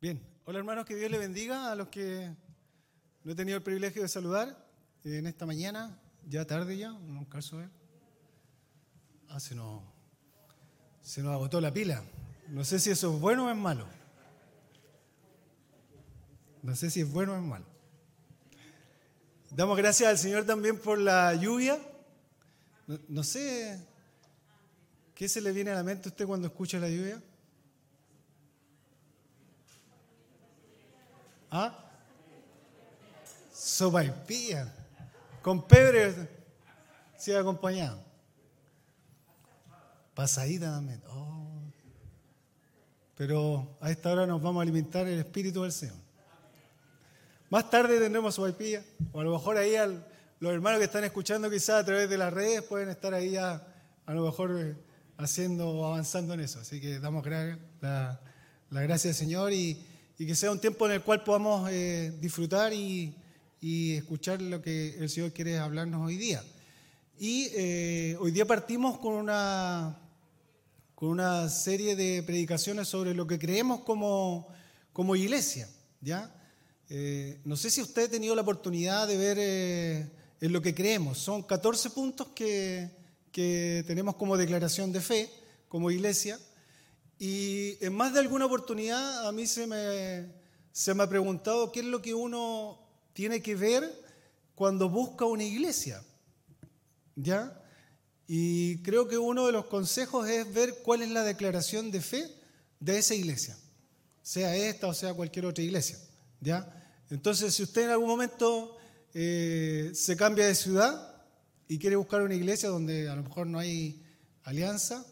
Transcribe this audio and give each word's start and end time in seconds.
Bien, 0.00 0.24
hola 0.44 0.60
hermanos, 0.60 0.86
que 0.86 0.94
Dios 0.94 1.10
le 1.10 1.18
bendiga 1.18 1.72
a 1.72 1.74
los 1.74 1.88
que 1.88 2.32
no 3.24 3.32
he 3.32 3.34
tenido 3.34 3.56
el 3.56 3.64
privilegio 3.64 4.00
de 4.00 4.06
saludar 4.06 4.64
en 5.02 5.26
esta 5.26 5.44
mañana, 5.44 6.00
ya 6.24 6.46
tarde 6.46 6.78
ya, 6.78 6.92
un 6.92 7.24
caso 7.24 7.58
de... 7.58 7.68
Ah, 9.28 9.40
se 9.40 9.56
nos, 9.56 9.82
se 11.02 11.20
nos 11.20 11.32
agotó 11.32 11.60
la 11.60 11.72
pila. 11.74 12.04
No 12.46 12.62
sé 12.62 12.78
si 12.78 12.90
eso 12.90 13.12
es 13.12 13.20
bueno 13.20 13.46
o 13.46 13.50
es 13.50 13.56
malo. 13.56 13.88
No 16.62 16.76
sé 16.76 16.90
si 16.90 17.00
es 17.00 17.12
bueno 17.12 17.32
o 17.32 17.36
es 17.36 17.42
malo. 17.42 17.66
Damos 19.50 19.76
gracias 19.76 20.08
al 20.08 20.18
Señor 20.18 20.44
también 20.44 20.78
por 20.78 20.96
la 20.98 21.34
lluvia. 21.34 21.76
No, 22.86 23.00
no 23.08 23.24
sé 23.24 23.84
qué 25.16 25.28
se 25.28 25.40
le 25.40 25.50
viene 25.50 25.72
a 25.72 25.74
la 25.74 25.82
mente 25.82 26.08
a 26.08 26.12
usted 26.12 26.24
cuando 26.24 26.46
escucha 26.46 26.78
la 26.78 26.88
lluvia. 26.88 27.20
¿Ah? 31.50 31.76
Sopaipilla. 33.52 34.72
Con 35.42 35.66
pebre 35.66 36.28
se 37.16 37.36
acompañado. 37.36 38.02
Pasadita 40.14 40.66
también. 40.66 41.02
Oh. 41.08 41.60
Pero 43.16 43.76
a 43.80 43.90
esta 43.90 44.12
hora 44.12 44.26
nos 44.26 44.40
vamos 44.40 44.60
a 44.60 44.62
alimentar 44.62 45.06
el 45.06 45.18
Espíritu 45.18 45.62
del 45.62 45.72
Señor. 45.72 45.96
Más 47.50 47.68
tarde 47.70 47.98
tendremos 47.98 48.34
sopaipilla. 48.34 48.82
O 49.12 49.20
a 49.20 49.24
lo 49.24 49.32
mejor 49.32 49.56
ahí 49.56 49.74
los 50.38 50.52
hermanos 50.52 50.78
que 50.78 50.84
están 50.84 51.04
escuchando 51.04 51.50
quizás 51.50 51.82
a 51.82 51.84
través 51.84 52.08
de 52.08 52.18
las 52.18 52.32
redes 52.32 52.62
pueden 52.62 52.90
estar 52.90 53.14
ahí 53.14 53.32
ya 53.32 53.66
a 54.06 54.14
lo 54.14 54.24
mejor 54.24 54.56
eh, 54.58 54.76
haciendo 55.16 55.84
avanzando 55.84 56.34
en 56.34 56.40
eso. 56.40 56.60
Así 56.60 56.80
que 56.80 57.00
damos 57.00 57.26
la, 57.26 58.20
la 58.70 58.82
gracia 58.82 59.10
al 59.10 59.16
Señor 59.16 59.52
y 59.52 59.84
y 60.18 60.26
que 60.26 60.34
sea 60.34 60.50
un 60.50 60.60
tiempo 60.60 60.84
en 60.86 60.92
el 60.92 61.02
cual 61.02 61.22
podamos 61.22 61.70
eh, 61.70 62.12
disfrutar 62.20 62.72
y, 62.72 63.14
escuchar 63.60 64.40
lo 64.42 64.60
que 64.60 64.96
el 64.98 65.08
Señor 65.08 65.32
quiere 65.32 65.58
hablarnos 65.58 66.06
hoy 66.06 66.16
día. 66.16 66.42
Y 67.18 67.48
eh, 67.54 68.16
hoy 68.20 68.30
día 68.30 68.46
partimos 68.46 68.98
con 68.98 69.14
una, 69.14 69.98
con 70.94 71.08
una 71.08 71.48
serie 71.48 71.96
de 71.96 72.22
predicaciones 72.24 72.88
sobre 72.88 73.14
lo 73.14 73.26
que 73.26 73.38
creemos 73.38 73.80
como, 73.80 74.48
como 74.92 75.16
iglesia. 75.16 75.68
¿ya? 76.00 76.32
Eh, 76.88 77.40
no 77.44 77.56
sé 77.56 77.70
si 77.70 77.80
usted 77.80 78.04
ha 78.04 78.10
tenido 78.10 78.34
la 78.36 78.42
oportunidad 78.42 79.08
de 79.08 79.16
ver 79.16 80.10
en 80.40 80.52
lo 80.52 80.62
que 80.62 80.74
creemos. 80.74 81.18
Son 81.18 81.42
14 81.42 81.90
puntos 81.90 82.28
que, 82.28 82.90
que 83.32 83.84
tenemos 83.86 84.14
como 84.16 84.36
declaración 84.36 84.92
de 84.92 85.00
fe 85.00 85.30
como 85.68 85.90
iglesia. 85.90 86.38
Y 87.18 87.84
en 87.84 87.94
más 87.94 88.12
de 88.12 88.20
alguna 88.20 88.46
oportunidad 88.46 89.26
a 89.26 89.32
mí 89.32 89.46
se 89.46 89.66
me, 89.66 90.32
se 90.72 90.94
me 90.94 91.02
ha 91.02 91.08
preguntado 91.08 91.72
qué 91.72 91.80
es 91.80 91.86
lo 91.86 92.00
que 92.00 92.14
uno 92.14 92.78
tiene 93.12 93.42
que 93.42 93.56
ver 93.56 93.84
cuando 94.54 94.88
busca 94.88 95.24
una 95.24 95.44
iglesia. 95.44 96.02
¿Ya? 97.16 97.60
Y 98.28 98.82
creo 98.82 99.08
que 99.08 99.18
uno 99.18 99.46
de 99.46 99.52
los 99.52 99.66
consejos 99.66 100.28
es 100.28 100.52
ver 100.52 100.82
cuál 100.84 101.02
es 101.02 101.10
la 101.10 101.24
declaración 101.24 101.90
de 101.90 102.00
fe 102.00 102.30
de 102.78 102.98
esa 102.98 103.14
iglesia, 103.14 103.56
sea 104.22 104.54
esta 104.54 104.86
o 104.86 104.94
sea 104.94 105.14
cualquier 105.14 105.46
otra 105.46 105.64
iglesia. 105.64 105.98
¿Ya? 106.40 106.74
Entonces, 107.10 107.54
si 107.54 107.62
usted 107.62 107.84
en 107.84 107.90
algún 107.90 108.08
momento 108.08 108.76
eh, 109.14 109.90
se 109.94 110.16
cambia 110.16 110.46
de 110.46 110.54
ciudad 110.54 111.24
y 111.66 111.78
quiere 111.78 111.96
buscar 111.96 112.22
una 112.22 112.34
iglesia 112.34 112.68
donde 112.68 113.08
a 113.08 113.16
lo 113.16 113.22
mejor 113.22 113.46
no 113.46 113.58
hay 113.58 114.04
alianza, 114.44 115.04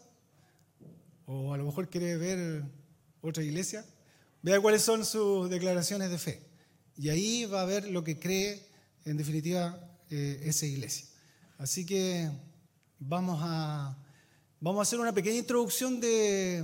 o 1.27 1.53
a 1.53 1.57
lo 1.57 1.65
mejor 1.65 1.89
quiere 1.89 2.17
ver 2.17 2.63
otra 3.21 3.43
iglesia, 3.43 3.85
vea 4.41 4.61
cuáles 4.61 4.81
son 4.81 5.05
sus 5.05 5.49
declaraciones 5.49 6.09
de 6.09 6.17
fe. 6.17 6.41
Y 6.95 7.09
ahí 7.09 7.45
va 7.45 7.61
a 7.61 7.65
ver 7.65 7.89
lo 7.89 8.03
que 8.03 8.17
cree 8.17 8.65
en 9.03 9.17
definitiva 9.17 9.77
eh, 10.09 10.41
esa 10.45 10.65
iglesia. 10.65 11.05
Así 11.57 11.85
que 11.85 12.29
vamos 12.97 13.39
a, 13.43 13.97
vamos 14.61 14.79
a 14.79 14.83
hacer 14.83 14.99
una 14.99 15.13
pequeña 15.13 15.37
introducción 15.37 15.99
de, 15.99 16.63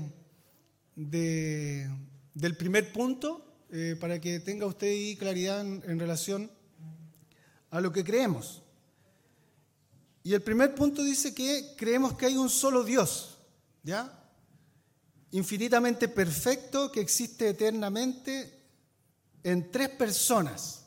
del 0.96 2.57
primer 2.57 2.94
punto 2.94 3.46
eh, 3.69 3.97
para 4.00 4.22
que 4.22 4.40
tenga 4.40 4.66
usted 4.66 4.88
ahí 4.88 5.18
claridad 5.18 5.59
en, 5.59 5.84
en 5.85 6.00
relación 6.00 6.50
a 7.69 7.81
lo 7.81 7.91
que 7.91 8.06
creemos. 8.06 8.62
Y 10.23 10.34
el 10.34 10.41
primer 10.41 10.73
punto 10.73 11.03
dice 11.03 11.35
que 11.35 11.73
creemos 11.75 12.16
que 12.16 12.28
hay 12.28 12.38
un 12.38 12.50
solo 12.50 12.85
Dios, 12.85 13.40
¿ya? 13.84 14.22
Infinitamente 15.34 16.08
perfecto 16.08 16.92
que 16.92 17.02
existe 17.02 17.50
eternamente 17.50 18.62
en 19.44 19.72
tres 19.72 19.90
personas. 19.90 20.86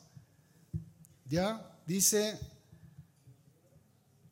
¿Ya? 1.29 1.79
Dice 1.85 2.39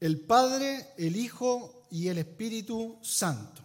el 0.01 0.21
Padre, 0.21 0.93
el 0.99 1.17
Hijo 1.17 1.87
y 1.91 2.09
el 2.09 2.19
Espíritu 2.19 2.99
Santo. 3.03 3.63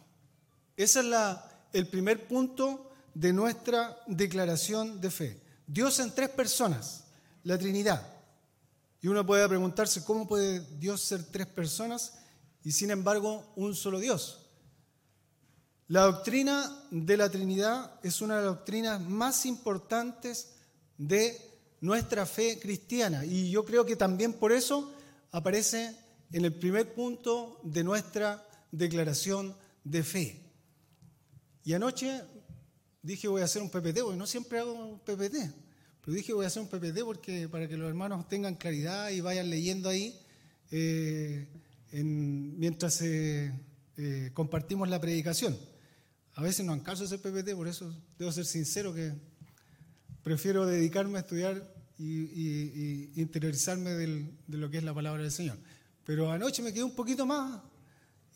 Ese 0.75 0.99
es 0.99 1.05
la, 1.05 1.67
el 1.71 1.87
primer 1.87 2.27
punto 2.27 2.93
de 3.13 3.31
nuestra 3.31 3.99
declaración 4.07 4.99
de 4.99 5.11
fe. 5.11 5.41
Dios 5.67 5.99
en 5.99 6.15
tres 6.15 6.29
personas, 6.29 7.03
la 7.43 7.59
Trinidad. 7.59 8.11
Y 9.01 9.07
uno 9.07 9.23
puede 9.23 9.47
preguntarse, 9.47 10.03
¿cómo 10.03 10.27
puede 10.27 10.61
Dios 10.79 11.01
ser 11.01 11.23
tres 11.25 11.45
personas 11.45 12.13
y 12.63 12.71
sin 12.71 12.89
embargo 12.89 13.53
un 13.55 13.75
solo 13.75 13.99
Dios? 13.99 14.48
La 15.89 16.03
doctrina 16.03 16.85
de 16.91 17.17
la 17.17 17.31
Trinidad 17.31 17.99
es 18.03 18.21
una 18.21 18.37
de 18.37 18.45
las 18.45 18.57
doctrinas 18.57 19.01
más 19.01 19.47
importantes 19.47 20.53
de 20.99 21.35
nuestra 21.81 22.27
fe 22.27 22.59
cristiana 22.59 23.25
y 23.25 23.49
yo 23.49 23.65
creo 23.65 23.87
que 23.87 23.95
también 23.95 24.33
por 24.33 24.51
eso 24.51 24.93
aparece 25.31 25.95
en 26.31 26.45
el 26.45 26.53
primer 26.53 26.93
punto 26.93 27.59
de 27.63 27.83
nuestra 27.83 28.47
declaración 28.71 29.55
de 29.83 30.03
fe. 30.03 30.39
Y 31.63 31.73
anoche 31.73 32.21
dije 33.01 33.27
voy 33.27 33.41
a 33.41 33.45
hacer 33.45 33.63
un 33.63 33.71
PPT, 33.71 34.01
porque 34.01 34.17
no 34.17 34.27
siempre 34.27 34.59
hago 34.59 34.73
un 34.73 34.99
PPT, 34.99 35.37
pero 36.01 36.13
dije 36.13 36.33
voy 36.33 36.45
a 36.45 36.49
hacer 36.49 36.61
un 36.61 36.69
PPT 36.69 36.99
porque 37.03 37.49
para 37.49 37.67
que 37.67 37.75
los 37.75 37.89
hermanos 37.89 38.29
tengan 38.29 38.53
claridad 38.57 39.09
y 39.09 39.21
vayan 39.21 39.49
leyendo 39.49 39.89
ahí 39.89 40.15
eh, 40.69 41.47
mientras 41.93 43.01
eh, 43.01 43.51
eh, 43.97 44.29
compartimos 44.35 44.87
la 44.87 45.01
predicación. 45.01 45.57
A 46.39 46.41
veces 46.41 46.65
no 46.65 46.81
caso 46.81 47.03
ese 47.03 47.17
PPT, 47.17 47.53
por 47.53 47.67
eso 47.67 47.93
debo 48.17 48.31
ser 48.31 48.45
sincero 48.45 48.93
que 48.93 49.11
prefiero 50.23 50.65
dedicarme 50.65 51.17
a 51.17 51.21
estudiar 51.21 51.69
y, 51.97 53.11
interiorizarme 53.19 53.89
de 53.91 54.29
lo 54.47 54.69
que 54.69 54.77
es 54.77 54.85
la 54.85 54.93
palabra 54.93 55.21
del 55.21 55.33
Señor. 55.33 55.57
Pero 56.05 56.31
anoche 56.31 56.61
me 56.61 56.71
quedé 56.71 56.85
un 56.85 56.95
poquito 56.95 57.25
más 57.25 57.61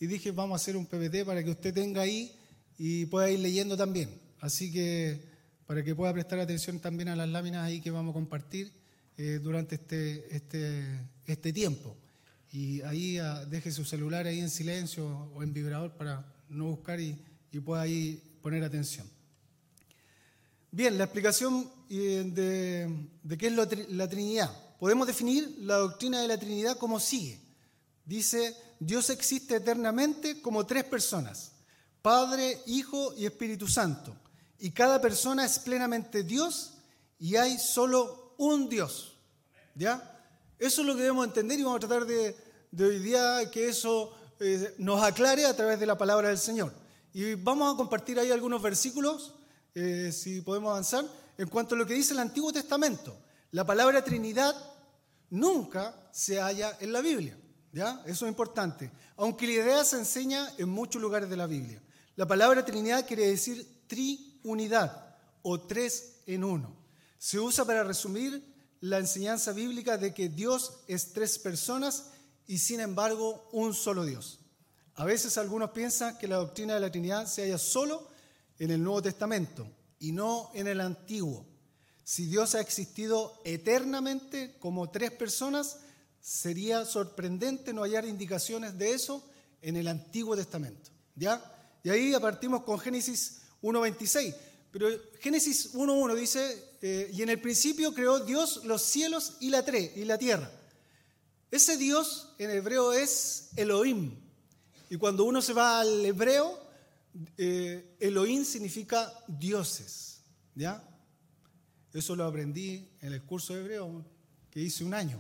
y 0.02 0.08
dije, 0.08 0.32
vamos 0.32 0.60
a 0.60 0.62
hacer 0.62 0.76
un 0.76 0.86
PPT 0.86 1.24
para 1.26 1.46
que 1.46 1.52
usted 1.52 1.74
tenga 1.74 2.02
ahí 2.02 2.38
y 2.78 3.06
pueda 3.06 3.32
ir 3.32 3.40
leyendo 3.40 3.78
también. 3.78 4.10
Así 4.42 4.70
que 4.70 5.24
para 5.66 5.82
que 5.82 5.96
pueda 5.96 6.12
prestar 6.12 6.40
atención 6.40 6.82
también 6.82 7.08
a 7.08 7.16
las 7.16 7.30
láminas 7.30 7.64
ahí 7.64 7.80
que 7.80 7.90
vamos 7.90 8.12
a 8.12 8.16
compartir 8.16 8.74
eh, 9.16 9.40
durante 9.42 9.76
este, 9.76 10.36
este, 10.36 11.08
este 11.26 11.54
tiempo. 11.54 11.96
Y 12.52 12.82
ahí 12.82 13.18
ah, 13.20 13.46
deje 13.46 13.72
su 13.72 13.86
celular 13.86 14.28
ahí 14.28 14.42
en 14.42 14.50
silencio 14.50 15.08
o 15.08 15.42
en 15.42 15.54
vibrador 15.54 15.96
para 15.96 16.36
no 16.50 16.66
buscar 16.66 17.00
y 17.00 17.18
y 17.54 17.60
pueda 17.60 17.84
ahí 17.84 18.20
poner 18.42 18.64
atención. 18.64 19.08
Bien, 20.72 20.98
la 20.98 21.04
explicación 21.04 21.72
eh, 21.88 22.24
de, 23.24 23.38
qué 23.38 23.48
es 23.48 23.90
la 23.90 24.10
Trinidad. 24.10 24.52
Podemos 24.80 25.06
definir 25.06 25.58
la 25.60 25.78
doctrina 25.78 26.20
de 26.20 26.28
la 26.28 26.40
Trinidad 26.40 26.78
como 26.78 27.00
sigue. 27.00 27.40
Dice, 28.04 28.58
Dios 28.80 29.12
existe 29.12 29.58
eternamente 29.58 30.42
como 30.42 30.66
tres 30.66 30.84
personas, 30.86 31.52
Padre, 32.02 32.60
Hijo 32.66 33.14
y 33.16 33.28
Espíritu 33.28 33.68
Santo. 33.68 34.16
Y 34.58 34.72
cada 34.72 35.00
persona 35.00 35.46
es 35.46 35.60
plenamente 35.60 36.24
Dios 36.24 36.74
y 37.20 37.36
hay 37.36 37.60
solo 37.60 38.34
un 38.40 38.68
Dios. 38.68 39.14
¿Ya? 39.76 40.20
Eso 40.58 40.82
es 40.82 40.88
lo 40.88 40.96
que 40.96 41.02
debemos 41.02 41.28
entender 41.28 41.60
y 41.60 41.64
vamos 41.64 41.78
a 41.78 41.88
tratar 41.88 42.08
de, 42.08 42.36
hoy 42.80 43.00
día 43.00 43.50
que 43.52 43.70
eso 43.70 44.12
eh, 44.40 44.74
nos 44.80 45.04
aclare 45.04 45.46
a 45.46 45.56
través 45.56 45.80
de 45.80 45.86
la 45.86 45.98
palabra 45.98 46.30
del 46.30 46.40
Señor. 46.40 46.83
Y 47.14 47.36
vamos 47.36 47.74
a 47.74 47.78
compartir 47.78 48.20
ahí 48.20 48.32
algunos 48.32 48.62
versículos, 48.62 49.36
eh, 49.76 50.12
si 50.12 50.42
podemos 50.42 50.72
avanzar, 50.72 51.06
en 51.38 51.48
cuanto 51.48 51.76
a 51.76 51.78
lo 51.78 51.86
que 51.86 51.94
dice 51.94 52.14
el 52.14 52.20
Antiguo 52.20 52.52
Testamento. 52.52 53.16
La 53.52 53.66
palabra 53.66 54.04
Trinidad 54.04 54.56
nunca 55.30 55.96
se 56.12 56.40
halla 56.40 56.76
en 56.80 56.92
la 56.92 57.02
Biblia. 57.02 57.38
¿ya? 57.72 58.02
Eso 58.06 58.26
es 58.26 58.30
importante. 58.30 58.92
Aunque 59.16 59.46
la 59.46 59.54
idea 59.54 59.84
se 59.84 59.98
enseña 59.98 60.52
en 60.58 60.70
muchos 60.70 61.02
lugares 61.02 61.30
de 61.30 61.38
la 61.38 61.46
Biblia. 61.46 61.82
La 62.16 62.28
palabra 62.28 62.66
Trinidad 62.66 63.08
quiere 63.08 63.28
decir 63.28 63.86
triunidad 63.88 65.16
o 65.44 65.62
tres 65.62 66.22
en 66.26 66.44
uno. 66.44 66.76
Se 67.20 67.40
usa 67.40 67.64
para 67.64 67.84
resumir 67.84 68.44
la 68.82 68.98
enseñanza 68.98 69.54
bíblica 69.54 69.98
de 69.98 70.14
que 70.14 70.30
Dios 70.30 70.80
es 70.88 71.14
tres 71.14 71.38
personas 71.38 72.12
y 72.48 72.58
sin 72.58 72.80
embargo 72.80 73.48
un 73.52 73.74
solo 73.74 74.04
Dios. 74.04 74.40
A 74.96 75.06
veces 75.06 75.38
algunos 75.38 75.72
piensan 75.72 76.18
que 76.18 76.28
la 76.28 76.36
doctrina 76.36 76.76
de 76.76 76.80
la 76.80 76.92
Trinidad 76.92 77.26
se 77.26 77.44
halla 77.44 77.58
solo 77.58 78.08
en 78.60 78.72
el 78.72 78.84
Nuevo 78.84 79.02
Testamento 79.02 79.68
y 80.00 80.12
no 80.12 80.52
en 80.54 80.68
el 80.68 80.82
antiguo. 80.82 81.46
Si 82.04 82.26
Dios 82.26 82.54
ha 82.54 82.62
existido 82.62 83.42
eternamente 83.44 84.56
como 84.60 84.92
tres 84.92 85.12
personas, 85.12 85.78
sería 86.20 86.86
sorprendente 86.86 87.74
no 87.74 87.84
hallar 87.84 88.06
indicaciones 88.06 88.78
de 88.78 88.92
eso 88.92 89.24
en 89.62 89.78
el 89.78 89.88
Antiguo 89.88 90.36
Testamento. 90.36 90.92
¿Ya? 91.16 91.42
Y 91.84 91.90
ahí 91.90 92.14
partimos 92.22 92.64
con 92.64 92.80
Génesis 92.80 93.42
1.26. 93.62 94.36
Pero 94.72 94.88
Génesis 95.20 95.74
1.1 95.74 96.16
dice, 96.16 96.76
eh, 96.82 97.10
y 97.14 97.22
en 97.22 97.30
el 97.30 97.40
principio 97.40 97.94
creó 97.94 98.20
Dios 98.20 98.66
los 98.66 98.82
cielos 98.82 99.38
y 99.40 99.50
la, 99.50 99.64
y 99.70 100.06
la 100.06 100.18
tierra. 100.18 100.52
Ese 101.52 101.78
Dios 101.78 102.34
en 102.40 102.52
hebreo 102.52 102.94
es 102.94 103.50
Elohim. 103.56 104.23
Y 104.94 104.98
cuando 104.98 105.24
uno 105.24 105.42
se 105.42 105.54
va 105.54 105.80
al 105.80 106.06
hebreo, 106.06 106.56
eh, 107.36 107.96
Elohim 108.00 108.46
significa 108.46 109.12
dioses. 109.28 110.22
¿Ya? 110.54 110.88
Eso 111.92 112.16
lo 112.16 112.26
aprendí 112.26 112.88
en 113.02 113.12
el 113.12 113.24
curso 113.24 113.56
de 113.56 113.62
hebreo 113.62 114.06
que 114.52 114.60
hice 114.60 114.84
un 114.84 114.94
año. 114.94 115.20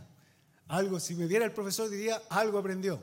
Algo, 0.68 1.00
si 1.00 1.16
me 1.16 1.26
viera 1.26 1.44
el 1.44 1.54
profesor 1.54 1.90
diría, 1.90 2.22
algo 2.30 2.60
aprendió. 2.60 3.02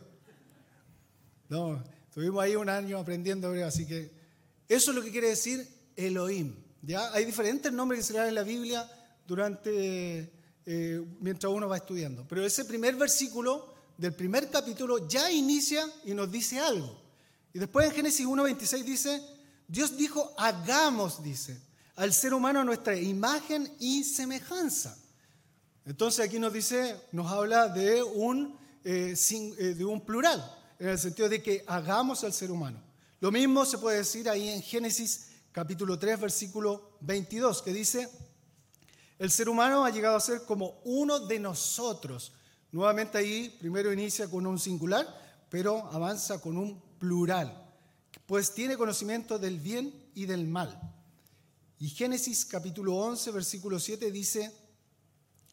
No, 1.49 1.83
estuvimos 2.07 2.41
ahí 2.41 2.55
un 2.55 2.69
año 2.69 2.99
aprendiendo 2.99 3.49
hebreo, 3.49 3.67
así 3.67 3.85
que 3.85 4.13
eso 4.69 4.93
es 4.93 4.97
lo 4.97 5.03
que 5.03 5.11
quiere 5.11 5.31
decir 5.31 5.67
Elohim. 5.97 6.55
¿ya? 6.83 7.13
Hay 7.13 7.25
diferentes 7.25 7.73
nombres 7.73 7.99
que 7.99 8.13
se 8.13 8.13
dan 8.13 8.29
en 8.29 8.37
la 8.37 8.45
Biblia 8.45 8.89
durante, 9.27 10.33
eh, 10.65 11.05
mientras 11.19 11.53
uno 11.53 11.69
va 11.69 11.79
estudiando. 11.79 12.29
Pero 12.29 12.47
ese 12.47 12.65
primer 12.65 12.95
versículo 12.95 13.70
del 14.00 14.14
primer 14.14 14.49
capítulo 14.49 15.06
ya 15.06 15.31
inicia 15.31 15.87
y 16.06 16.14
nos 16.14 16.32
dice 16.32 16.58
algo. 16.58 16.99
Y 17.52 17.58
después 17.58 17.87
en 17.87 17.93
Génesis 17.93 18.26
1.26 18.26 18.82
dice, 18.82 19.23
Dios 19.69 19.94
dijo, 19.94 20.32
hagamos, 20.38 21.23
dice, 21.23 21.61
al 21.97 22.14
ser 22.14 22.32
humano 22.32 22.64
nuestra 22.64 22.97
imagen 22.97 23.70
y 23.79 24.02
semejanza. 24.05 24.97
Entonces 25.85 26.25
aquí 26.25 26.38
nos 26.38 26.50
dice, 26.50 26.97
nos 27.12 27.31
habla 27.31 27.69
de 27.69 28.02
un, 28.02 28.58
eh, 28.85 29.14
eh, 29.14 29.75
de 29.75 29.85
un 29.85 30.00
plural, 30.00 30.50
en 30.79 30.88
el 30.88 30.99
sentido 30.99 31.29
de 31.29 31.43
que 31.43 31.62
hagamos 31.67 32.25
al 32.25 32.32
ser 32.32 32.50
humano. 32.50 32.82
Lo 33.20 33.31
mismo 33.31 33.67
se 33.67 33.76
puede 33.76 33.99
decir 33.99 34.31
ahí 34.31 34.49
en 34.49 34.62
Génesis 34.62 35.26
capítulo 35.52 35.99
3, 35.99 36.19
versículo 36.20 36.97
22, 37.00 37.61
que 37.61 37.75
dice, 37.75 38.08
el 39.19 39.31
ser 39.31 39.50
humano 39.50 39.85
ha 39.85 39.91
llegado 39.91 40.17
a 40.17 40.20
ser 40.20 40.44
como 40.44 40.81
uno 40.85 41.20
de 41.20 41.38
nosotros. 41.38 42.32
Nuevamente 42.73 43.19
ahí 43.19 43.57
primero 43.59 43.93
inicia 43.93 44.29
con 44.29 44.47
un 44.47 44.59
singular, 44.59 45.07
pero 45.49 45.87
avanza 45.93 46.41
con 46.41 46.57
un 46.57 46.81
plural, 46.99 47.67
pues 48.27 48.55
tiene 48.55 48.77
conocimiento 48.77 49.39
del 49.39 49.59
bien 49.59 49.93
y 50.15 50.27
del 50.27 50.47
mal. 50.47 50.81
Y 51.79 51.89
Génesis 51.89 52.45
capítulo 52.45 52.95
11, 52.97 53.31
versículo 53.33 53.81
7 53.81 54.13
dice, 54.13 54.53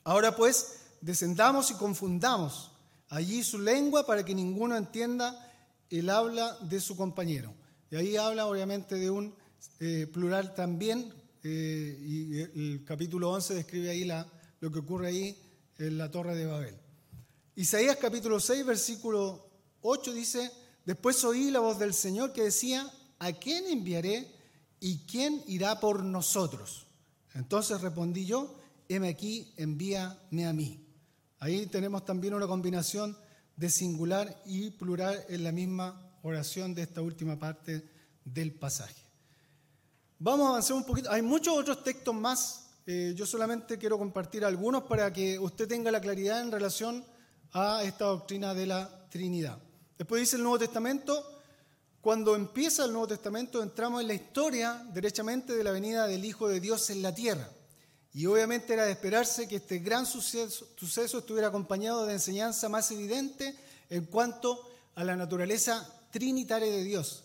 ahora 0.03 0.35
pues 0.35 0.79
descendamos 1.01 1.71
y 1.71 1.75
confundamos 1.75 2.71
allí 3.09 3.43
su 3.43 3.59
lengua 3.59 4.05
para 4.05 4.23
que 4.23 4.35
ninguno 4.35 4.75
entienda 4.75 5.43
el 5.89 6.09
habla 6.09 6.57
de 6.61 6.79
su 6.79 6.95
compañero. 6.95 7.53
Y 7.89 7.95
ahí 7.95 8.17
habla 8.17 8.45
obviamente 8.45 8.95
de 8.95 9.09
un 9.09 9.33
eh, 9.79 10.07
plural 10.11 10.53
también, 10.53 11.13
eh, 11.43 11.97
y 11.99 12.41
el 12.41 12.83
capítulo 12.85 13.31
11 13.31 13.55
describe 13.55 13.89
ahí 13.89 14.03
lo 14.59 14.71
que 14.71 14.79
ocurre 14.79 15.07
ahí 15.07 15.41
en 15.77 15.97
la 15.97 16.11
torre 16.11 16.35
de 16.35 16.45
Babel. 16.45 16.86
Isaías 17.57 17.97
capítulo 17.97 18.39
6, 18.39 18.63
versículo 18.67 19.49
8 19.81 20.13
dice, 20.13 20.51
después 20.85 21.23
oí 21.23 21.49
la 21.49 21.59
voz 21.59 21.79
del 21.79 21.91
Señor 21.91 22.31
que 22.31 22.43
decía, 22.43 22.87
¿a 23.17 23.33
quién 23.33 23.65
enviaré 23.65 24.31
y 24.79 24.99
quién 25.07 25.41
irá 25.47 25.79
por 25.79 26.03
nosotros? 26.03 26.85
Entonces 27.33 27.81
respondí 27.81 28.27
yo, 28.27 28.55
heme 28.87 29.09
aquí, 29.09 29.55
envíame 29.57 30.45
a 30.45 30.53
mí. 30.53 30.85
Ahí 31.39 31.65
tenemos 31.65 32.05
también 32.05 32.35
una 32.35 32.45
combinación 32.45 33.17
de 33.55 33.71
singular 33.71 34.39
y 34.45 34.69
plural 34.69 35.25
en 35.27 35.43
la 35.43 35.51
misma 35.51 36.15
oración 36.21 36.75
de 36.75 36.83
esta 36.83 37.01
última 37.01 37.39
parte 37.39 37.89
del 38.23 38.53
pasaje. 38.53 39.01
Vamos 40.19 40.45
a 40.45 40.49
avanzar 40.49 40.77
un 40.77 40.85
poquito. 40.85 41.09
Hay 41.09 41.23
muchos 41.23 41.57
otros 41.57 41.83
textos 41.83 42.13
más. 42.13 42.67
Eh, 42.85 43.15
yo 43.15 43.25
solamente 43.25 43.79
quiero 43.79 43.97
compartir 43.97 44.45
algunos 44.45 44.83
para 44.83 45.11
que 45.11 45.39
usted 45.39 45.67
tenga 45.67 45.89
la 45.89 45.99
claridad 45.99 46.39
en 46.41 46.51
relación 46.51 47.03
a 47.59 47.83
esta 47.83 48.05
doctrina 48.05 48.53
de 48.53 48.67
la 48.67 49.07
Trinidad. 49.09 49.57
Después 49.97 50.21
dice 50.21 50.35
el 50.35 50.43
Nuevo 50.43 50.59
Testamento, 50.59 51.41
cuando 52.01 52.35
empieza 52.35 52.85
el 52.85 52.91
Nuevo 52.91 53.07
Testamento 53.07 53.63
entramos 53.63 54.01
en 54.01 54.07
la 54.07 54.13
historia 54.13 54.85
derechamente 54.93 55.55
de 55.55 55.63
la 55.63 55.71
venida 55.71 56.05
del 56.05 56.23
Hijo 56.23 56.47
de 56.47 56.59
Dios 56.59 56.91
en 56.91 57.01
la 57.01 57.15
tierra. 57.15 57.49
Y 58.13 58.27
obviamente 58.27 58.73
era 58.73 58.85
de 58.85 58.91
esperarse 58.91 59.47
que 59.47 59.55
este 59.55 59.79
gran 59.79 60.05
suceso, 60.05 60.67
estuviera 61.17 61.47
acompañado 61.47 62.05
de 62.05 62.13
enseñanza 62.13 62.69
más 62.69 62.91
evidente 62.91 63.55
en 63.89 64.05
cuanto 64.05 64.61
a 64.93 65.03
la 65.03 65.15
naturaleza 65.15 65.91
trinitaria 66.11 66.71
de 66.71 66.83
Dios. 66.83 67.23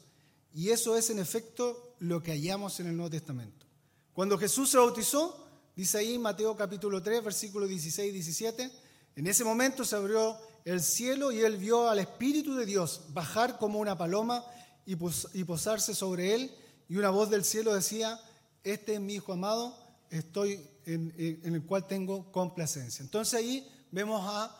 Y 0.54 0.70
eso 0.70 0.96
es 0.96 1.10
en 1.10 1.18
efecto 1.18 1.94
lo 1.98 2.22
que 2.22 2.32
hallamos 2.32 2.80
en 2.80 2.86
el 2.86 2.96
Nuevo 2.96 3.10
Testamento. 3.10 3.66
Cuando 4.14 4.38
Jesús 4.38 4.70
se 4.70 4.78
bautizó, 4.78 5.46
dice 5.76 5.98
ahí 5.98 6.18
Mateo 6.18 6.56
capítulo 6.56 7.02
3, 7.02 7.22
versículos 7.22 7.68
16 7.68 8.08
y 8.08 8.12
17, 8.12 8.81
en 9.16 9.26
ese 9.26 9.44
momento 9.44 9.84
se 9.84 9.96
abrió 9.96 10.38
el 10.64 10.80
cielo 10.80 11.32
y 11.32 11.40
él 11.40 11.56
vio 11.56 11.88
al 11.88 11.98
Espíritu 11.98 12.54
de 12.54 12.66
Dios 12.66 13.02
bajar 13.08 13.58
como 13.58 13.78
una 13.78 13.96
paloma 13.96 14.44
y, 14.84 14.96
posarse 15.44 15.94
sobre 15.94 16.34
él, 16.34 16.50
y 16.88 16.96
una 16.96 17.10
voz 17.10 17.30
del 17.30 17.44
cielo 17.44 17.74
decía, 17.74 18.20
este 18.64 18.94
es 18.94 19.00
mi 19.00 19.14
Hijo 19.14 19.32
amado, 19.32 19.76
estoy 20.10 20.60
en, 20.86 21.12
el 21.44 21.62
cual 21.64 21.86
tengo 21.86 22.30
complacencia. 22.32 23.02
Entonces 23.02 23.34
ahí 23.34 23.68
vemos 23.90 24.22
a 24.24 24.56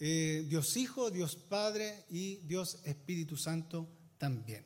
eh, 0.00 0.44
Dios 0.48 0.76
Hijo, 0.76 1.10
Dios 1.10 1.36
Padre 1.36 2.04
y 2.10 2.36
Dios 2.36 2.78
Espíritu 2.84 3.36
Santo 3.36 3.88
también. 4.16 4.64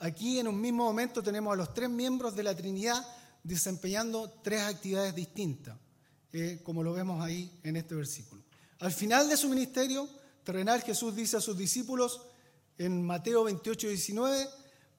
Aquí 0.00 0.38
en 0.38 0.48
un 0.48 0.60
mismo 0.60 0.84
momento 0.84 1.22
tenemos 1.22 1.52
a 1.52 1.56
los 1.56 1.74
tres 1.74 1.90
miembros 1.90 2.36
de 2.36 2.42
la 2.44 2.54
Trinidad 2.54 3.04
desempeñando 3.42 4.30
tres 4.42 4.62
actividades 4.62 5.14
distintas, 5.14 5.76
eh, 6.32 6.60
como 6.62 6.82
lo 6.82 6.92
vemos 6.92 7.24
ahí 7.24 7.58
en 7.62 7.76
este 7.76 7.94
versículo. 7.94 8.37
Al 8.80 8.92
final 8.92 9.28
de 9.28 9.36
su 9.36 9.48
ministerio 9.48 10.08
terrenal, 10.44 10.82
Jesús 10.82 11.14
dice 11.14 11.36
a 11.36 11.40
sus 11.40 11.56
discípulos 11.56 12.22
en 12.78 13.02
Mateo 13.02 13.44
28, 13.44 13.88
19, 13.88 14.48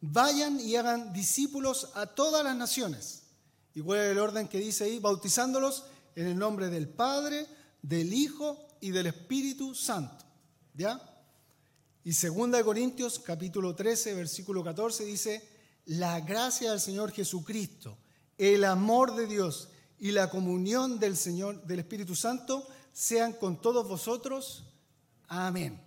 vayan 0.02 0.60
y 0.60 0.76
hagan 0.76 1.14
discípulos 1.14 1.90
a 1.96 2.06
todas 2.08 2.44
las 2.44 2.56
naciones. 2.56 3.24
Igual 3.74 4.00
el 4.00 4.20
orden 4.20 4.48
que 4.48 4.60
dice 4.60 4.84
ahí, 4.84 5.00
bautizándolos 5.00 5.86
en 6.16 6.28
el 6.28 6.38
nombre 6.38 6.70
del 6.70 6.90
Padre, 6.90 7.48
del 7.82 8.14
Hijo 8.14 8.68
y 8.82 8.92
del 8.92 9.08
Espíritu 9.08 9.74
Santo. 9.74 10.26
¿Ya? 10.74 11.02
Y 12.04 12.12
2 12.12 12.64
Corintios 12.64 13.20
capítulo 13.20 13.76
13, 13.76 14.14
versículo 14.16 14.64
14 14.64 15.06
dice, 15.06 15.48
la 15.86 16.20
gracia 16.22 16.72
del 16.72 16.80
Señor 16.80 17.12
Jesucristo, 17.12 17.98
el 18.38 18.64
amor 18.64 19.16
de 19.16 19.28
Dios 19.28 19.70
y 20.00 20.12
la 20.12 20.30
comunión 20.30 21.00
del 21.00 21.18
Señor 21.18 21.64
del 21.66 21.80
Espíritu 21.80 22.16
Santo 22.16 22.68
sean 22.92 23.34
con 23.34 23.62
todos 23.62 23.88
vosotros. 23.88 24.66
Amén. 25.28 25.82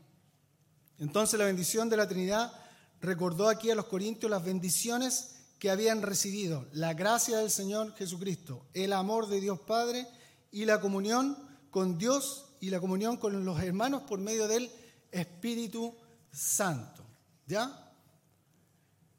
Entonces 0.99 1.38
la 1.38 1.47
bendición 1.47 1.88
de 1.88 1.97
la 1.97 2.09
Trinidad 2.09 2.52
recordó 3.00 3.49
aquí 3.49 3.71
a 3.71 3.75
los 3.75 3.87
corintios 3.87 4.30
las 4.30 4.44
bendiciones 4.44 5.37
que 5.59 5.71
habían 5.71 6.02
recibido, 6.02 6.66
la 6.73 6.94
gracia 6.94 7.38
del 7.38 7.50
Señor 7.50 7.94
Jesucristo, 7.94 8.66
el 8.75 8.92
amor 8.92 9.28
de 9.28 9.40
Dios 9.40 9.61
Padre 9.61 10.06
y 10.50 10.64
la 10.64 10.80
comunión 10.80 11.37
con 11.71 11.99
Dios 11.99 12.47
y 12.61 12.71
la 12.71 12.80
comunión 12.80 13.16
con 13.16 13.44
los 13.44 13.61
hermanos 13.61 14.02
por 14.02 14.18
medio 14.18 14.49
del 14.49 14.71
Espíritu 15.11 15.94
santo. 16.32 17.04
¿Ya? 17.47 17.92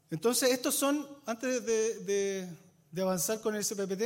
Entonces, 0.10 0.52
estos 0.52 0.76
son, 0.76 1.08
antes 1.26 1.66
de, 1.66 2.48
avanzar 3.02 3.42
con 3.42 3.56
el 3.56 3.64
SPPT, 3.64 4.04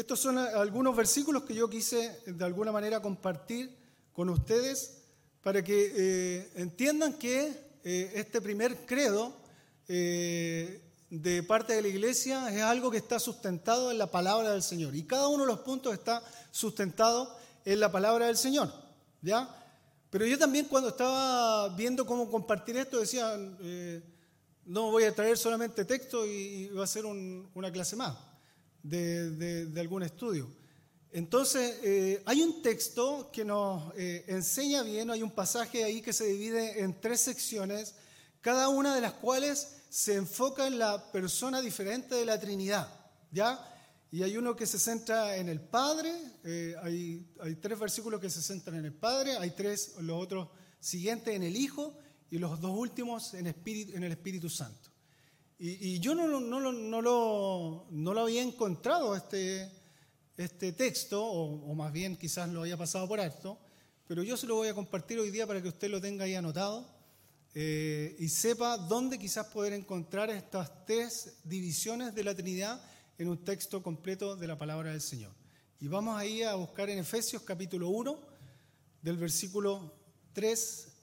estos 0.00 0.18
son 0.18 0.38
algunos 0.38 0.96
versículos 0.96 1.42
que 1.42 1.54
yo 1.54 1.68
quise 1.68 2.22
de 2.24 2.44
alguna 2.46 2.72
manera 2.72 3.02
compartir 3.02 3.76
con 4.14 4.30
ustedes 4.30 5.02
para 5.42 5.62
que 5.62 5.92
eh, 5.94 6.52
entiendan 6.54 7.18
que 7.18 7.52
eh, 7.84 8.10
este 8.14 8.40
primer 8.40 8.86
credo 8.86 9.36
eh, 9.88 10.80
de 11.10 11.42
parte 11.42 11.74
de 11.74 11.82
la 11.82 11.88
iglesia 11.88 12.48
es 12.50 12.62
algo 12.62 12.90
que 12.90 12.96
está 12.96 13.18
sustentado 13.18 13.90
en 13.90 13.98
la 13.98 14.10
palabra 14.10 14.52
del 14.52 14.62
Señor. 14.62 14.96
Y 14.96 15.02
cada 15.02 15.28
uno 15.28 15.44
de 15.44 15.52
los 15.52 15.60
puntos 15.60 15.92
está 15.92 16.22
sustentado 16.50 17.36
en 17.66 17.78
la 17.78 17.92
palabra 17.92 18.26
del 18.26 18.38
Señor. 18.38 18.72
¿Ya? 19.20 19.54
Pero 20.08 20.24
yo 20.24 20.38
también 20.38 20.64
cuando 20.64 20.88
estaba 20.88 21.68
viendo 21.76 22.06
cómo 22.06 22.30
compartir 22.30 22.78
esto 22.78 23.00
decía, 23.00 23.36
no 24.64 24.90
voy 24.90 25.04
a 25.04 25.14
traer 25.14 25.36
solamente 25.36 25.84
texto 25.84 26.26
y, 26.26 26.68
va 26.68 26.84
a 26.84 26.86
ser 26.86 27.04
una 27.04 27.70
clase 27.70 27.96
más 27.96 28.29
de, 28.82 29.72
algún 29.78 30.02
estudio. 30.02 30.48
Entonces, 31.12 31.78
eh, 31.82 32.22
hay 32.24 32.42
un 32.42 32.62
texto 32.62 33.30
que 33.32 33.44
nos 33.44 33.92
eh, 33.96 34.24
enseña 34.28 34.82
bien, 34.82 35.10
hay 35.10 35.22
un 35.22 35.30
pasaje 35.30 35.82
ahí 35.82 36.02
que 36.02 36.12
se 36.12 36.26
divide 36.26 36.80
en 36.80 37.00
tres 37.00 37.20
secciones, 37.20 37.94
cada 38.40 38.68
una 38.68 38.94
de 38.94 39.00
las 39.00 39.14
cuales 39.14 39.76
se 39.88 40.14
enfoca 40.14 40.66
en 40.66 40.78
la 40.78 41.10
persona 41.10 41.60
diferente 41.60 42.14
de 42.14 42.24
la 42.24 42.38
Trinidad. 42.38 42.88
¿ya? 43.32 43.58
Y 44.12 44.22
hay 44.22 44.36
uno 44.36 44.54
que 44.54 44.66
se 44.66 44.78
centra 44.78 45.36
en 45.36 45.48
el 45.48 45.60
Padre, 45.60 46.12
eh, 46.44 46.74
hay, 46.82 47.26
tres 47.60 47.78
versículos 47.78 48.20
que 48.20 48.30
se 48.30 48.42
centran 48.42 48.78
en 48.78 48.84
el 48.86 48.94
Padre, 48.94 49.36
hay 49.36 49.50
tres, 49.50 49.94
los 50.00 50.22
otros 50.22 50.48
siguientes 50.78 51.34
en 51.34 51.42
el 51.42 51.56
Hijo 51.56 51.96
y 52.30 52.38
los 52.38 52.60
dos 52.60 52.76
últimos 52.76 53.34
en 53.34 53.46
el 53.46 54.12
Espíritu 54.12 54.48
Santo. 54.48 54.89
Y, 55.62 56.00
yo 56.00 56.14
no, 56.14 56.26
no, 56.26 56.40
no, 56.40 56.72
no, 56.72 57.02
lo, 57.02 57.86
no 57.90 58.14
lo 58.14 58.20
había 58.22 58.40
encontrado 58.40 59.14
este, 59.14 59.70
este 60.38 60.72
texto, 60.72 61.22
o, 61.22 61.70
o, 61.70 61.74
más 61.74 61.92
bien 61.92 62.16
quizás 62.16 62.48
lo 62.48 62.62
haya 62.62 62.78
pasado 62.78 63.06
por 63.06 63.20
alto, 63.20 63.58
pero 64.06 64.22
yo 64.22 64.38
se 64.38 64.46
lo 64.46 64.54
voy 64.54 64.68
a 64.68 64.74
compartir 64.74 65.18
hoy 65.18 65.30
día 65.30 65.46
para 65.46 65.60
que 65.60 65.68
usted 65.68 65.90
lo 65.90 66.00
tenga 66.00 66.24
ahí 66.24 66.34
anotado 66.34 66.88
eh, 67.52 68.16
y 68.18 68.28
sepa 68.28 68.78
dónde 68.78 69.18
quizás 69.18 69.48
poder 69.48 69.72
encontrar 69.72 70.30
estas 70.30 70.86
tres 70.86 71.34
divisiones 71.44 72.14
de 72.14 72.24
la 72.24 72.34
Trinidad 72.34 72.80
en 73.18 73.28
un 73.28 73.44
texto 73.44 73.82
completo 73.82 74.36
de 74.36 74.46
la 74.46 74.56
palabra 74.56 74.92
del 74.92 75.00
Señor. 75.00 75.32
Y 75.80 75.88
vamos 75.88 76.16
ahí 76.16 76.42
a 76.42 76.54
buscar 76.54 76.88
en 76.88 77.00
Efesios 77.00 77.42
capítulo 77.42 77.88
1, 77.88 78.18
del 79.02 79.16
versículo 79.16 79.92
3 80.32 80.99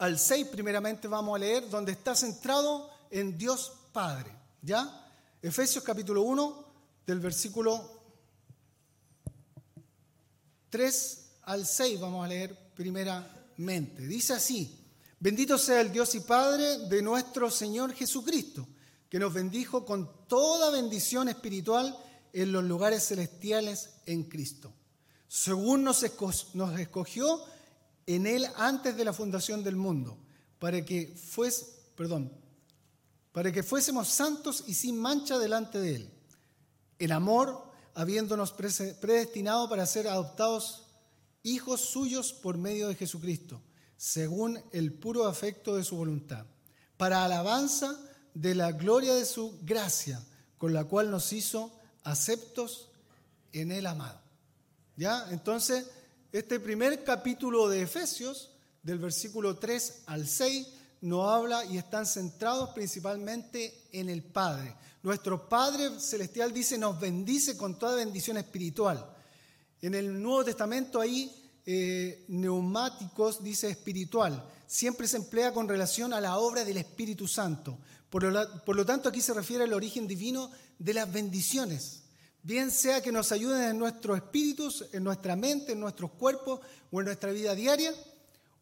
al 0.00 0.18
6 0.18 0.46
primeramente 0.46 1.06
vamos 1.08 1.36
a 1.36 1.38
leer, 1.38 1.68
donde 1.68 1.92
está 1.92 2.14
centrado 2.14 2.90
en 3.10 3.36
Dios 3.36 3.72
Padre. 3.92 4.34
¿Ya? 4.62 5.12
Efesios 5.42 5.84
capítulo 5.84 6.22
1, 6.22 6.64
del 7.06 7.20
versículo 7.20 8.00
3 10.70 11.30
al 11.42 11.66
6 11.66 12.00
vamos 12.00 12.24
a 12.24 12.28
leer 12.28 12.56
primeramente. 12.74 14.06
Dice 14.06 14.32
así, 14.32 14.74
bendito 15.18 15.58
sea 15.58 15.82
el 15.82 15.92
Dios 15.92 16.14
y 16.14 16.20
Padre 16.20 16.78
de 16.88 17.02
nuestro 17.02 17.50
Señor 17.50 17.92
Jesucristo, 17.92 18.66
que 19.10 19.18
nos 19.18 19.34
bendijo 19.34 19.84
con 19.84 20.26
toda 20.26 20.70
bendición 20.70 21.28
espiritual 21.28 21.94
en 22.32 22.52
los 22.52 22.64
lugares 22.64 23.06
celestiales 23.06 23.90
en 24.06 24.24
Cristo, 24.24 24.72
según 25.28 25.84
nos 25.84 26.02
escogió 26.02 27.44
en 28.16 28.26
Él 28.26 28.46
antes 28.56 28.96
de 28.96 29.04
la 29.04 29.12
fundación 29.12 29.62
del 29.62 29.76
mundo, 29.76 30.18
para 30.58 30.84
que, 30.84 31.14
fuésemos 33.62 34.08
santos 34.08 34.64
y 34.66 34.74
sin 34.74 34.98
mancha 34.98 35.38
delante 35.38 35.78
de 35.78 35.94
Él. 35.96 36.10
En 36.98 37.12
amor, 37.12 37.70
habiéndonos 37.94 38.52
predestinado 38.52 39.68
para 39.68 39.86
ser 39.86 40.08
adoptados 40.08 40.88
hijos 41.44 41.80
suyos 41.82 42.32
por 42.32 42.58
medio 42.58 42.88
de 42.88 42.96
Jesucristo, 42.96 43.62
según 43.96 44.60
el 44.72 44.92
puro 44.92 45.26
afecto 45.26 45.76
de 45.76 45.84
su 45.84 45.96
voluntad, 45.96 46.46
para 46.96 47.24
alabanza 47.24 47.96
de 48.34 48.56
la 48.56 48.72
gloria 48.72 49.14
de 49.14 49.24
su 49.24 49.58
gracia, 49.62 50.20
con 50.58 50.72
la 50.72 50.84
cual 50.84 51.12
nos 51.12 51.32
hizo 51.32 51.72
aceptos 52.02 52.90
en 53.52 53.70
el 53.70 53.86
amado. 53.86 54.20
¿Ya? 54.96 55.30
Entonces, 55.30 55.86
este 56.32 56.60
primer 56.60 57.02
capítulo 57.02 57.68
de 57.68 57.82
Efesios, 57.82 58.50
del 58.82 58.98
versículo 58.98 59.56
3 59.56 60.02
al 60.06 60.28
6, 60.28 60.66
nos 61.00 61.28
habla 61.28 61.64
y 61.64 61.76
están 61.76 62.06
centrados 62.06 62.70
principalmente 62.70 63.88
en 63.92 64.08
el 64.08 64.22
Padre. 64.22 64.74
Nuestro 65.02 65.48
Padre 65.48 65.98
Celestial 65.98 66.52
dice, 66.52 66.78
nos 66.78 67.00
bendice 67.00 67.56
con 67.56 67.78
toda 67.78 67.96
bendición 67.96 68.36
espiritual. 68.36 69.04
En 69.82 69.94
el 69.94 70.22
Nuevo 70.22 70.44
Testamento 70.44 71.00
ahí, 71.00 71.34
eh, 71.66 72.24
neumáticos 72.28 73.42
dice 73.42 73.68
espiritual. 73.70 74.44
Siempre 74.66 75.08
se 75.08 75.16
emplea 75.16 75.52
con 75.52 75.68
relación 75.68 76.12
a 76.12 76.20
la 76.20 76.38
obra 76.38 76.64
del 76.64 76.76
Espíritu 76.76 77.26
Santo. 77.26 77.76
Por 78.08 78.22
lo, 78.22 78.64
por 78.64 78.76
lo 78.76 78.86
tanto, 78.86 79.08
aquí 79.08 79.20
se 79.20 79.34
refiere 79.34 79.64
al 79.64 79.72
origen 79.72 80.06
divino 80.06 80.50
de 80.78 80.94
las 80.94 81.12
bendiciones 81.12 82.02
bien 82.42 82.70
sea 82.70 83.02
que 83.02 83.12
nos 83.12 83.32
ayuden 83.32 83.62
en 83.62 83.78
nuestros 83.78 84.16
espíritus, 84.16 84.86
en 84.92 85.04
nuestra 85.04 85.36
mente, 85.36 85.72
en 85.72 85.80
nuestros 85.80 86.12
cuerpos 86.12 86.60
o 86.90 87.00
en 87.00 87.06
nuestra 87.06 87.32
vida 87.32 87.54
diaria 87.54 87.92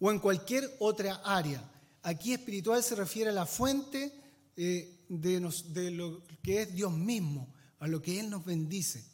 o 0.01 0.11
en 0.11 0.19
cualquier 0.19 0.77
otra 0.79 1.17
área. 1.25 1.63
Aquí 2.03 2.33
espiritual 2.33 2.83
se 2.83 2.95
refiere 2.95 3.31
a 3.31 3.35
la 3.35 3.47
fuente 3.47 4.13
eh, 4.57 5.05
de, 5.09 5.53
de 5.67 5.91
lo 5.91 6.23
que 6.43 6.63
es 6.63 6.75
Dios 6.75 6.93
mismo, 6.93 7.53
a 7.79 7.87
lo 7.87 8.01
que 8.01 8.21
Él 8.21 8.31
nos 8.31 8.45
bendice. 8.45 9.05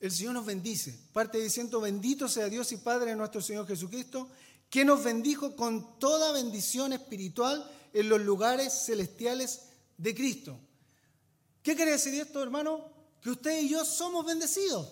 El 0.00 0.10
Señor 0.10 0.34
nos 0.34 0.46
bendice. 0.46 0.98
Parte 1.12 1.38
diciendo, 1.38 1.80
bendito 1.80 2.28
sea 2.28 2.48
Dios 2.48 2.72
y 2.72 2.78
Padre 2.78 3.10
de 3.10 3.16
nuestro 3.16 3.40
Señor 3.40 3.66
Jesucristo, 3.66 4.28
que 4.68 4.84
nos 4.84 5.04
bendijo 5.04 5.54
con 5.54 5.98
toda 5.98 6.32
bendición 6.32 6.92
espiritual 6.92 7.70
en 7.92 8.08
los 8.08 8.20
lugares 8.20 8.72
celestiales 8.86 9.68
de 9.98 10.14
Cristo. 10.14 10.58
¿Qué 11.62 11.76
quiere 11.76 11.92
decir 11.92 12.14
esto, 12.14 12.42
hermano? 12.42 12.91
Que 13.22 13.30
usted 13.30 13.60
y 13.60 13.68
yo 13.68 13.84
somos 13.84 14.26
bendecidos. 14.26 14.88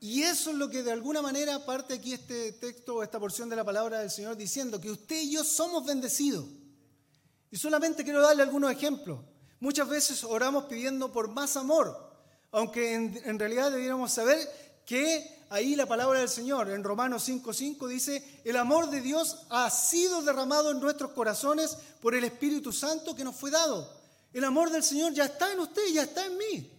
Y 0.00 0.22
eso 0.22 0.50
es 0.50 0.56
lo 0.56 0.68
que 0.68 0.82
de 0.82 0.92
alguna 0.92 1.22
manera 1.22 1.64
parte 1.64 1.94
aquí 1.94 2.12
este 2.12 2.52
texto 2.52 2.96
o 2.96 3.02
esta 3.02 3.18
porción 3.18 3.48
de 3.48 3.56
la 3.56 3.64
palabra 3.64 4.00
del 4.00 4.10
Señor 4.10 4.36
diciendo, 4.36 4.80
que 4.80 4.90
usted 4.90 5.22
y 5.22 5.32
yo 5.32 5.44
somos 5.44 5.84
bendecidos. 5.86 6.44
Y 7.50 7.56
solamente 7.56 8.04
quiero 8.04 8.22
darle 8.22 8.42
algunos 8.42 8.70
ejemplos. 8.70 9.20
Muchas 9.60 9.88
veces 9.88 10.22
oramos 10.22 10.64
pidiendo 10.64 11.12
por 11.12 11.28
más 11.28 11.56
amor, 11.56 12.12
aunque 12.52 12.94
en, 12.94 13.20
en 13.24 13.38
realidad 13.38 13.72
debiéramos 13.72 14.12
saber 14.12 14.38
que 14.84 15.44
ahí 15.50 15.74
la 15.74 15.86
palabra 15.86 16.20
del 16.20 16.28
Señor 16.28 16.70
en 16.70 16.84
Romanos 16.84 17.28
5.5 17.28 17.88
dice, 17.88 18.40
el 18.44 18.56
amor 18.56 18.90
de 18.90 19.00
Dios 19.00 19.38
ha 19.50 19.68
sido 19.70 20.22
derramado 20.22 20.70
en 20.70 20.80
nuestros 20.80 21.10
corazones 21.12 21.76
por 22.00 22.14
el 22.14 22.24
Espíritu 22.24 22.72
Santo 22.72 23.16
que 23.16 23.24
nos 23.24 23.34
fue 23.34 23.50
dado. 23.50 23.97
El 24.32 24.44
amor 24.44 24.70
del 24.70 24.82
Señor 24.82 25.12
ya 25.12 25.24
está 25.24 25.52
en 25.52 25.60
usted, 25.60 25.82
ya 25.92 26.02
está 26.02 26.26
en 26.26 26.36
mí. 26.36 26.72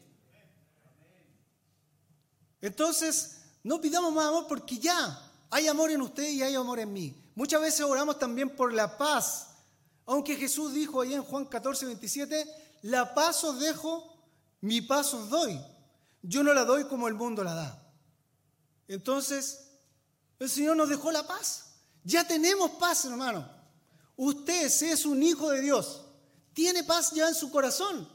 Entonces, 2.61 3.41
no 3.63 3.81
pidamos 3.81 4.13
más 4.13 4.27
amor 4.27 4.47
porque 4.47 4.77
ya 4.77 5.31
hay 5.49 5.67
amor 5.67 5.91
en 5.91 6.01
usted 6.01 6.29
y 6.29 6.43
hay 6.43 6.55
amor 6.55 6.79
en 6.79 6.93
mí. 6.93 7.15
Muchas 7.35 7.61
veces 7.61 7.81
oramos 7.81 8.19
también 8.19 8.55
por 8.55 8.73
la 8.73 8.97
paz. 8.97 9.47
Aunque 10.05 10.35
Jesús 10.35 10.73
dijo 10.73 11.01
ahí 11.01 11.13
en 11.13 11.23
Juan 11.23 11.45
14, 11.45 11.85
27, 11.85 12.47
la 12.83 13.13
paz 13.13 13.43
os 13.43 13.59
dejo, 13.59 14.11
mi 14.61 14.81
paz 14.81 15.13
os 15.13 15.29
doy. 15.29 15.59
Yo 16.21 16.43
no 16.43 16.53
la 16.53 16.65
doy 16.65 16.85
como 16.85 17.07
el 17.07 17.13
mundo 17.13 17.43
la 17.43 17.53
da. 17.53 17.93
Entonces, 18.87 19.69
el 20.39 20.49
Señor 20.49 20.75
nos 20.75 20.89
dejó 20.89 21.11
la 21.11 21.25
paz. 21.27 21.75
Ya 22.03 22.27
tenemos 22.27 22.71
paz, 22.71 23.05
hermano. 23.05 23.47
Usted, 24.15 24.65
es 24.65 25.05
un 25.05 25.21
hijo 25.23 25.49
de 25.51 25.61
Dios, 25.61 26.01
tiene 26.59 26.83
paz 26.83 27.11
ya 27.11 27.29
en 27.29 27.35
su 27.35 27.49
corazón. 27.49 28.05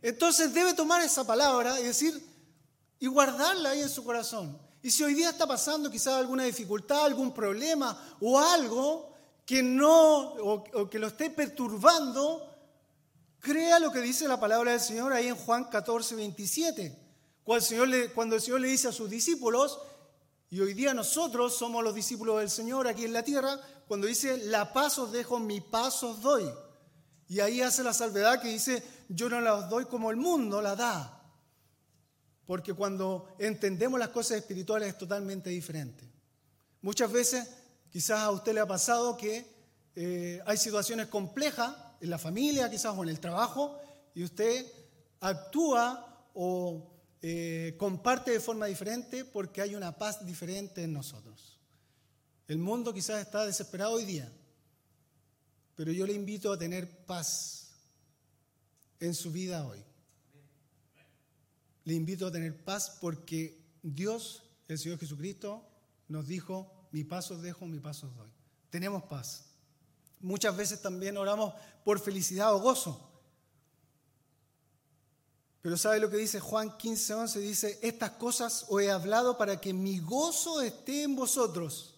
Entonces 0.00 0.54
debe 0.54 0.72
tomar 0.72 1.02
esa 1.02 1.22
palabra 1.26 1.78
y 1.78 1.84
decir, 1.84 2.18
y 2.98 3.06
guardarla 3.06 3.70
ahí 3.70 3.82
en 3.82 3.90
su 3.90 4.02
corazón. 4.02 4.58
Y 4.82 4.90
si 4.90 5.02
hoy 5.04 5.12
día 5.12 5.28
está 5.28 5.46
pasando 5.46 5.90
quizás 5.90 6.14
alguna 6.14 6.44
dificultad, 6.44 7.04
algún 7.04 7.34
problema 7.34 8.16
o 8.22 8.40
algo 8.40 9.12
que 9.44 9.62
no, 9.62 10.32
o, 10.32 10.88
que 10.88 10.98
lo 10.98 11.08
esté 11.08 11.28
perturbando, 11.28 12.54
crea 13.38 13.78
lo 13.78 13.92
que 13.92 14.00
dice 14.00 14.26
la 14.26 14.40
palabra 14.40 14.72
del 14.72 14.80
Señor 14.80 15.12
ahí 15.12 15.28
en 15.28 15.36
Juan 15.36 15.64
14, 15.64 16.14
27. 16.14 16.98
Cuando 17.44 17.62
el, 17.62 17.68
Señor 17.68 17.88
le, 17.88 18.12
cuando 18.12 18.34
el 18.34 18.40
Señor 18.40 18.60
le 18.62 18.68
dice 18.68 18.88
a 18.88 18.92
sus 18.92 19.10
discípulos, 19.10 19.78
y 20.48 20.60
hoy 20.60 20.72
día 20.72 20.94
nosotros 20.94 21.54
somos 21.54 21.84
los 21.84 21.94
discípulos 21.94 22.38
del 22.38 22.48
Señor 22.48 22.88
aquí 22.88 23.04
en 23.04 23.12
la 23.12 23.24
tierra, 23.24 23.60
cuando 23.86 24.06
dice, 24.06 24.38
la 24.38 24.72
paz 24.72 24.98
os 24.98 25.12
dejo, 25.12 25.38
mi 25.38 25.60
paz 25.60 26.02
os 26.02 26.22
doy. 26.22 26.50
Y 27.28 27.40
ahí 27.40 27.60
hace 27.60 27.82
la 27.82 27.92
salvedad 27.92 28.40
que 28.40 28.48
dice, 28.48 28.82
yo 29.08 29.28
no 29.28 29.40
la 29.40 29.52
doy 29.62 29.84
como 29.84 30.10
el 30.10 30.16
mundo 30.16 30.62
la 30.62 30.74
da. 30.74 31.22
Porque 32.46 32.72
cuando 32.72 33.28
entendemos 33.38 34.00
las 34.00 34.08
cosas 34.08 34.38
espirituales 34.38 34.88
es 34.88 34.98
totalmente 34.98 35.50
diferente. 35.50 36.10
Muchas 36.80 37.12
veces, 37.12 37.46
quizás 37.90 38.20
a 38.20 38.30
usted 38.30 38.54
le 38.54 38.60
ha 38.60 38.66
pasado 38.66 39.16
que 39.16 39.46
eh, 39.94 40.40
hay 40.46 40.56
situaciones 40.56 41.08
complejas 41.08 41.76
en 42.00 42.08
la 42.08 42.18
familia, 42.18 42.70
quizás 42.70 42.96
o 42.96 43.02
en 43.02 43.10
el 43.10 43.20
trabajo, 43.20 43.78
y 44.14 44.24
usted 44.24 44.64
actúa 45.20 46.26
o 46.32 46.90
eh, 47.20 47.74
comparte 47.76 48.30
de 48.30 48.40
forma 48.40 48.66
diferente 48.66 49.24
porque 49.24 49.60
hay 49.60 49.74
una 49.74 49.98
paz 49.98 50.24
diferente 50.24 50.84
en 50.84 50.92
nosotros. 50.92 51.58
El 52.46 52.58
mundo 52.58 52.94
quizás 52.94 53.20
está 53.20 53.44
desesperado 53.44 53.92
hoy 53.92 54.04
día, 54.04 54.32
pero 55.78 55.92
yo 55.92 56.08
le 56.08 56.12
invito 56.12 56.52
a 56.52 56.58
tener 56.58 57.06
paz 57.06 57.68
en 58.98 59.14
su 59.14 59.30
vida 59.30 59.64
hoy. 59.64 59.78
Le 61.84 61.94
invito 61.94 62.26
a 62.26 62.32
tener 62.32 62.64
paz 62.64 62.98
porque 63.00 63.64
Dios, 63.80 64.42
el 64.66 64.76
Señor 64.76 64.98
Jesucristo, 64.98 65.64
nos 66.08 66.26
dijo, 66.26 66.88
mi 66.90 67.04
paso 67.04 67.40
dejo, 67.40 67.66
mi 67.66 67.78
paso 67.78 68.08
doy. 68.08 68.28
Tenemos 68.70 69.04
paz. 69.04 69.50
Muchas 70.18 70.56
veces 70.56 70.82
también 70.82 71.16
oramos 71.16 71.54
por 71.84 72.00
felicidad 72.00 72.52
o 72.52 72.58
gozo. 72.58 73.12
Pero 75.62 75.76
¿sabe 75.76 76.00
lo 76.00 76.10
que 76.10 76.16
dice 76.16 76.40
Juan 76.40 76.76
15, 76.76 77.14
11? 77.14 77.38
Dice, 77.38 77.78
estas 77.82 78.10
cosas 78.10 78.66
os 78.68 78.82
he 78.82 78.90
hablado 78.90 79.38
para 79.38 79.60
que 79.60 79.72
mi 79.72 80.00
gozo 80.00 80.60
esté 80.60 81.04
en 81.04 81.14
vosotros 81.14 81.94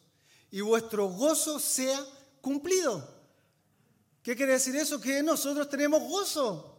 y 0.50 0.60
vuestro 0.60 1.08
gozo 1.08 1.58
sea 1.58 2.04
cumplido. 2.42 3.19
¿Qué 4.22 4.36
quiere 4.36 4.52
decir 4.52 4.76
eso? 4.76 5.00
Que 5.00 5.22
nosotros 5.22 5.68
tenemos 5.68 6.02
gozo. 6.02 6.78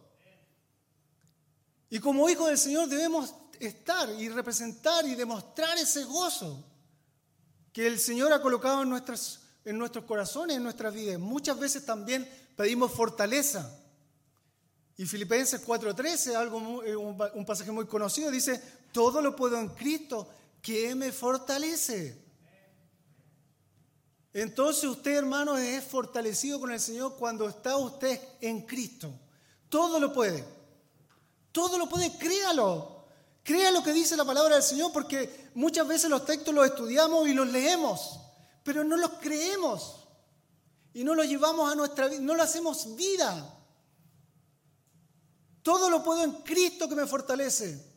Y 1.90 1.98
como 1.98 2.28
hijos 2.30 2.48
del 2.48 2.58
Señor 2.58 2.88
debemos 2.88 3.34
estar 3.58 4.08
y 4.10 4.28
representar 4.28 5.06
y 5.06 5.14
demostrar 5.14 5.76
ese 5.78 6.04
gozo 6.04 6.64
que 7.72 7.86
el 7.86 7.98
Señor 7.98 8.32
ha 8.32 8.42
colocado 8.42 8.82
en, 8.82 8.90
nuestras, 8.90 9.40
en 9.64 9.78
nuestros 9.78 10.04
corazones, 10.04 10.56
en 10.56 10.62
nuestras 10.62 10.94
vidas. 10.94 11.18
Muchas 11.18 11.58
veces 11.58 11.84
también 11.84 12.28
pedimos 12.56 12.92
fortaleza. 12.92 13.78
Y 14.96 15.06
Filipenses 15.06 15.66
4:13, 15.66 16.34
algo 16.34 16.82
eh, 16.84 16.96
un 16.96 17.46
pasaje 17.46 17.72
muy 17.72 17.86
conocido, 17.86 18.30
dice, 18.30 18.62
todo 18.92 19.20
lo 19.20 19.34
puedo 19.34 19.58
en 19.58 19.68
Cristo 19.70 20.28
que 20.60 20.94
me 20.94 21.10
fortalece. 21.12 22.22
Entonces 24.34 24.84
usted, 24.84 25.16
hermano, 25.16 25.56
es 25.56 25.84
fortalecido 25.84 26.58
con 26.58 26.70
el 26.70 26.80
Señor 26.80 27.16
cuando 27.16 27.48
está 27.48 27.76
usted 27.76 28.20
en 28.40 28.62
Cristo. 28.62 29.12
Todo 29.68 30.00
lo 30.00 30.12
puede. 30.12 30.44
Todo 31.50 31.76
lo 31.76 31.88
puede, 31.88 32.16
créalo. 32.16 33.04
Crea 33.42 33.70
lo 33.70 33.82
que 33.82 33.92
dice 33.92 34.16
la 34.16 34.24
palabra 34.24 34.54
del 34.54 34.62
Señor 34.62 34.92
porque 34.92 35.50
muchas 35.54 35.86
veces 35.86 36.08
los 36.08 36.24
textos 36.24 36.54
los 36.54 36.66
estudiamos 36.66 37.28
y 37.28 37.34
los 37.34 37.48
leemos, 37.48 38.20
pero 38.62 38.84
no 38.84 38.96
los 38.96 39.10
creemos 39.20 39.96
y 40.94 41.02
no 41.04 41.14
los 41.14 41.26
llevamos 41.26 41.70
a 41.70 41.74
nuestra 41.74 42.08
vida, 42.08 42.20
no 42.20 42.34
lo 42.34 42.42
hacemos 42.42 42.94
vida. 42.94 43.58
Todo 45.62 45.90
lo 45.90 46.02
puedo 46.02 46.22
en 46.24 46.32
Cristo 46.42 46.88
que 46.88 46.94
me 46.94 47.06
fortalece. 47.06 47.92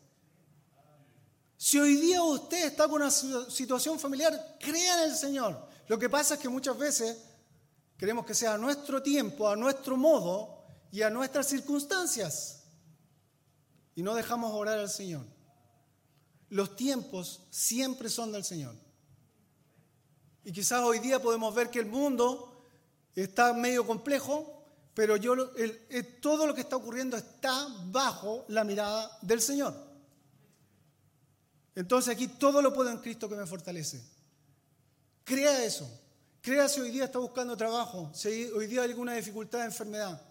Si 1.56 1.78
hoy 1.78 1.96
día 1.96 2.22
usted 2.22 2.66
está 2.66 2.88
con 2.88 3.02
una 3.02 3.10
situación 3.10 3.98
familiar, 3.98 4.58
crea 4.60 5.04
en 5.04 5.10
el 5.10 5.16
Señor. 5.16 5.65
Lo 5.88 5.98
que 5.98 6.08
pasa 6.08 6.34
es 6.34 6.40
que 6.40 6.48
muchas 6.48 6.76
veces 6.76 7.16
queremos 7.96 8.26
que 8.26 8.34
sea 8.34 8.54
a 8.54 8.58
nuestro 8.58 9.02
tiempo, 9.02 9.48
a 9.48 9.56
nuestro 9.56 9.96
modo 9.96 10.64
y 10.90 11.02
a 11.02 11.10
nuestras 11.10 11.46
circunstancias. 11.46 12.64
Y 13.94 14.02
no 14.02 14.14
dejamos 14.14 14.52
orar 14.52 14.78
al 14.78 14.90
Señor. 14.90 15.24
Los 16.48 16.76
tiempos 16.76 17.42
siempre 17.50 18.08
son 18.08 18.32
del 18.32 18.44
Señor. 18.44 18.74
Y 20.44 20.52
quizás 20.52 20.80
hoy 20.82 20.98
día 20.98 21.20
podemos 21.20 21.54
ver 21.54 21.70
que 21.70 21.80
el 21.80 21.86
mundo 21.86 22.62
está 23.14 23.52
medio 23.52 23.86
complejo, 23.86 24.64
pero 24.94 25.16
yo, 25.16 25.34
todo 26.20 26.46
lo 26.46 26.54
que 26.54 26.60
está 26.60 26.76
ocurriendo 26.76 27.16
está 27.16 27.66
bajo 27.86 28.44
la 28.48 28.64
mirada 28.64 29.18
del 29.22 29.40
Señor. 29.40 29.74
Entonces 31.74 32.14
aquí 32.14 32.28
todo 32.28 32.62
lo 32.62 32.72
puedo 32.72 32.90
en 32.90 32.98
Cristo 32.98 33.28
que 33.28 33.34
me 33.34 33.46
fortalece. 33.46 34.15
Crea 35.26 35.64
eso. 35.64 35.90
Crea 36.40 36.68
si 36.68 36.80
hoy 36.80 36.92
día 36.92 37.06
está 37.06 37.18
buscando 37.18 37.56
trabajo, 37.56 38.12
si 38.14 38.28
hoy 38.44 38.68
día 38.68 38.82
hay 38.82 38.90
alguna 38.90 39.14
dificultad 39.14 39.58
de 39.58 39.64
enfermedad. 39.64 40.22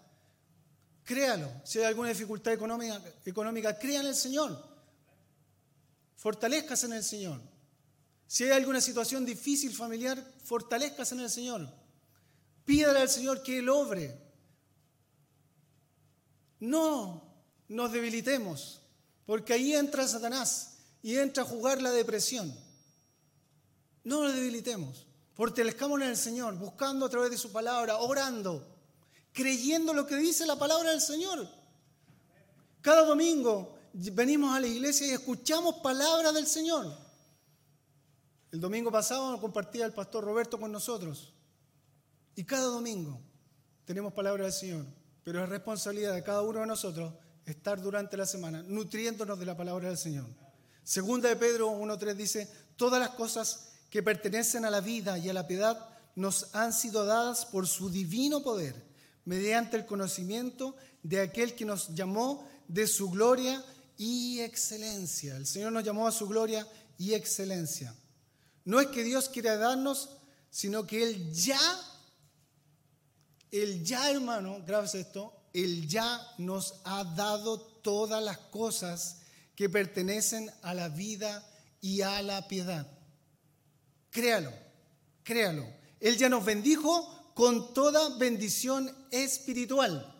Créalo. 1.04 1.52
Si 1.64 1.78
hay 1.78 1.84
alguna 1.84 2.08
dificultad 2.08 2.54
económica, 2.54 3.02
económica 3.26 3.78
crea 3.78 4.00
en 4.00 4.06
el 4.06 4.14
Señor. 4.14 4.58
Fortalezcas 6.16 6.82
en 6.84 6.94
el 6.94 7.04
Señor. 7.04 7.42
Si 8.26 8.44
hay 8.44 8.52
alguna 8.52 8.80
situación 8.80 9.26
difícil 9.26 9.74
familiar, 9.74 10.18
fortalezcas 10.42 11.12
en 11.12 11.20
el 11.20 11.28
Señor. 11.28 11.68
Pídale 12.64 13.00
al 13.00 13.10
Señor 13.10 13.42
que 13.42 13.58
Él 13.58 13.68
obre. 13.68 14.18
No 16.58 17.22
nos 17.68 17.92
debilitemos, 17.92 18.80
porque 19.26 19.52
ahí 19.52 19.74
entra 19.74 20.08
Satanás 20.08 20.78
y 21.02 21.18
entra 21.18 21.42
a 21.42 21.46
jugar 21.46 21.82
la 21.82 21.90
depresión. 21.90 22.65
No 24.06 24.22
nos 24.22 24.34
debilitemos. 24.34 25.04
Fortalezcámonos 25.34 26.04
en 26.04 26.10
el 26.12 26.16
Señor, 26.16 26.54
buscando 26.54 27.04
a 27.06 27.08
través 27.08 27.28
de 27.28 27.36
su 27.36 27.50
palabra, 27.50 27.96
orando, 27.96 28.64
creyendo 29.32 29.92
lo 29.92 30.06
que 30.06 30.14
dice 30.14 30.46
la 30.46 30.56
palabra 30.56 30.92
del 30.92 31.00
Señor. 31.00 31.48
Cada 32.80 33.04
domingo 33.04 33.76
venimos 33.92 34.54
a 34.54 34.60
la 34.60 34.68
iglesia 34.68 35.08
y 35.08 35.10
escuchamos 35.10 35.80
palabras 35.82 36.32
del 36.34 36.46
Señor. 36.46 36.96
El 38.52 38.60
domingo 38.60 38.92
pasado 38.92 39.40
compartía 39.40 39.84
el 39.84 39.92
pastor 39.92 40.22
Roberto 40.22 40.60
con 40.60 40.70
nosotros. 40.70 41.34
Y 42.36 42.44
cada 42.44 42.66
domingo 42.66 43.20
tenemos 43.84 44.12
palabra 44.12 44.44
del 44.44 44.52
Señor. 44.52 44.86
Pero 45.24 45.42
es 45.42 45.48
responsabilidad 45.48 46.14
de 46.14 46.22
cada 46.22 46.42
uno 46.42 46.60
de 46.60 46.66
nosotros 46.66 47.12
estar 47.44 47.82
durante 47.82 48.16
la 48.16 48.24
semana 48.24 48.62
nutriéndonos 48.62 49.36
de 49.36 49.46
la 49.46 49.56
palabra 49.56 49.88
del 49.88 49.98
Señor. 49.98 50.26
Segunda 50.84 51.28
de 51.28 51.34
Pedro 51.34 51.72
1.3 51.72 52.14
dice, 52.14 52.48
todas 52.76 53.00
las 53.00 53.10
cosas 53.10 53.72
que 53.96 54.02
pertenecen 54.02 54.66
a 54.66 54.70
la 54.70 54.82
vida 54.82 55.16
y 55.16 55.30
a 55.30 55.32
la 55.32 55.46
piedad 55.46 55.88
nos 56.16 56.54
han 56.54 56.74
sido 56.74 57.06
dadas 57.06 57.46
por 57.46 57.66
su 57.66 57.88
divino 57.88 58.42
poder, 58.42 58.74
mediante 59.24 59.78
el 59.78 59.86
conocimiento 59.86 60.76
de 61.02 61.22
aquel 61.22 61.54
que 61.54 61.64
nos 61.64 61.94
llamó 61.94 62.46
de 62.68 62.88
su 62.88 63.08
gloria 63.08 63.64
y 63.96 64.40
excelencia. 64.40 65.34
El 65.36 65.46
Señor 65.46 65.72
nos 65.72 65.82
llamó 65.82 66.06
a 66.06 66.12
su 66.12 66.28
gloria 66.28 66.68
y 66.98 67.14
excelencia. 67.14 67.94
No 68.66 68.80
es 68.80 68.88
que 68.88 69.02
Dios 69.02 69.30
quiera 69.30 69.56
darnos, 69.56 70.10
sino 70.50 70.86
que 70.86 71.02
Él 71.02 71.32
ya, 71.32 71.58
Él 73.50 73.82
ya, 73.82 74.10
hermano, 74.10 74.62
grabes 74.66 74.94
esto, 74.94 75.32
Él 75.54 75.88
ya 75.88 76.20
nos 76.36 76.82
ha 76.84 77.02
dado 77.02 77.62
todas 77.80 78.22
las 78.22 78.36
cosas 78.36 79.20
que 79.54 79.70
pertenecen 79.70 80.50
a 80.60 80.74
la 80.74 80.90
vida 80.90 81.42
y 81.80 82.02
a 82.02 82.20
la 82.20 82.46
piedad. 82.46 82.95
Créalo, 84.16 84.50
créalo. 85.22 85.66
Él 86.00 86.16
ya 86.16 86.30
nos 86.30 86.42
bendijo 86.42 87.34
con 87.34 87.74
toda 87.74 88.16
bendición 88.16 88.90
espiritual. 89.10 90.10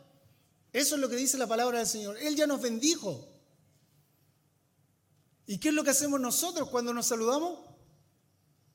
Eso 0.71 0.97
es 0.97 1.01
lo 1.01 1.09
que 1.09 1.17
dice 1.17 1.39
la 1.39 1.47
palabra 1.47 1.79
del 1.79 1.87
Señor. 1.87 2.19
Él 2.19 2.37
ya 2.37 2.47
nos 2.47 2.61
bendijo. 2.61 3.27
¿Y 5.47 5.57
qué 5.57 5.69
es 5.69 5.75
lo 5.75 5.83
que 5.83 5.89
hacemos 5.89 6.21
nosotros 6.21 6.69
cuando 6.69 6.93
nos 6.93 7.07
saludamos? 7.07 7.59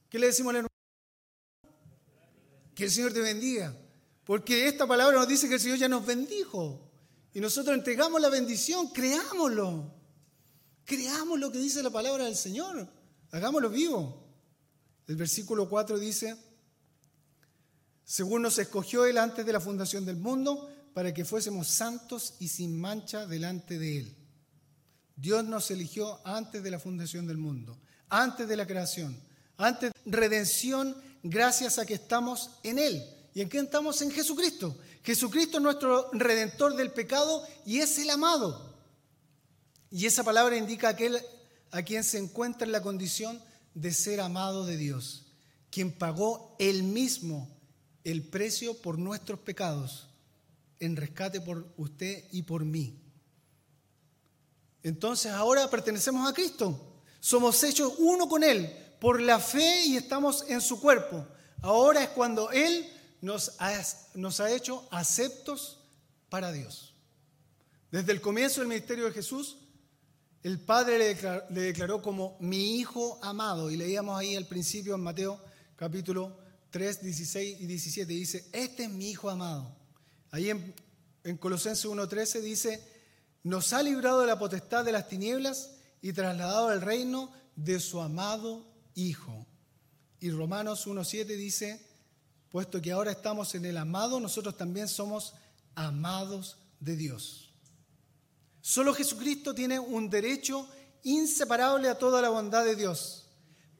¿Qué 0.10 0.18
le 0.18 0.26
decimos 0.26 0.56
a 0.56 0.64
la 0.64 0.68
Que 2.74 2.86
el 2.86 2.92
Señor 2.92 3.14
te 3.14 3.22
bendiga. 3.22 3.78
Porque 4.26 4.68
esta 4.68 4.88
palabra 4.88 5.20
nos 5.20 5.28
dice 5.28 5.48
que 5.48 5.54
el 5.54 5.62
Señor 5.62 5.78
ya 5.78 5.88
nos 5.88 6.04
bendijo. 6.04 6.90
Y 7.32 7.42
nosotros 7.42 7.78
entregamos 7.78 8.20
la 8.20 8.30
bendición, 8.30 8.88
creámoslo. 8.88 9.94
Creamos 10.84 11.40
lo 11.40 11.52
que 11.52 11.60
dice 11.60 11.84
la 11.84 11.92
palabra 11.92 12.26
del 12.26 12.36
Señor. 12.36 12.88
Hagámoslo 13.30 13.70
vivo. 13.70 14.31
El 15.12 15.18
versículo 15.18 15.68
4 15.68 16.00
dice, 16.00 16.38
según 18.06 18.44
nos 18.44 18.58
escogió 18.60 19.06
Él 19.06 19.18
antes 19.18 19.46
de 19.46 19.52
la 19.52 19.60
fundación 19.60 20.06
del 20.06 20.16
mundo, 20.16 20.72
para 20.94 21.14
que 21.14 21.26
fuésemos 21.26 21.68
santos 21.68 22.36
y 22.40 22.48
sin 22.48 22.80
mancha 22.80 23.28
delante 23.28 23.78
de 23.78 23.98
Él. 23.98 24.16
Dios 25.18 25.44
nos 25.44 25.70
eligió 25.70 26.26
antes 26.26 26.64
de 26.64 26.72
la 26.72 26.80
fundación 26.80 27.28
del 27.28 27.36
mundo, 27.36 27.78
antes 28.08 28.48
de 28.48 28.56
la 28.56 28.66
creación, 28.66 29.22
antes 29.58 29.92
de 29.92 30.18
redención, 30.18 30.96
gracias 31.24 31.78
a 31.78 31.86
que 31.86 31.96
estamos 31.96 32.52
en 32.64 32.80
Él. 32.80 33.04
¿Y 33.34 33.42
en 33.42 33.50
qué 33.50 33.60
estamos? 33.60 34.02
En 34.02 34.12
Jesucristo. 34.12 34.78
Jesucristo 35.04 35.58
es 35.58 35.64
nuestro 35.64 36.10
redentor 36.14 36.78
del 36.78 36.92
pecado 36.92 37.46
y 37.66 37.80
es 37.80 38.00
el 38.00 38.12
amado. 38.12 38.78
Y 39.92 40.06
esa 40.06 40.24
palabra 40.24 40.56
indica 40.56 40.88
aquel 40.88 41.22
a 41.72 41.82
quien 41.82 42.06
se 42.06 42.18
encuentra 42.18 42.66
en 42.66 42.72
la 42.72 42.82
condición 42.82 43.51
de 43.74 43.94
ser 43.94 44.22
amado 44.22 44.66
de 44.66 44.78
Dios, 44.78 45.26
quien 45.70 45.92
pagó 45.92 46.56
él 46.60 46.84
mismo 46.84 47.50
el 48.04 48.24
precio 48.24 48.74
por 48.82 48.98
nuestros 48.98 49.40
pecados 49.40 50.08
en 50.80 50.96
rescate 50.96 51.40
por 51.40 51.68
usted 51.78 52.26
y 52.32 52.42
por 52.44 52.66
mí. 52.66 53.00
Entonces 54.84 55.32
ahora 55.32 55.70
pertenecemos 55.70 56.28
a 56.28 56.34
Cristo. 56.34 56.80
Somos 57.20 57.64
hechos 57.64 57.94
uno 58.00 58.28
con 58.28 58.44
Él 58.44 58.76
por 59.00 59.22
la 59.22 59.40
fe 59.40 59.86
y 59.86 59.96
estamos 59.96 60.44
en 60.48 60.60
su 60.60 60.80
cuerpo. 60.80 61.26
Ahora 61.62 62.04
es 62.04 62.10
cuando 62.10 62.52
Él 62.52 62.92
nos 63.22 63.56
ha, 63.60 64.52
hecho 64.52 64.88
aceptos 64.90 65.80
para 66.30 66.52
Dios. 66.52 66.96
Desde 67.92 68.12
el 68.12 68.22
comienzo 68.22 68.62
del 68.62 68.70
ministerio 68.70 69.06
de 69.06 69.12
Jesús, 69.12 69.58
el 70.44 70.60
Padre 70.60 70.98
le 71.50 71.62
declaró, 71.62 72.02
como 72.02 72.38
mi 72.40 72.80
Hijo 72.80 73.20
amado. 73.22 73.70
Y 73.70 73.78
leíamos 73.78 74.20
ahí 74.20 74.36
al 74.36 74.48
principio 74.48 74.96
en 74.96 75.02
Mateo 75.02 75.40
capítulo 75.76 76.38
3, 76.72 77.04
16 77.04 77.62
y 77.62 77.66
17. 77.66 78.12
Dice, 78.14 78.50
este 78.52 78.84
es 78.84 78.90
mi 78.90 79.12
Hijo 79.12 79.30
amado. 79.30 79.76
Ahí 80.32 80.50
en, 80.50 80.74
en 81.24 81.38
Colosenses 81.38 81.86
1.13 81.86 82.42
dice, 82.42 82.88
nos 83.44 83.74
ha 83.74 83.84
librado 83.84 84.22
de 84.22 84.28
la 84.28 84.40
potestad 84.40 84.84
de 84.84 84.92
las 84.92 85.08
tinieblas 85.08 85.72
y 86.02 86.14
trasladado 86.14 86.70
al 86.70 86.82
reino 86.82 87.32
de 87.56 87.80
su 87.80 88.02
amado 88.02 88.66
Hijo. 88.96 89.46
Y 90.20 90.32
Romanos 90.32 90.88
1.7 90.88 91.26
dice, 91.26 91.86
puesto 92.50 92.82
que 92.82 92.92
ahora 92.92 93.12
estamos 93.12 93.54
en 93.56 93.66
el 93.66 93.78
amado, 93.78 94.20
nosotros 94.20 94.58
también 94.58 94.88
somos 94.88 95.34
amados 95.76 96.58
de 96.80 96.96
Dios. 96.96 97.51
Solo 98.62 98.94
Jesucristo 98.94 99.54
tiene 99.54 99.80
un 99.80 100.10
derecho 100.10 100.68
inseparable 101.04 101.90
a 101.90 101.98
toda 101.98 102.22
la 102.22 102.30
bondad 102.30 102.64
de 102.64 102.76
Dios. 102.76 103.28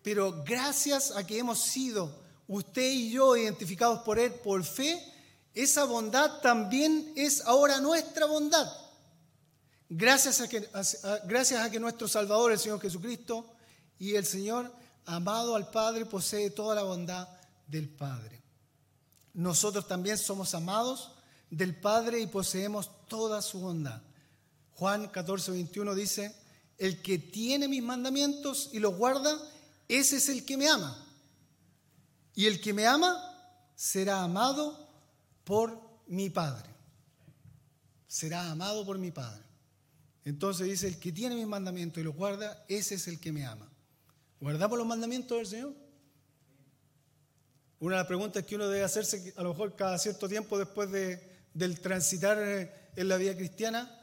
Pero 0.02 0.44
gracias 0.44 1.12
a 1.16 1.26
que 1.26 1.38
hemos 1.38 1.60
sido 1.60 2.24
usted 2.48 2.92
y 2.92 3.12
yo 3.12 3.38
identificados 3.38 4.02
por 4.02 4.18
Él 4.18 4.34
por 4.34 4.64
fe, 4.64 5.00
esa 5.54 5.84
bondad 5.84 6.40
también 6.42 7.14
es 7.16 7.42
ahora 7.46 7.80
nuestra 7.80 8.26
bondad. 8.26 8.68
Gracias 9.90 10.42
a 10.42 10.48
que, 10.48 10.68
gracias 11.26 11.62
a 11.62 11.70
que 11.70 11.80
nuestro 11.80 12.08
Salvador, 12.08 12.52
el 12.52 12.60
Señor 12.60 12.82
Jesucristo, 12.82 13.46
y 14.00 14.16
el 14.16 14.26
Señor, 14.26 14.74
amado 15.06 15.56
al 15.56 15.70
Padre, 15.70 16.06
posee 16.06 16.50
toda 16.50 16.74
la 16.74 16.84
bondad 16.84 17.28
del 17.68 17.88
Padre. 17.88 18.42
Nosotros 19.34 19.88
también 19.88 20.18
somos 20.18 20.56
amados 20.56 21.12
del 21.50 21.80
Padre 21.80 22.20
y 22.20 22.28
poseemos 22.28 22.90
toda 23.08 23.42
su 23.42 23.60
bondad. 23.60 24.02
Juan 24.82 25.10
14, 25.10 25.52
21 25.52 25.94
dice, 25.94 26.36
el 26.80 27.04
que 27.04 27.20
tiene 27.20 27.68
mis 27.68 27.84
mandamientos 27.84 28.72
y 28.74 28.80
los 28.80 28.98
guarda, 28.98 29.38
ese 29.88 30.18
es 30.18 30.28
el 30.28 30.44
que 30.44 30.58
me 30.58 30.68
ama. 30.68 31.08
Y 32.34 32.48
el 32.48 32.60
que 32.60 32.74
me 32.74 32.88
ama 32.88 33.16
será 33.76 34.24
amado 34.24 34.90
por 35.44 35.80
mi 36.08 36.32
Padre. 36.32 36.68
Será 38.08 38.50
amado 38.50 38.84
por 38.84 38.98
mi 38.98 39.12
Padre. 39.12 39.44
Entonces 40.26 40.66
dice, 40.66 40.88
el 40.88 40.98
que 40.98 41.12
tiene 41.12 41.36
mis 41.36 41.46
mandamientos 41.46 42.02
y 42.02 42.04
los 42.04 42.16
guarda, 42.16 42.66
ese 42.68 42.96
es 42.96 43.08
el 43.08 43.20
que 43.20 43.32
me 43.32 43.46
ama. 43.46 43.72
¿Guardamos 44.40 44.80
los 44.80 44.88
mandamientos 44.88 45.38
del 45.38 45.46
Señor? 45.46 45.76
Una 47.82 47.98
de 47.98 48.00
las 48.00 48.08
preguntas 48.08 48.44
que 48.44 48.56
uno 48.56 48.68
debe 48.68 48.84
hacerse 48.84 49.32
a 49.38 49.44
lo 49.44 49.50
mejor 49.50 49.76
cada 49.76 50.00
cierto 50.00 50.28
tiempo 50.28 50.58
después 50.58 50.90
de, 50.90 51.22
del 51.54 51.80
transitar 51.80 52.40
eh, 52.42 52.90
en 52.96 53.08
la 53.08 53.18
vida 53.18 53.38
cristiana 53.38 54.00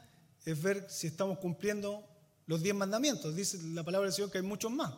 es 0.49 0.61
ver 0.61 0.85
si 0.89 1.07
estamos 1.07 1.39
cumpliendo 1.39 2.05
los 2.45 2.61
diez 2.61 2.75
mandamientos. 2.75 3.35
Dice 3.35 3.61
la 3.63 3.83
palabra 3.83 4.07
del 4.07 4.13
Señor 4.13 4.31
que 4.31 4.39
hay 4.39 4.43
muchos 4.43 4.71
más. 4.71 4.93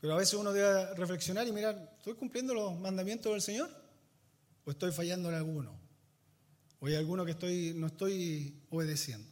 Pero 0.00 0.14
a 0.14 0.16
veces 0.16 0.34
uno 0.34 0.52
debe 0.52 0.94
reflexionar 0.94 1.46
y 1.46 1.52
mirar, 1.52 1.94
¿estoy 1.98 2.14
cumpliendo 2.14 2.54
los 2.54 2.78
mandamientos 2.78 3.32
del 3.32 3.42
Señor? 3.42 3.70
¿O 4.64 4.70
estoy 4.70 4.92
fallando 4.92 5.28
en 5.28 5.34
alguno? 5.34 5.78
¿O 6.80 6.86
hay 6.86 6.94
alguno 6.94 7.24
que 7.24 7.32
estoy, 7.32 7.74
no 7.74 7.88
estoy 7.88 8.62
obedeciendo? 8.70 9.28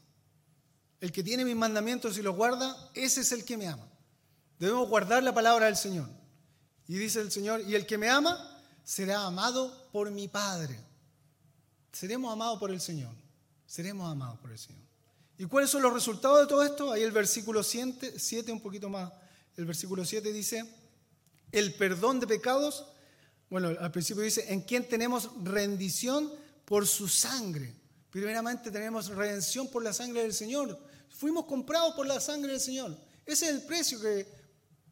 El 1.00 1.12
que 1.12 1.22
tiene 1.22 1.44
mis 1.44 1.56
mandamientos 1.56 2.18
y 2.18 2.22
los 2.22 2.36
guarda, 2.36 2.90
ese 2.94 3.20
es 3.20 3.32
el 3.32 3.44
que 3.44 3.56
me 3.56 3.68
ama. 3.68 3.88
Debemos 4.58 4.88
guardar 4.88 5.22
la 5.22 5.32
palabra 5.32 5.66
del 5.66 5.76
Señor. 5.76 6.08
Y 6.86 6.96
dice 6.96 7.20
el 7.20 7.30
Señor, 7.30 7.62
y 7.66 7.74
el 7.74 7.86
que 7.86 7.96
me 7.96 8.08
ama 8.08 8.36
será 8.82 9.24
amado 9.24 9.88
por 9.92 10.10
mi 10.10 10.26
Padre. 10.28 10.78
Seremos 11.92 12.32
amados 12.32 12.58
por 12.58 12.70
el 12.70 12.80
Señor. 12.80 13.14
Seremos 13.66 14.10
amados 14.10 14.38
por 14.40 14.50
el 14.50 14.58
Señor. 14.58 14.87
¿Y 15.38 15.46
cuáles 15.46 15.70
son 15.70 15.82
los 15.82 15.92
resultados 15.92 16.40
de 16.40 16.46
todo 16.48 16.64
esto? 16.64 16.90
Ahí 16.90 17.02
el 17.02 17.12
versículo 17.12 17.62
7, 17.62 18.50
un 18.50 18.60
poquito 18.60 18.88
más. 18.88 19.12
El 19.56 19.66
versículo 19.66 20.04
7 20.04 20.32
dice, 20.32 20.64
el 21.52 21.74
perdón 21.74 22.18
de 22.18 22.26
pecados, 22.26 22.84
bueno, 23.48 23.68
al 23.78 23.92
principio 23.92 24.24
dice, 24.24 24.52
en 24.52 24.62
quien 24.62 24.88
tenemos 24.88 25.30
rendición 25.44 26.32
por 26.64 26.88
su 26.88 27.06
sangre. 27.06 27.72
Primeramente 28.10 28.72
tenemos 28.72 29.08
redención 29.08 29.68
por 29.68 29.84
la 29.84 29.92
sangre 29.92 30.22
del 30.22 30.34
Señor. 30.34 30.76
Fuimos 31.08 31.44
comprados 31.44 31.94
por 31.94 32.06
la 32.06 32.20
sangre 32.20 32.52
del 32.52 32.60
Señor. 32.60 32.96
Ese 33.24 33.46
es 33.46 33.52
el 33.52 33.62
precio 33.62 34.00
que 34.00 34.26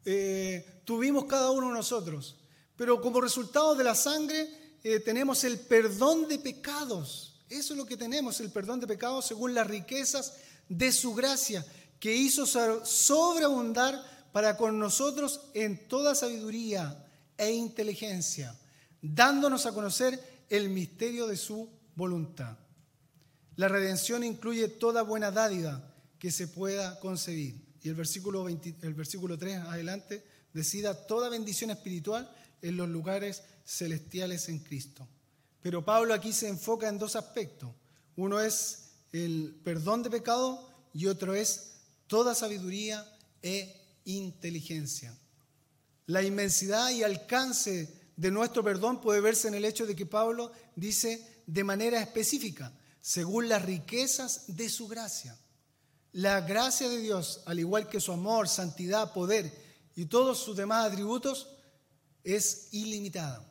eh, 0.05 0.81
tuvimos 0.85 1.25
cada 1.25 1.51
uno 1.51 1.67
de 1.67 1.73
nosotros. 1.73 2.37
Pero 2.77 3.01
como 3.01 3.19
resultado 3.19 3.75
de 3.75 3.83
la 3.83 3.95
sangre 3.95 4.77
eh, 4.81 5.01
tenemos 5.01 5.43
el 5.43 5.59
perdón 5.59 6.29
de 6.29 6.39
pecados. 6.39 7.26
Eso 7.49 7.73
es 7.73 7.77
lo 7.77 7.85
que 7.85 7.97
tenemos, 7.97 8.39
el 8.39 8.51
perdón 8.51 8.79
de 8.79 8.87
pecados 8.87 9.25
según 9.25 9.53
las 9.53 9.67
riquezas 9.67 10.33
de 10.67 10.91
su 10.91 11.13
gracia, 11.13 11.65
que 11.99 12.15
hizo 12.15 12.45
sobreabundar 12.45 14.29
para 14.31 14.57
con 14.57 14.77
nosotros 14.77 15.41
en 15.53 15.87
toda 15.87 16.13
sabiduría 16.13 17.05
e 17.37 17.51
inteligencia, 17.51 18.55
dándonos 19.01 19.65
a 19.65 19.71
conocer 19.71 20.21
el 20.49 20.69
misterio 20.69 21.27
de 21.27 21.37
su 21.37 21.69
voluntad. 21.95 22.57
La 23.55 23.67
redención 23.67 24.23
incluye 24.23 24.67
toda 24.67 25.01
buena 25.01 25.31
dádiva 25.31 25.91
que 26.19 26.31
se 26.31 26.47
pueda 26.47 26.99
concebir 26.99 27.67
y 27.81 27.89
el 27.89 27.95
versículo, 27.95 28.47
el 28.47 28.93
versículo 28.93 29.37
3 29.37 29.59
adelante 29.59 30.23
decida 30.53 31.07
toda 31.07 31.29
bendición 31.29 31.71
espiritual 31.71 32.29
en 32.61 32.77
los 32.77 32.89
lugares 32.89 33.43
celestiales 33.65 34.49
en 34.49 34.59
Cristo. 34.59 35.07
Pero 35.67 35.83
Pablo 35.83 36.13
aquí 36.13 36.31
se 36.31 36.47
enfoca 36.47 36.87
en 36.87 36.97
dos 36.97 37.17
aspectos. 37.17 37.69
Uno 38.15 38.39
es 38.39 38.91
el 39.11 39.59
perdón 39.65 40.01
de 40.01 40.09
pecado 40.09 40.65
y 40.93 41.07
otro 41.07 41.35
es 41.35 41.73
toda 42.07 42.33
sabiduría 42.33 43.05
e 43.41 43.75
inteligencia. 44.05 45.13
La 46.05 46.23
inmensidad 46.23 46.89
y 46.91 47.03
alcance 47.03 47.93
de 48.15 48.31
nuestro 48.31 48.63
perdón 48.63 49.01
puede 49.01 49.19
verse 49.19 49.49
en 49.49 49.55
el 49.55 49.65
hecho 49.65 49.85
de 49.85 49.93
que 49.93 50.05
Pablo 50.05 50.53
dice 50.77 51.43
de 51.45 51.65
manera 51.65 51.99
específica, 51.99 52.71
según 53.01 53.49
las 53.49 53.65
riquezas 53.65 54.45
de 54.47 54.69
su 54.69 54.87
gracia. 54.87 55.37
La 56.13 56.39
gracia 56.39 56.87
de 56.87 56.99
Dios, 56.99 57.41
al 57.45 57.59
igual 57.59 57.89
que 57.89 57.99
su 57.99 58.13
amor, 58.13 58.47
santidad, 58.47 59.11
poder 59.11 59.51
y 59.97 60.05
todos 60.05 60.39
sus 60.39 60.55
demás 60.55 60.89
atributos, 60.89 61.49
es 62.23 62.69
ilimitada. 62.71 63.45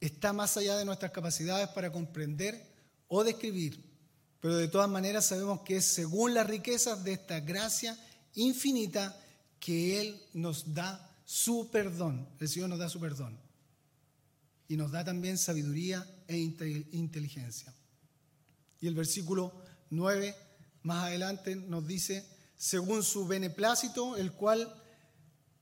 Está 0.00 0.32
más 0.32 0.56
allá 0.56 0.76
de 0.76 0.84
nuestras 0.84 1.12
capacidades 1.12 1.68
para 1.68 1.90
comprender 1.90 2.74
o 3.08 3.24
describir, 3.24 3.82
pero 4.40 4.56
de 4.56 4.68
todas 4.68 4.88
maneras 4.90 5.26
sabemos 5.26 5.60
que 5.60 5.76
es 5.76 5.84
según 5.84 6.34
las 6.34 6.46
riquezas 6.46 7.02
de 7.02 7.12
esta 7.12 7.40
gracia 7.40 7.98
infinita 8.34 9.18
que 9.58 10.00
Él 10.00 10.22
nos 10.34 10.74
da 10.74 11.10
su 11.24 11.70
perdón. 11.70 12.28
El 12.38 12.48
Señor 12.48 12.68
nos 12.68 12.78
da 12.78 12.88
su 12.88 13.00
perdón. 13.00 13.38
Y 14.68 14.76
nos 14.76 14.90
da 14.90 15.04
también 15.04 15.38
sabiduría 15.38 16.06
e 16.28 16.36
inteligencia. 16.36 17.72
Y 18.80 18.86
el 18.88 18.94
versículo 18.94 19.52
9 19.90 20.34
más 20.82 21.04
adelante 21.04 21.56
nos 21.56 21.86
dice, 21.86 22.26
según 22.56 23.02
su 23.02 23.26
beneplácito, 23.26 24.16
el 24.16 24.32
cual 24.32 24.72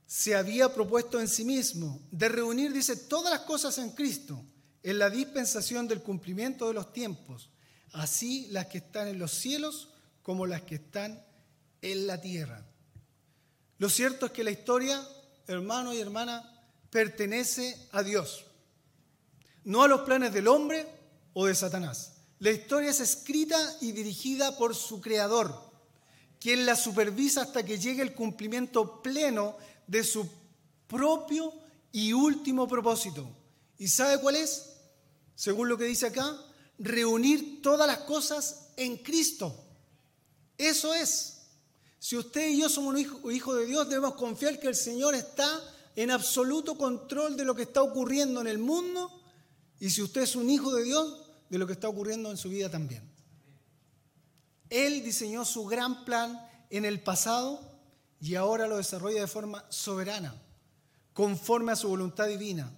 se 0.06 0.34
había 0.34 0.72
propuesto 0.74 1.20
en 1.20 1.28
sí 1.28 1.44
mismo, 1.44 2.00
de 2.10 2.28
reunir, 2.28 2.72
dice, 2.72 2.96
todas 2.96 3.32
las 3.32 3.40
cosas 3.40 3.78
en 3.78 3.90
Cristo, 3.90 4.44
en 4.82 4.98
la 4.98 5.10
dispensación 5.10 5.88
del 5.88 6.02
cumplimiento 6.02 6.68
de 6.68 6.74
los 6.74 6.92
tiempos, 6.92 7.50
así 7.92 8.46
las 8.50 8.66
que 8.66 8.78
están 8.78 9.08
en 9.08 9.18
los 9.18 9.32
cielos 9.32 9.88
como 10.22 10.46
las 10.46 10.62
que 10.62 10.76
están 10.76 11.24
en 11.80 12.06
la 12.06 12.20
tierra. 12.20 12.66
Lo 13.78 13.88
cierto 13.88 14.26
es 14.26 14.32
que 14.32 14.44
la 14.44 14.50
historia, 14.50 15.06
hermano 15.46 15.92
y 15.94 16.00
hermana, 16.00 16.50
pertenece 16.90 17.88
a 17.92 18.02
Dios, 18.02 18.44
no 19.64 19.82
a 19.82 19.88
los 19.88 20.02
planes 20.02 20.32
del 20.32 20.48
hombre 20.48 20.86
o 21.32 21.46
de 21.46 21.54
Satanás. 21.54 22.12
La 22.38 22.50
historia 22.50 22.90
es 22.90 23.00
escrita 23.00 23.58
y 23.80 23.92
dirigida 23.92 24.56
por 24.56 24.74
su 24.74 25.00
creador, 25.00 25.72
quien 26.38 26.66
la 26.66 26.76
supervisa 26.76 27.42
hasta 27.42 27.64
que 27.64 27.78
llegue 27.78 28.02
el 28.02 28.14
cumplimiento 28.14 29.02
pleno 29.02 29.56
de 29.86 30.04
su 30.04 30.28
propio 30.86 31.52
y 31.92 32.12
último 32.12 32.66
propósito. 32.66 33.28
¿Y 33.78 33.88
sabe 33.88 34.20
cuál 34.20 34.36
es? 34.36 34.76
Según 35.34 35.68
lo 35.68 35.76
que 35.76 35.84
dice 35.84 36.06
acá, 36.06 36.36
reunir 36.78 37.62
todas 37.62 37.86
las 37.86 37.98
cosas 37.98 38.68
en 38.76 38.96
Cristo. 38.98 39.54
Eso 40.58 40.94
es. 40.94 41.42
Si 41.98 42.16
usted 42.16 42.50
y 42.50 42.58
yo 42.58 42.68
somos 42.68 42.94
un 42.94 43.32
hijo, 43.32 43.54
de 43.54 43.66
Dios, 43.66 43.88
debemos 43.88 44.14
confiar 44.14 44.60
que 44.60 44.68
el 44.68 44.76
Señor 44.76 45.14
está 45.14 45.48
en 45.96 46.10
absoluto 46.10 46.76
control 46.76 47.36
de 47.36 47.44
lo 47.44 47.54
que 47.54 47.62
está 47.62 47.82
ocurriendo 47.82 48.40
en 48.40 48.46
el 48.46 48.58
mundo. 48.58 49.10
Y 49.80 49.90
si 49.90 50.02
usted 50.02 50.22
es 50.22 50.36
un 50.36 50.50
hijo 50.50 50.74
de 50.74 50.84
Dios, 50.84 51.22
de 51.48 51.58
lo 51.58 51.66
que 51.66 51.72
está 51.72 51.88
ocurriendo 51.88 52.30
en 52.30 52.36
su 52.36 52.48
vida 52.48 52.68
también. 52.68 53.08
Él 54.70 55.02
diseñó 55.02 55.44
su 55.44 55.64
gran 55.66 56.04
plan 56.04 56.46
en 56.70 56.84
el 56.84 57.00
pasado 57.00 57.73
y 58.24 58.36
ahora 58.36 58.66
lo 58.66 58.78
desarrolla 58.78 59.20
de 59.20 59.26
forma 59.26 59.66
soberana, 59.68 60.34
conforme 61.12 61.72
a 61.72 61.76
su 61.76 61.90
voluntad 61.90 62.26
divina. 62.26 62.72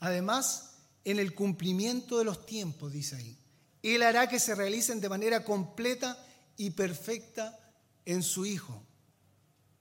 Además, 0.00 0.72
en 1.04 1.20
el 1.20 1.36
cumplimiento 1.36 2.18
de 2.18 2.24
los 2.24 2.44
tiempos, 2.44 2.90
dice 2.90 3.14
ahí. 3.14 3.38
Él 3.80 4.02
hará 4.02 4.28
que 4.28 4.40
se 4.40 4.56
realicen 4.56 5.00
de 5.00 5.08
manera 5.08 5.44
completa 5.44 6.18
y 6.56 6.70
perfecta 6.70 7.56
en 8.06 8.24
su 8.24 8.44
Hijo. 8.44 8.82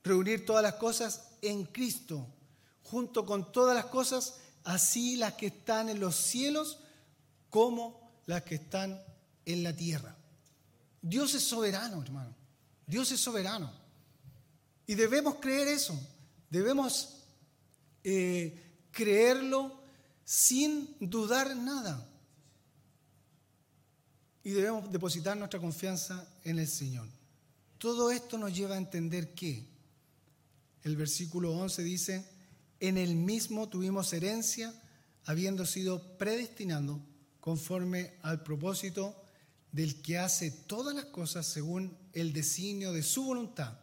Reunir 0.04 0.46
todas 0.46 0.62
las 0.62 0.76
cosas 0.76 1.30
en 1.42 1.66
Cristo, 1.66 2.28
junto 2.84 3.26
con 3.26 3.52
todas 3.52 3.76
las 3.76 3.86
cosas, 3.86 4.36
así 4.66 5.16
las 5.16 5.34
que 5.34 5.48
están 5.48 5.90
en 5.90 6.00
los 6.00 6.16
cielos 6.16 6.78
como 7.50 8.22
las 8.28 8.44
que 8.44 8.54
están 8.54 9.02
en 9.46 9.64
la 9.64 9.74
tierra. 9.74 10.16
Dios 11.02 11.34
es 11.34 11.42
soberano, 11.42 12.04
hermano. 12.04 12.36
Dios 12.86 13.12
es 13.12 13.20
soberano. 13.20 13.87
Y 14.88 14.96
debemos 14.96 15.36
creer 15.36 15.68
eso. 15.68 16.00
Debemos 16.50 17.26
eh, 18.04 18.58
creerlo 18.92 19.80
sin 20.24 20.96
dudar 21.00 21.56
nada. 21.56 22.10
Y 24.44 24.52
debemos 24.52 24.90
depositar 24.92 25.36
nuestra 25.36 25.60
confianza 25.60 26.26
en 26.44 26.58
el 26.58 26.68
Señor. 26.68 27.08
Todo 27.78 28.12
esto 28.12 28.38
nos 28.38 28.56
lleva 28.56 28.76
a 28.76 28.80
entender 28.80 29.36
que 29.36 29.68
el 30.84 30.96
versículo 30.96 31.52
11 31.52 31.84
dice, 31.84 32.26
en 32.80 32.98
el 32.98 33.16
mismo 33.16 33.68
tuvimos 33.68 34.14
herencia 34.14 34.74
habiendo 35.26 35.66
sido 35.66 36.18
predestinado 36.18 37.02
conforme 37.42 38.14
al 38.22 38.42
propósito 38.42 39.22
del 39.72 40.02
que 40.02 40.18
hace 40.18 40.50
todas 40.50 40.96
las 40.96 41.06
cosas 41.06 41.46
según 41.46 41.98
el 42.14 42.32
designio 42.32 42.94
de 42.94 43.04
su 43.04 43.26
voluntad, 43.26 43.78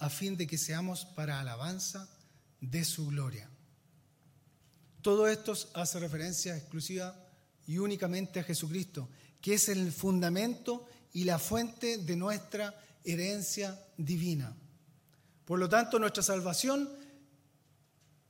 a 0.00 0.08
fin 0.10 0.36
de 0.36 0.46
que 0.46 0.58
seamos 0.58 1.04
para 1.04 1.40
alabanza 1.40 2.08
de 2.60 2.84
su 2.84 3.06
gloria. 3.06 3.48
Todo 5.02 5.28
esto 5.28 5.54
hace 5.74 5.98
referencia 5.98 6.56
exclusiva 6.56 7.14
y 7.66 7.78
únicamente 7.78 8.40
a 8.40 8.44
Jesucristo, 8.44 9.08
que 9.40 9.54
es 9.54 9.68
el 9.68 9.92
fundamento 9.92 10.86
y 11.12 11.24
la 11.24 11.38
fuente 11.38 11.98
de 11.98 12.16
nuestra 12.16 12.74
herencia 13.04 13.78
divina. 13.96 14.54
Por 15.44 15.58
lo 15.58 15.68
tanto, 15.68 15.98
nuestra 15.98 16.22
salvación, 16.22 16.88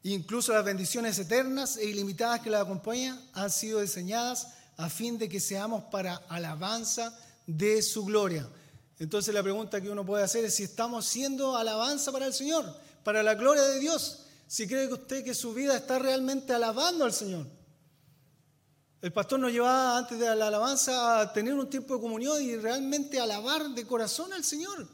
incluso 0.03 0.53
las 0.53 0.65
bendiciones 0.65 1.19
eternas 1.19 1.77
e 1.77 1.87
ilimitadas 1.87 2.41
que 2.41 2.51
la 2.51 2.61
acompañan, 2.61 3.21
han 3.33 3.51
sido 3.51 3.81
diseñadas 3.81 4.55
a 4.77 4.89
fin 4.89 5.19
de 5.19 5.29
que 5.29 5.41
seamos 5.41 5.85
para 5.85 6.17
alabanza 6.29 7.19
de 7.47 7.83
su 7.83 8.05
gloria. 8.05 8.49
Entonces 9.01 9.35
la 9.35 9.43
pregunta 9.43 9.81
que 9.81 9.91
uno 9.91 10.05
puede 10.05 10.23
hacer 10.23 10.45
es 10.45 10.55
si 10.55 10.65
estamos 10.65 11.07
siendo 11.07 11.57
alabanza 11.57 12.13
para 12.13 12.27
el 12.27 12.35
Señor, 12.35 12.67
para 13.03 13.23
la 13.23 13.35
gloria 13.35 13.63
de 13.63 13.81
Dios, 13.81 14.27
si 14.47 14.69
cree 14.69 14.89
que 14.89 14.95
usted 14.95 15.25
que 15.25 15.35
su 15.35 15.55
vida 15.55 15.75
está 15.75 15.99
realmente 15.99 16.53
alabando 16.53 17.07
al 17.07 17.13
Señor. 17.13 17.47
El 19.01 19.11
pastor 19.11 19.41
nos 19.41 19.51
llevaba 19.51 19.97
antes 19.97 20.19
de 20.19 20.37
la 20.37 20.49
alabanza 20.49 21.19
a 21.19 21.33
tener 21.33 21.55
un 21.55 21.71
tiempo 21.71 21.95
de 21.95 22.01
comunión 22.03 22.43
y 22.43 22.55
realmente 22.57 23.19
alabar 23.19 23.71
de 23.71 23.87
corazón 23.87 24.35
al 24.35 24.45
Señor. 24.45 24.87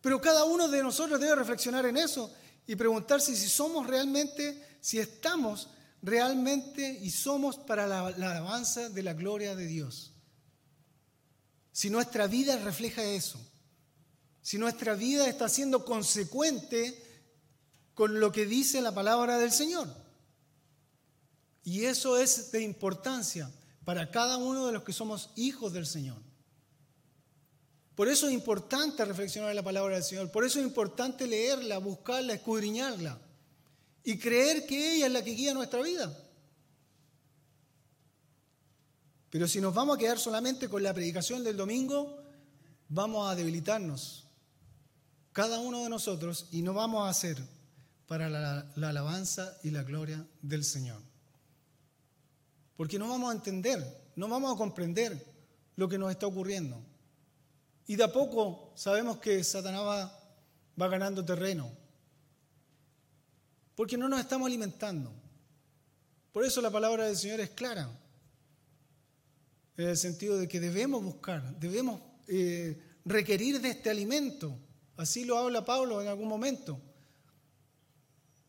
Pero 0.00 0.20
cada 0.20 0.42
uno 0.42 0.66
de 0.66 0.82
nosotros 0.82 1.20
debe 1.20 1.36
reflexionar 1.36 1.86
en 1.86 1.98
eso 1.98 2.32
y 2.66 2.74
preguntarse 2.74 3.36
si 3.36 3.48
somos 3.48 3.86
realmente, 3.86 4.78
si 4.80 4.98
estamos 4.98 5.68
realmente 6.02 6.98
y 7.00 7.10
somos 7.10 7.58
para 7.58 7.86
la, 7.86 8.08
alabanza 8.08 8.88
de 8.88 9.02
la 9.04 9.14
gloria 9.14 9.54
de 9.54 9.66
Dios. 9.66 10.15
Si 11.76 11.90
nuestra 11.90 12.26
vida 12.26 12.56
refleja 12.56 13.04
eso, 13.04 13.38
si 14.40 14.56
nuestra 14.56 14.94
vida 14.94 15.28
está 15.28 15.46
siendo 15.46 15.84
consecuente 15.84 16.98
con 17.92 18.18
lo 18.18 18.32
que 18.32 18.46
dice 18.46 18.80
la 18.80 18.94
palabra 18.94 19.36
del 19.36 19.52
Señor. 19.52 19.86
Y 21.64 21.84
eso 21.84 22.16
es 22.16 22.50
de 22.50 22.62
importancia 22.62 23.50
para 23.84 24.10
cada 24.10 24.38
uno 24.38 24.64
de 24.64 24.72
los 24.72 24.84
que 24.84 24.94
somos 24.94 25.28
hijos 25.36 25.74
del 25.74 25.84
Señor. 25.84 26.16
Por 27.94 28.08
eso 28.08 28.26
es 28.28 28.32
importante 28.32 29.04
reflexionar 29.04 29.50
en 29.50 29.56
la 29.56 29.62
palabra 29.62 29.96
del 29.96 30.04
Señor, 30.04 30.30
por 30.30 30.46
eso 30.46 30.58
es 30.58 30.64
importante 30.64 31.26
leerla, 31.26 31.76
buscarla, 31.76 32.32
escudriñarla 32.32 33.20
y 34.02 34.16
creer 34.16 34.64
que 34.64 34.94
ella 34.94 35.08
es 35.08 35.12
la 35.12 35.22
que 35.22 35.32
guía 35.32 35.52
nuestra 35.52 35.82
vida. 35.82 36.25
Pero 39.36 39.48
si 39.48 39.60
nos 39.60 39.74
vamos 39.74 39.96
a 39.96 39.98
quedar 39.98 40.18
solamente 40.18 40.66
con 40.66 40.82
la 40.82 40.94
predicación 40.94 41.44
del 41.44 41.58
domingo, 41.58 42.22
vamos 42.88 43.30
a 43.30 43.34
debilitarnos, 43.34 44.24
cada 45.30 45.58
uno 45.58 45.82
de 45.82 45.90
nosotros, 45.90 46.46
y 46.52 46.62
no 46.62 46.72
vamos 46.72 47.06
a 47.06 47.10
hacer 47.10 47.36
para 48.06 48.30
la, 48.30 48.66
la 48.76 48.88
alabanza 48.88 49.58
y 49.62 49.72
la 49.72 49.82
gloria 49.82 50.26
del 50.40 50.64
Señor. 50.64 51.02
Porque 52.78 52.98
no 52.98 53.10
vamos 53.10 53.30
a 53.30 53.34
entender, 53.34 54.10
no 54.16 54.26
vamos 54.26 54.54
a 54.54 54.56
comprender 54.56 55.22
lo 55.76 55.86
que 55.86 55.98
nos 55.98 56.10
está 56.10 56.26
ocurriendo. 56.26 56.82
Y 57.86 57.96
de 57.96 58.04
a 58.04 58.12
poco 58.14 58.72
sabemos 58.74 59.18
que 59.18 59.44
Satanás 59.44 60.10
va 60.80 60.88
ganando 60.88 61.22
terreno. 61.22 61.70
Porque 63.74 63.98
no 63.98 64.08
nos 64.08 64.20
estamos 64.20 64.46
alimentando. 64.46 65.12
Por 66.32 66.42
eso 66.42 66.62
la 66.62 66.70
palabra 66.70 67.04
del 67.04 67.18
Señor 67.18 67.40
es 67.40 67.50
clara. 67.50 67.90
En 69.76 69.88
el 69.88 69.96
sentido 69.96 70.38
de 70.38 70.48
que 70.48 70.60
debemos 70.60 71.02
buscar, 71.02 71.58
debemos 71.58 72.00
eh, 72.28 72.80
requerir 73.04 73.60
de 73.60 73.70
este 73.70 73.90
alimento. 73.90 74.58
Así 74.96 75.24
lo 75.24 75.38
habla 75.38 75.64
Pablo 75.64 76.00
en 76.00 76.08
algún 76.08 76.28
momento. 76.28 76.80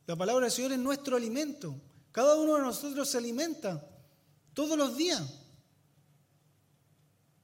La 0.05 0.15
palabra 0.15 0.45
del 0.45 0.51
Señor 0.51 0.71
es 0.71 0.79
nuestro 0.79 1.17
alimento. 1.17 1.75
Cada 2.11 2.35
uno 2.35 2.55
de 2.55 2.61
nosotros 2.61 3.09
se 3.09 3.17
alimenta 3.17 3.85
todos 4.53 4.77
los 4.77 4.95
días. 4.95 5.21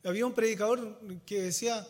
Había 0.06 0.26
un 0.26 0.34
predicador 0.34 1.00
que 1.26 1.42
decía 1.44 1.86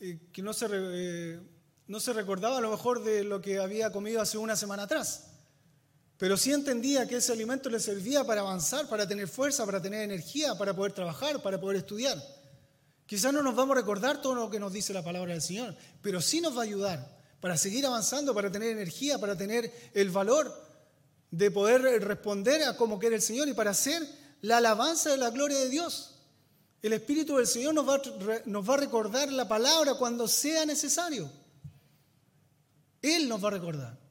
eh, 0.00 0.18
que 0.32 0.42
no 0.42 0.52
se, 0.52 0.66
eh, 0.70 1.40
no 1.86 2.00
se 2.00 2.12
recordaba 2.12 2.58
a 2.58 2.60
lo 2.60 2.70
mejor 2.70 3.04
de 3.04 3.22
lo 3.24 3.40
que 3.40 3.58
había 3.58 3.92
comido 3.92 4.20
hace 4.20 4.38
una 4.38 4.56
semana 4.56 4.84
atrás, 4.84 5.33
pero 6.24 6.38
sí 6.38 6.52
entendía 6.52 7.06
que 7.06 7.16
ese 7.16 7.32
alimento 7.32 7.68
le 7.68 7.78
servía 7.78 8.24
para 8.24 8.40
avanzar, 8.40 8.88
para 8.88 9.06
tener 9.06 9.28
fuerza, 9.28 9.66
para 9.66 9.82
tener 9.82 10.00
energía, 10.00 10.54
para 10.54 10.74
poder 10.74 10.92
trabajar, 10.92 11.42
para 11.42 11.60
poder 11.60 11.76
estudiar. 11.76 12.16
Quizás 13.04 13.30
no 13.30 13.42
nos 13.42 13.54
vamos 13.54 13.76
a 13.76 13.80
recordar 13.80 14.22
todo 14.22 14.34
lo 14.34 14.48
que 14.48 14.58
nos 14.58 14.72
dice 14.72 14.94
la 14.94 15.04
palabra 15.04 15.34
del 15.34 15.42
Señor, 15.42 15.76
pero 16.00 16.22
sí 16.22 16.40
nos 16.40 16.56
va 16.56 16.60
a 16.60 16.64
ayudar 16.64 17.20
para 17.40 17.58
seguir 17.58 17.84
avanzando, 17.84 18.34
para 18.34 18.50
tener 18.50 18.70
energía, 18.70 19.18
para 19.18 19.36
tener 19.36 19.70
el 19.92 20.08
valor 20.08 20.50
de 21.30 21.50
poder 21.50 21.82
responder 22.02 22.62
a 22.62 22.74
como 22.78 22.98
quiere 22.98 23.16
el 23.16 23.20
Señor 23.20 23.46
y 23.48 23.52
para 23.52 23.72
hacer 23.72 24.02
la 24.40 24.56
alabanza 24.56 25.10
de 25.10 25.18
la 25.18 25.28
gloria 25.28 25.58
de 25.58 25.68
Dios. 25.68 26.22
El 26.80 26.94
Espíritu 26.94 27.36
del 27.36 27.46
Señor 27.46 27.76
va, 27.86 28.00
nos 28.46 28.70
va 28.70 28.72
a 28.72 28.78
recordar 28.78 29.30
la 29.30 29.46
palabra 29.46 29.96
cuando 29.96 30.26
sea 30.26 30.64
necesario. 30.64 31.30
Él 33.02 33.28
nos 33.28 33.44
va 33.44 33.48
a 33.48 33.50
recordar. 33.50 34.03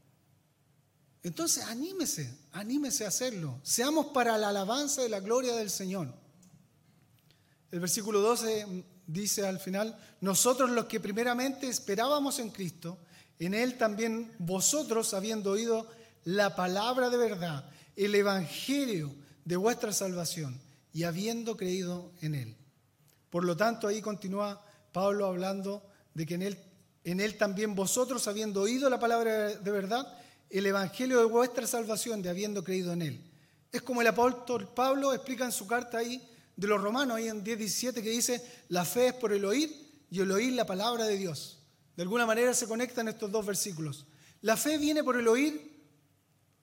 Entonces, 1.24 1.64
anímese, 1.64 2.38
anímese 2.52 3.06
a 3.06 3.08
hacerlo. 3.08 3.60
Seamos 3.64 4.08
para 4.08 4.38
la 4.38 4.50
alabanza 4.50 5.02
de 5.02 5.10
la 5.10 5.22
gloria 5.22 5.56
del 5.56 5.70
Señor. 5.70 6.14
El 7.72 7.80
versículo 7.80 8.20
12 8.20 8.84
dice 9.08 9.48
al 9.48 9.60
final, 9.60 9.98
nosotros 10.22 10.70
los 10.70 10.86
que 10.86 11.00
primeramente 11.00 11.68
esperábamos 11.68 12.40
en 12.40 12.50
Cristo, 12.50 12.98
en 13.40 13.54
Él 13.54 13.78
también 13.78 14.32
vosotros, 14.38 15.14
habiendo 15.14 15.52
oído 15.52 15.88
la 16.26 16.56
palabra 16.56 17.10
de 17.10 17.18
verdad, 17.18 17.70
el 17.96 18.14
Evangelio, 18.16 19.16
de 19.46 19.58
vuestra 19.58 19.92
salvación 19.92 20.60
y 20.94 21.04
habiendo 21.04 21.58
creído 21.58 22.12
en 22.22 22.36
Él. 22.36 22.56
Por 23.30 23.44
lo 23.44 23.58
tanto, 23.58 23.88
ahí 23.88 24.02
continúa 24.02 24.64
Pablo 24.92 25.26
hablando 25.26 25.84
de 26.14 26.26
que 26.26 26.36
en 26.36 26.44
Él, 26.44 26.58
en 27.04 27.20
él 27.20 27.38
también 27.38 27.76
vosotros, 27.76 28.28
habiendo 28.28 28.62
oído 28.62 28.90
la 28.90 29.00
palabra 29.00 29.50
de 29.50 29.72
verdad, 29.72 30.08
el 30.54 30.68
Evangelio 30.68 31.20
de 31.20 31.26
vuestra 31.26 31.66
salvación, 31.66 32.22
de 32.22 32.30
habiendo 32.30 32.64
creído 32.64 32.94
en 32.94 33.02
Él. 33.02 33.32
Es 33.72 33.82
como 33.82 34.02
el 34.02 34.08
apóstol 34.08 34.72
Pablo 34.72 35.12
explica 35.12 35.46
en 35.46 35.52
su 35.52 35.66
carta 35.66 35.98
ahí 35.98 36.22
de 36.56 36.68
los 36.68 36.80
romanos, 36.80 37.18
ahí 37.18 37.28
en 37.28 37.44
10.17, 37.44 37.94
que 38.04 38.12
dice, 38.12 38.62
la 38.70 38.86
fe 38.86 39.08
es 39.08 39.14
por 39.16 39.34
el 39.34 39.46
oír 39.46 39.76
y 40.12 40.20
el 40.20 40.32
oír 40.32 40.54
la 40.54 40.68
palabra 40.68 41.06
de 41.06 41.18
Dios. 41.18 41.58
De 41.98 42.04
alguna 42.04 42.28
manera 42.28 42.54
se 42.54 42.68
conectan 42.68 43.08
estos 43.08 43.32
dos 43.32 43.44
versículos. 43.44 44.06
La 44.42 44.56
fe 44.56 44.78
viene 44.78 45.04
por 45.04 45.18
el 45.18 45.28
oír, 45.28 45.74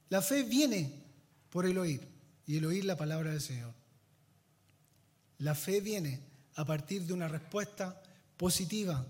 la 0.09 0.23
fe 0.23 0.45
viene 0.45 1.03
por 1.51 1.67
el 1.67 1.77
oír 1.77 2.07
y 2.47 2.59
el 2.59 2.67
oír 2.67 2.85
la 2.85 2.97
palabra 2.97 3.33
del 3.33 3.41
Señor. 3.41 3.75
La 5.39 5.57
fe 5.57 5.81
viene 5.81 6.21
a 6.55 6.65
partir 6.65 7.03
de 7.03 7.13
una 7.13 7.27
respuesta 7.27 8.01
positiva 8.37 9.05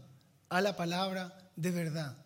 a 0.49 0.61
la 0.62 0.75
palabra 0.75 1.37
de 1.55 1.71
verdad. 1.71 2.16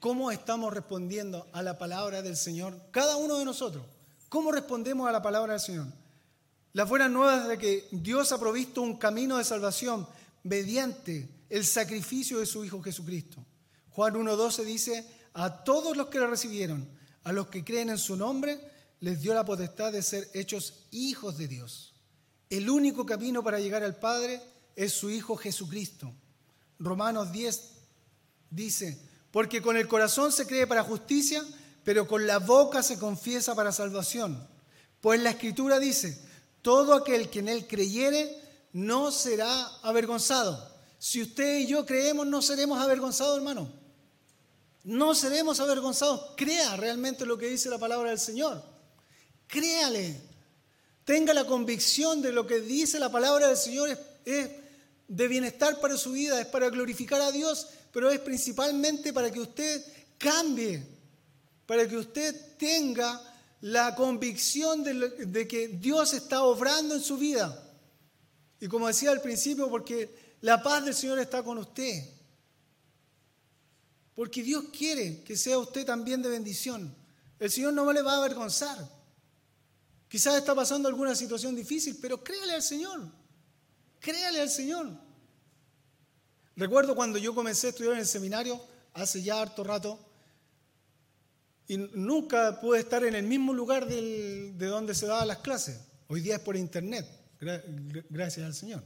¿Cómo 0.00 0.30
estamos 0.30 0.72
respondiendo 0.72 1.48
a 1.52 1.60
la 1.62 1.76
palabra 1.76 2.22
del 2.22 2.36
Señor? 2.36 2.80
Cada 2.92 3.16
uno 3.16 3.36
de 3.36 3.44
nosotros. 3.44 3.84
¿Cómo 4.28 4.52
respondemos 4.52 5.08
a 5.08 5.12
la 5.12 5.22
palabra 5.22 5.54
del 5.54 5.60
Señor? 5.60 5.86
Las 6.72 6.88
buenas 6.88 7.10
nuevas 7.10 7.48
de 7.48 7.58
que 7.58 7.88
Dios 7.90 8.30
ha 8.30 8.38
provisto 8.38 8.80
un 8.80 8.96
camino 8.96 9.38
de 9.38 9.44
salvación 9.44 10.06
mediante 10.44 11.28
el 11.48 11.64
sacrificio 11.64 12.38
de 12.38 12.46
su 12.46 12.64
Hijo 12.64 12.80
Jesucristo. 12.80 13.44
Juan 13.90 14.14
1.12 14.14 14.64
dice, 14.64 15.04
a 15.34 15.64
todos 15.64 15.96
los 15.96 16.06
que 16.06 16.20
le 16.20 16.28
recibieron, 16.28 16.88
a 17.24 17.32
los 17.32 17.48
que 17.48 17.64
creen 17.64 17.90
en 17.90 17.98
su 17.98 18.16
nombre, 18.16 18.60
les 19.00 19.20
dio 19.20 19.34
la 19.34 19.44
potestad 19.44 19.90
de 19.92 20.02
ser 20.02 20.30
hechos 20.32 20.84
hijos 20.92 21.38
de 21.38 21.48
Dios. 21.48 21.94
El 22.50 22.70
único 22.70 23.04
camino 23.04 23.42
para 23.42 23.58
llegar 23.58 23.82
al 23.82 23.96
Padre 23.96 24.40
es 24.76 24.92
su 24.92 25.10
Hijo 25.10 25.36
Jesucristo. 25.36 26.12
Romanos 26.78 27.32
10 27.32 27.70
dice, 28.50 29.07
porque 29.30 29.62
con 29.62 29.76
el 29.76 29.88
corazón 29.88 30.32
se 30.32 30.46
cree 30.46 30.66
para 30.66 30.82
justicia, 30.82 31.44
pero 31.84 32.06
con 32.06 32.26
la 32.26 32.38
boca 32.38 32.82
se 32.82 32.98
confiesa 32.98 33.54
para 33.54 33.72
salvación. 33.72 34.46
Pues 35.00 35.20
la 35.20 35.30
Escritura 35.30 35.78
dice, 35.78 36.20
todo 36.62 36.94
aquel 36.94 37.30
que 37.30 37.38
en 37.38 37.48
él 37.48 37.66
creyere 37.66 38.36
no 38.72 39.10
será 39.10 39.66
avergonzado. 39.82 40.76
Si 40.98 41.22
usted 41.22 41.58
y 41.58 41.66
yo 41.66 41.86
creemos, 41.86 42.26
no 42.26 42.42
seremos 42.42 42.80
avergonzados, 42.80 43.36
hermano. 43.36 43.70
No 44.84 45.14
seremos 45.14 45.60
avergonzados. 45.60 46.32
Crea 46.36 46.76
realmente 46.76 47.26
lo 47.26 47.38
que 47.38 47.46
dice 47.46 47.68
la 47.68 47.78
palabra 47.78 48.10
del 48.10 48.18
Señor. 48.18 48.62
Créale. 49.46 50.20
Tenga 51.04 51.32
la 51.32 51.46
convicción 51.46 52.20
de 52.20 52.32
lo 52.32 52.46
que 52.46 52.60
dice 52.60 52.98
la 52.98 53.10
palabra 53.10 53.48
del 53.48 53.56
Señor 53.56 53.88
es, 54.24 54.50
de 55.08 55.28
bienestar 55.28 55.80
para 55.80 55.96
su 55.96 56.12
vida, 56.12 56.40
es 56.40 56.46
para 56.46 56.68
glorificar 56.68 57.20
a 57.22 57.32
Dios, 57.32 57.68
pero 57.92 58.10
es 58.10 58.20
principalmente 58.20 59.12
para 59.12 59.30
que 59.30 59.40
usted 59.40 59.84
cambie, 60.18 60.84
para 61.66 61.88
que 61.88 61.96
usted 61.96 62.56
tenga 62.56 63.20
la 63.60 63.94
convicción 63.94 64.84
de, 64.84 65.48
que 65.48 65.68
Dios 65.68 66.12
está 66.12 66.42
obrando 66.42 66.94
en 66.94 67.02
su 67.02 67.16
vida. 67.16 67.64
Y 68.60 68.68
como 68.68 68.86
decía 68.88 69.10
al 69.10 69.20
principio, 69.20 69.68
porque 69.68 70.36
la 70.40 70.62
paz 70.62 70.84
del 70.84 70.94
Señor 70.94 71.18
está 71.18 71.42
con 71.42 71.58
usted. 71.58 72.04
Porque 74.14 74.42
Dios 74.42 74.64
quiere 74.76 75.22
que 75.22 75.36
sea 75.36 75.58
usted 75.58 75.86
también 75.86 76.22
de 76.22 76.28
bendición. 76.28 76.94
El 77.38 77.50
Señor 77.50 77.72
no 77.72 77.92
le 77.92 78.02
va 78.02 78.14
a 78.14 78.18
avergonzar. 78.18 78.88
Quizás 80.08 80.36
está 80.36 80.54
pasando 80.54 80.88
alguna 80.88 81.14
situación 81.14 81.54
difícil, 81.54 81.98
pero 82.00 82.22
créale 82.22 82.54
al 82.54 82.62
Señor. 82.62 83.00
Créale 84.00 84.40
al 84.40 84.50
Señor. 84.50 85.07
Recuerdo 86.58 86.96
cuando 86.96 87.18
yo 87.18 87.36
comencé 87.36 87.68
a 87.68 87.70
estudiar 87.70 87.92
en 87.94 88.00
el 88.00 88.06
seminario, 88.06 88.60
hace 88.92 89.22
ya 89.22 89.40
harto 89.40 89.62
rato, 89.62 89.96
y 91.68 91.76
nunca 91.76 92.60
pude 92.60 92.80
estar 92.80 93.04
en 93.04 93.14
el 93.14 93.22
mismo 93.22 93.52
lugar 93.52 93.86
de 93.86 94.66
donde 94.66 94.96
se 94.96 95.06
daban 95.06 95.28
las 95.28 95.38
clases. 95.38 95.78
Hoy 96.08 96.20
día 96.20 96.34
es 96.34 96.40
por 96.40 96.56
internet, 96.56 97.06
gracias 98.10 98.44
al 98.44 98.54
Señor. 98.54 98.82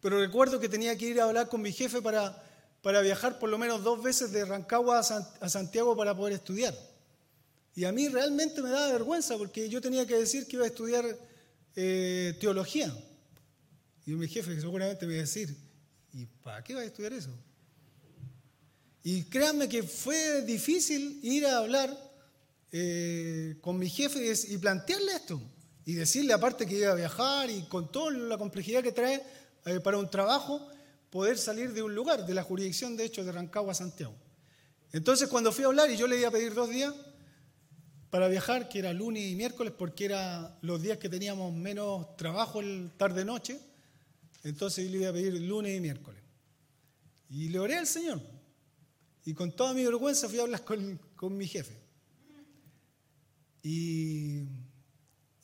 Pero 0.00 0.20
recuerdo 0.20 0.60
que 0.60 0.68
tenía 0.68 0.96
que 0.96 1.06
ir 1.06 1.20
a 1.20 1.24
hablar 1.24 1.48
con 1.48 1.62
mi 1.62 1.72
jefe 1.72 2.00
para, 2.00 2.40
para 2.80 3.00
viajar 3.00 3.40
por 3.40 3.48
lo 3.48 3.58
menos 3.58 3.82
dos 3.82 4.00
veces 4.00 4.30
de 4.30 4.44
Rancagua 4.44 5.00
a, 5.00 5.48
Santiago 5.48 5.96
para 5.96 6.14
poder 6.16 6.34
estudiar. 6.34 6.78
Y 7.74 7.86
a 7.86 7.90
mí 7.90 8.06
realmente 8.06 8.62
me 8.62 8.70
daba 8.70 8.92
vergüenza 8.92 9.36
porque 9.36 9.68
yo 9.68 9.80
tenía 9.80 10.06
que 10.06 10.16
decir 10.16 10.46
que 10.46 10.54
iba 10.54 10.64
a 10.64 10.68
estudiar 10.68 11.04
eh, 11.74 12.36
teología. 12.38 12.94
Y 14.06 14.12
mi 14.12 14.28
jefe 14.28 14.60
seguramente 14.60 15.06
me 15.06 15.14
iba 15.14 15.22
a 15.22 15.26
decir, 15.26 15.63
¿y 16.14 16.26
para 16.26 16.62
qué 16.62 16.74
va 16.74 16.80
a 16.80 16.84
estudiar 16.84 17.12
eso? 17.12 17.30
Y 19.02 19.24
créanme 19.24 19.68
que 19.68 19.82
fue 19.82 20.42
difícil 20.42 21.20
ir 21.22 21.46
a 21.46 21.58
hablar 21.58 21.94
eh, 22.72 23.56
con 23.60 23.78
mi 23.78 23.90
jefe 23.90 24.32
y, 24.48 24.56
plantearle 24.56 25.12
esto. 25.12 25.42
Y 25.84 25.92
decirle, 25.92 26.32
aparte 26.32 26.66
que 26.66 26.78
iba 26.78 26.92
a 26.92 26.94
viajar 26.94 27.50
y 27.50 27.64
con 27.64 27.92
toda 27.92 28.12
la 28.12 28.38
complejidad 28.38 28.82
que 28.82 28.92
trae 28.92 29.22
eh, 29.66 29.80
para 29.80 29.98
un 29.98 30.08
trabajo, 30.08 30.66
poder 31.10 31.36
salir 31.36 31.74
de 31.74 31.82
un 31.82 31.94
lugar, 31.94 32.24
de 32.24 32.32
la 32.32 32.42
jurisdicción, 32.42 32.96
de 32.96 33.04
hecho, 33.04 33.22
de 33.24 33.32
Rancagua 33.32 33.72
a 33.72 33.74
Santiago. 33.74 34.14
Entonces, 34.92 35.28
cuando 35.28 35.52
fui 35.52 35.64
a 35.64 35.66
hablar 35.66 35.90
y 35.90 35.96
yo 35.96 36.06
le 36.06 36.18
iba 36.18 36.28
a 36.28 36.32
pedir 36.32 36.54
dos 36.54 36.70
días 36.70 36.94
para 38.08 38.28
viajar, 38.28 38.68
que 38.68 38.78
era 38.78 38.92
lunes 38.94 39.24
y 39.24 39.34
miércoles, 39.34 39.74
porque 39.76 40.06
eran 40.06 40.56
los 40.62 40.80
días 40.80 40.96
que 40.96 41.08
teníamos 41.10 41.52
menos 41.52 42.16
trabajo 42.16 42.60
el 42.60 42.92
tarde-noche, 42.96 43.60
entonces 44.44 44.84
yo 44.84 44.90
le 44.92 44.98
iba 44.98 45.08
a 45.08 45.12
pedir 45.12 45.40
lunes 45.40 45.76
y 45.76 45.80
miércoles. 45.80 46.22
Y 47.30 47.48
le 47.48 47.58
oré 47.58 47.78
al 47.78 47.86
Señor. 47.86 48.20
Y 49.24 49.32
con 49.32 49.50
toda 49.50 49.72
mi 49.72 49.84
vergüenza 49.84 50.28
fui 50.28 50.38
a 50.38 50.42
hablar 50.42 50.64
con, 50.64 51.36
mi 51.36 51.46
jefe. 51.46 51.80
Y, 53.62 54.42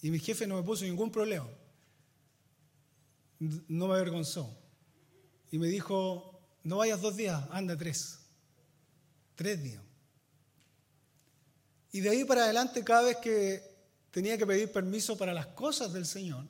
y 0.02 0.10
mi 0.10 0.18
jefe 0.18 0.46
no 0.46 0.56
me 0.56 0.62
puso 0.62 0.84
ningún 0.84 1.10
problema. 1.10 1.48
No 3.38 3.88
me 3.88 3.94
avergonzó. 3.94 4.54
Y 5.50 5.58
me 5.58 5.68
dijo, 5.68 6.38
no 6.62 6.76
vayas 6.76 7.00
dos 7.00 7.16
días, 7.16 7.42
anda 7.50 7.74
tres. 7.76 8.18
Tres 9.34 9.62
días. 9.62 9.82
Y 11.90 12.00
de 12.00 12.10
ahí 12.10 12.24
para 12.24 12.44
adelante, 12.44 12.84
cada 12.84 13.02
vez 13.02 13.16
que 13.16 13.62
tenía 14.10 14.36
que 14.36 14.46
pedir 14.46 14.70
permiso 14.70 15.16
para 15.16 15.32
las 15.32 15.46
cosas 15.46 15.94
del 15.94 16.04
Señor, 16.04 16.46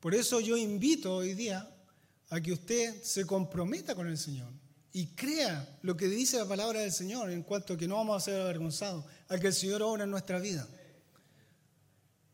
por 0.00 0.14
eso 0.14 0.40
yo 0.40 0.56
invito 0.56 1.16
hoy 1.16 1.34
día 1.34 1.68
a 2.30 2.40
que 2.40 2.52
usted 2.52 3.02
se 3.02 3.26
comprometa 3.26 3.94
con 3.94 4.06
el 4.06 4.18
Señor 4.18 4.52
y 4.92 5.08
crea 5.08 5.78
lo 5.82 5.96
que 5.96 6.06
dice 6.06 6.38
la 6.38 6.46
palabra 6.46 6.80
del 6.80 6.92
Señor 6.92 7.30
en 7.30 7.42
cuanto 7.42 7.74
a 7.74 7.76
que 7.76 7.88
no 7.88 7.96
vamos 7.96 8.16
a 8.16 8.24
ser 8.24 8.40
avergonzados, 8.40 9.04
a 9.28 9.38
que 9.38 9.48
el 9.48 9.54
Señor 9.54 9.82
obra 9.82 10.04
en 10.04 10.10
nuestra 10.10 10.38
vida. 10.38 10.66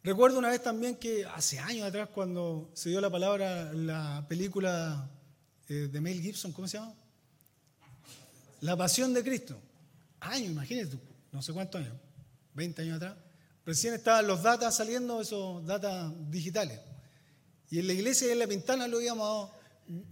Recuerdo 0.03 0.39
una 0.39 0.51
vez 0.51 0.63
también 0.63 0.97
que 0.97 1.25
hace 1.25 1.59
años 1.59 1.87
atrás, 1.87 2.11
cuando 2.11 2.71
se 2.75 2.91
dio 2.91 3.01
la 3.01 3.11
palabra 3.11 3.73
la 3.73 4.25
película 4.29 5.11
eh, 5.69 5.89
de 5.91 6.01
Mel 6.01 6.21
Gibson, 6.21 6.53
¿cómo 6.53 6.69
se 6.69 6.77
llama? 6.77 6.95
La 8.61 8.77
Pasión 8.77 9.15
de 9.15 9.25
Cristo. 9.25 9.59
Años, 10.21 10.51
imagínate, 10.51 10.99
no 11.33 11.41
sé 11.41 11.53
cuántos 11.55 11.81
años, 11.81 11.97
20 12.55 12.83
años 12.83 12.97
atrás. 12.97 13.17
Recién 13.65 13.95
estaban 13.95 14.27
los 14.27 14.43
datos 14.43 14.75
saliendo, 14.75 15.23
esos 15.23 15.65
datos 15.65 16.13
digitales. 16.31 16.79
Y 17.75 17.81
en 17.81 17.89
la 17.89 17.93
iglesia 17.93 18.31
en 18.31 18.39
la 18.39 18.47
pintana 18.47 18.87
lo 18.87 19.01
íbamos 19.01 19.51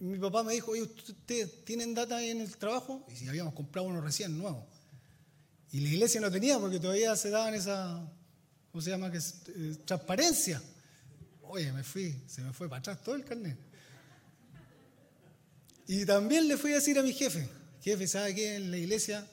mi 0.00 0.18
papá 0.18 0.42
me 0.42 0.52
dijo, 0.52 0.72
oye, 0.72 0.82
¿ustedes 0.82 1.64
tienen 1.64 1.94
data 1.94 2.20
en 2.20 2.40
el 2.40 2.56
trabajo? 2.56 3.06
Y 3.08 3.14
si 3.14 3.28
habíamos 3.28 3.54
comprado 3.54 3.86
uno 3.86 4.00
recién 4.00 4.36
nuevo. 4.36 4.66
Y 5.70 5.78
la 5.78 5.88
iglesia 5.90 6.20
no 6.20 6.28
tenía 6.28 6.58
porque 6.58 6.80
todavía 6.80 7.14
se 7.14 7.30
daban 7.30 7.54
esa, 7.54 8.04
¿cómo 8.72 8.82
se 8.82 8.90
llama? 8.90 9.12
Que 9.12 9.18
eh, 9.18 9.76
transparencia. 9.84 10.60
Oye, 11.42 11.70
me 11.70 11.84
fui, 11.84 12.20
se 12.26 12.40
me 12.40 12.52
fue 12.52 12.68
para 12.68 12.80
atrás 12.80 13.00
todo 13.00 13.14
el 13.14 13.24
carnet. 13.24 13.56
Y 15.86 16.04
también 16.04 16.48
le 16.48 16.56
fui 16.56 16.72
a 16.72 16.74
decir 16.74 16.98
a 16.98 17.02
mi 17.04 17.12
jefe, 17.12 17.48
jefe, 17.80 18.08
¿sabe 18.08 18.34
qué? 18.34 18.56
En 18.56 18.72
la 18.72 18.76
iglesia 18.76 19.24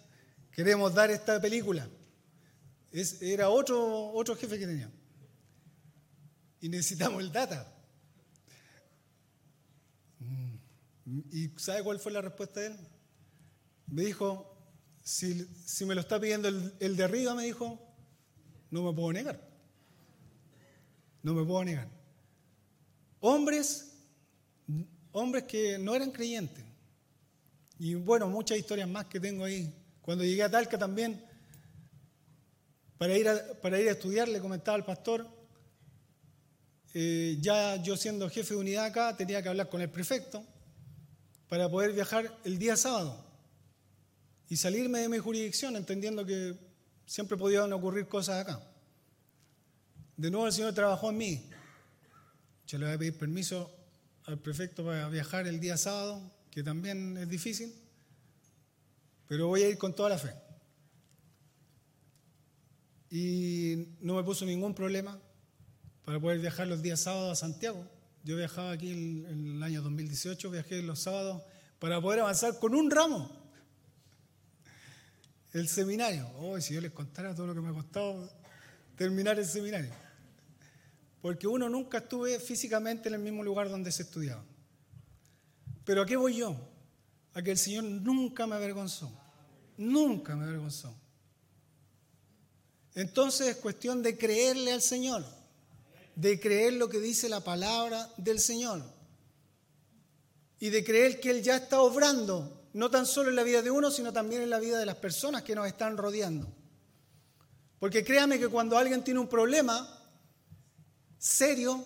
queremos 0.51 0.93
dar 0.93 1.09
esta 1.09 1.41
película. 1.41 1.89
Era 3.21 3.49
otro, 3.49 4.11
otro 4.11 4.35
jefe 4.35 4.59
que 4.59 4.67
tenía. 4.67 4.91
Y 6.61 6.69
necesitamos 6.69 7.23
el 7.23 7.31
data. 7.31 7.75
¿Y 11.32 11.50
sabe 11.58 11.84
cuál 11.84 12.00
fue 12.00 12.12
la 12.12 12.22
respuesta 12.22 12.60
de 12.60 12.67
él? 12.67 12.78
Me 13.88 14.04
dijo, 14.04 14.56
si, 15.02 15.48
me 15.86 15.95
lo 15.95 16.02
está 16.02 16.19
pidiendo 16.19 16.48
el, 16.48 16.74
el, 16.80 16.95
de 16.95 17.04
arriba, 17.04 17.34
me 17.34 17.45
dijo, 17.45 17.80
no 18.69 18.84
me 18.84 18.93
puedo 18.93 19.12
negar. 19.12 19.41
No 21.24 21.34
me 21.34 21.43
puedo 21.43 21.63
negar. 21.63 21.89
Hombres, 23.22 23.91
hombres 25.12 25.45
que 25.45 25.80
no 25.80 25.95
eran 25.95 26.12
creyentes. 26.12 26.63
Y 27.80 27.95
bueno, 27.95 28.28
muchas 28.28 28.60
historias 28.60 28.88
más 28.88 29.06
que 29.06 29.19
tengo 29.19 29.45
ahí. 29.45 29.74
Cuando 30.02 30.24
llegué 30.24 30.43
a 30.43 30.52
Talca 30.52 30.78
también, 30.78 31.26
para 33.00 33.17
ir 33.17 33.28
a, 33.28 33.54
para 33.62 33.80
ir 33.80 33.88
a 33.88 33.93
estudiar, 33.93 34.28
le 34.28 34.39
comentaba 34.39 34.76
al 34.76 34.86
pastor, 34.86 35.28
eh, 36.93 37.38
ya 37.41 37.78
yo 37.78 37.98
siendo 37.98 38.30
jefe 38.30 38.54
de 38.54 38.60
unidad 38.60 38.86
acá, 38.86 39.17
tenía 39.17 39.41
que 39.41 39.50
hablar 39.50 39.69
con 39.69 39.82
el 39.82 39.89
prefecto 39.89 40.45
para 41.49 41.67
poder 41.67 41.91
viajar 41.93 42.39
el 42.45 42.59
día 42.59 42.77
sábado 42.77 43.25
y 44.47 44.55
salirme 44.55 44.99
de 44.99 45.09
mi 45.09 45.17
jurisdicción, 45.17 45.75
entendiendo 45.75 46.25
que 46.25 46.55
siempre 47.05 47.38
podían 47.38 47.73
ocurrir 47.73 48.07
cosas 48.07 48.45
acá. 48.45 48.62
De 50.15 50.29
nuevo 50.29 50.45
el 50.45 50.53
Señor 50.53 50.73
trabajó 50.73 51.09
en 51.09 51.17
mí. 51.17 51.49
Yo 52.67 52.77
le 52.77 52.85
voy 52.85 52.95
a 52.95 52.97
pedir 52.99 53.17
permiso 53.17 53.71
al 54.25 54.38
prefecto 54.38 54.85
para 54.85 55.09
viajar 55.09 55.47
el 55.47 55.59
día 55.59 55.75
sábado, 55.75 56.21
que 56.51 56.62
también 56.62 57.17
es 57.17 57.27
difícil, 57.27 57.73
pero 59.27 59.47
voy 59.47 59.63
a 59.63 59.69
ir 59.69 59.77
con 59.77 59.95
toda 59.95 60.09
la 60.09 60.19
fe. 60.19 60.33
Y 63.09 63.95
no 64.01 64.15
me 64.15 64.23
puso 64.23 64.45
ningún 64.45 64.75
problema 64.75 65.19
para 66.05 66.19
poder 66.19 66.39
viajar 66.39 66.67
los 66.67 66.83
días 66.83 66.99
sábados 66.99 67.31
a 67.31 67.35
Santiago. 67.35 67.88
Yo 68.23 68.36
viajaba 68.36 68.71
aquí 68.71 68.91
en, 68.91 69.55
el 69.55 69.63
año 69.63 69.82
2018, 69.82 70.51
viajé 70.51 70.82
los 70.82 70.99
sábados 70.99 71.41
para 71.79 72.01
poder 72.01 72.19
avanzar 72.19 72.60
con 72.60 72.75
un 72.75 72.91
ramo. 72.91 73.29
El 75.53 75.67
seminario. 75.67 76.29
Oh, 76.38 76.60
si 76.60 76.73
yo 76.73 76.82
les 76.82 76.91
contara 76.91 77.34
todo 77.34 77.47
lo 77.47 77.55
que 77.55 77.62
me 77.62 77.69
ha 77.69 77.73
costado 77.73 78.29
terminar 78.95 79.39
el 79.39 79.45
seminario. 79.45 79.91
Porque 81.21 81.47
uno 81.47 81.69
nunca 81.69 81.99
estuve 81.99 82.39
físicamente 82.39 83.08
en 83.08 83.15
el 83.15 83.21
mismo 83.21 83.43
lugar 83.43 83.69
donde 83.69 83.91
se 83.91 84.03
estudiaba. 84.03 84.43
Pero 85.86 86.01
¿a 86.03 86.05
qué 86.05 86.17
voy 86.17 86.36
yo? 86.36 86.55
A 87.34 87.41
que 87.41 87.51
el 87.51 87.58
Señor 87.58 87.86
nunca 87.86 88.45
me 88.45 88.55
avergonzó. 88.55 89.12
Nunca 89.78 90.36
me 90.36 90.43
avergonzó. 90.43 90.93
Entonces 92.93 93.47
es 93.47 93.55
cuestión 93.55 94.03
de 94.03 94.17
creerle 94.17 94.74
al 94.74 94.82
Señor 94.82 95.38
de 96.20 96.38
creer 96.38 96.74
lo 96.74 96.89
que 96.89 96.99
dice 96.99 97.30
la 97.30 97.39
palabra 97.39 98.11
del 98.17 98.41
Señor 98.41 98.84
y 100.59 100.70
de 100.70 100.84
creer 100.84 101.22
que 101.22 101.30
Él 101.30 101.41
ya 101.41 101.55
está 101.55 101.80
obrando, 101.80 102.67
no 102.74 102.91
tan 102.91 103.05
solo 103.05 103.30
en 103.30 103.38
la 103.38 103.43
vida 103.43 103.61
de 103.61 103.72
uno, 103.72 103.89
sino 103.89 104.11
también 104.11 104.41
en 104.41 104.49
la 104.49 104.59
vida 104.59 104.78
de 104.78 104.86
las 104.86 104.97
personas 104.97 105.43
que 105.43 105.55
nos 105.55 105.65
están 105.65 105.95
rodeando. 105.95 106.53
Porque 107.80 108.03
créame 108.03 108.38
que 108.38 108.49
cuando 108.49 108.78
alguien 108.78 109.01
tiene 109.01 109.22
un 109.22 109.30
problema 109.30 109.88
serio 111.17 111.86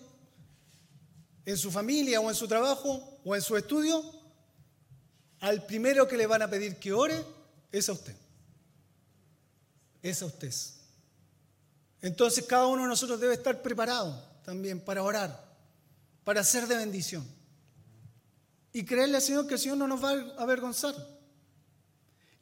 en 1.45 1.55
su 1.55 1.69
familia 1.69 2.19
o 2.19 2.27
en 2.27 2.35
su 2.35 2.47
trabajo 2.47 3.19
o 3.23 3.35
en 3.35 3.41
su 3.43 3.55
estudio, 3.55 4.03
al 5.41 5.63
primero 5.67 6.07
que 6.07 6.17
le 6.17 6.25
van 6.25 6.41
a 6.41 6.49
pedir 6.49 6.77
que 6.77 6.91
ore 6.91 7.23
es 7.71 7.87
a 7.87 7.91
usted. 7.91 8.15
Es 10.01 10.23
a 10.23 10.25
usted. 10.25 10.51
Entonces 12.03 12.45
cada 12.45 12.67
uno 12.67 12.81
de 12.83 12.89
nosotros 12.89 13.17
debe 13.17 13.33
estar 13.33 13.61
preparado 13.61 14.21
también 14.43 14.81
para 14.81 15.01
orar, 15.01 15.41
para 16.25 16.43
ser 16.43 16.67
de 16.67 16.75
bendición. 16.75 17.25
Y 18.73 18.83
creerle 18.83 19.15
al 19.15 19.21
Señor 19.21 19.47
que 19.47 19.53
el 19.53 19.59
Señor 19.59 19.77
no 19.77 19.87
nos 19.87 20.03
va 20.03 20.11
a 20.11 20.43
avergonzar. 20.43 20.93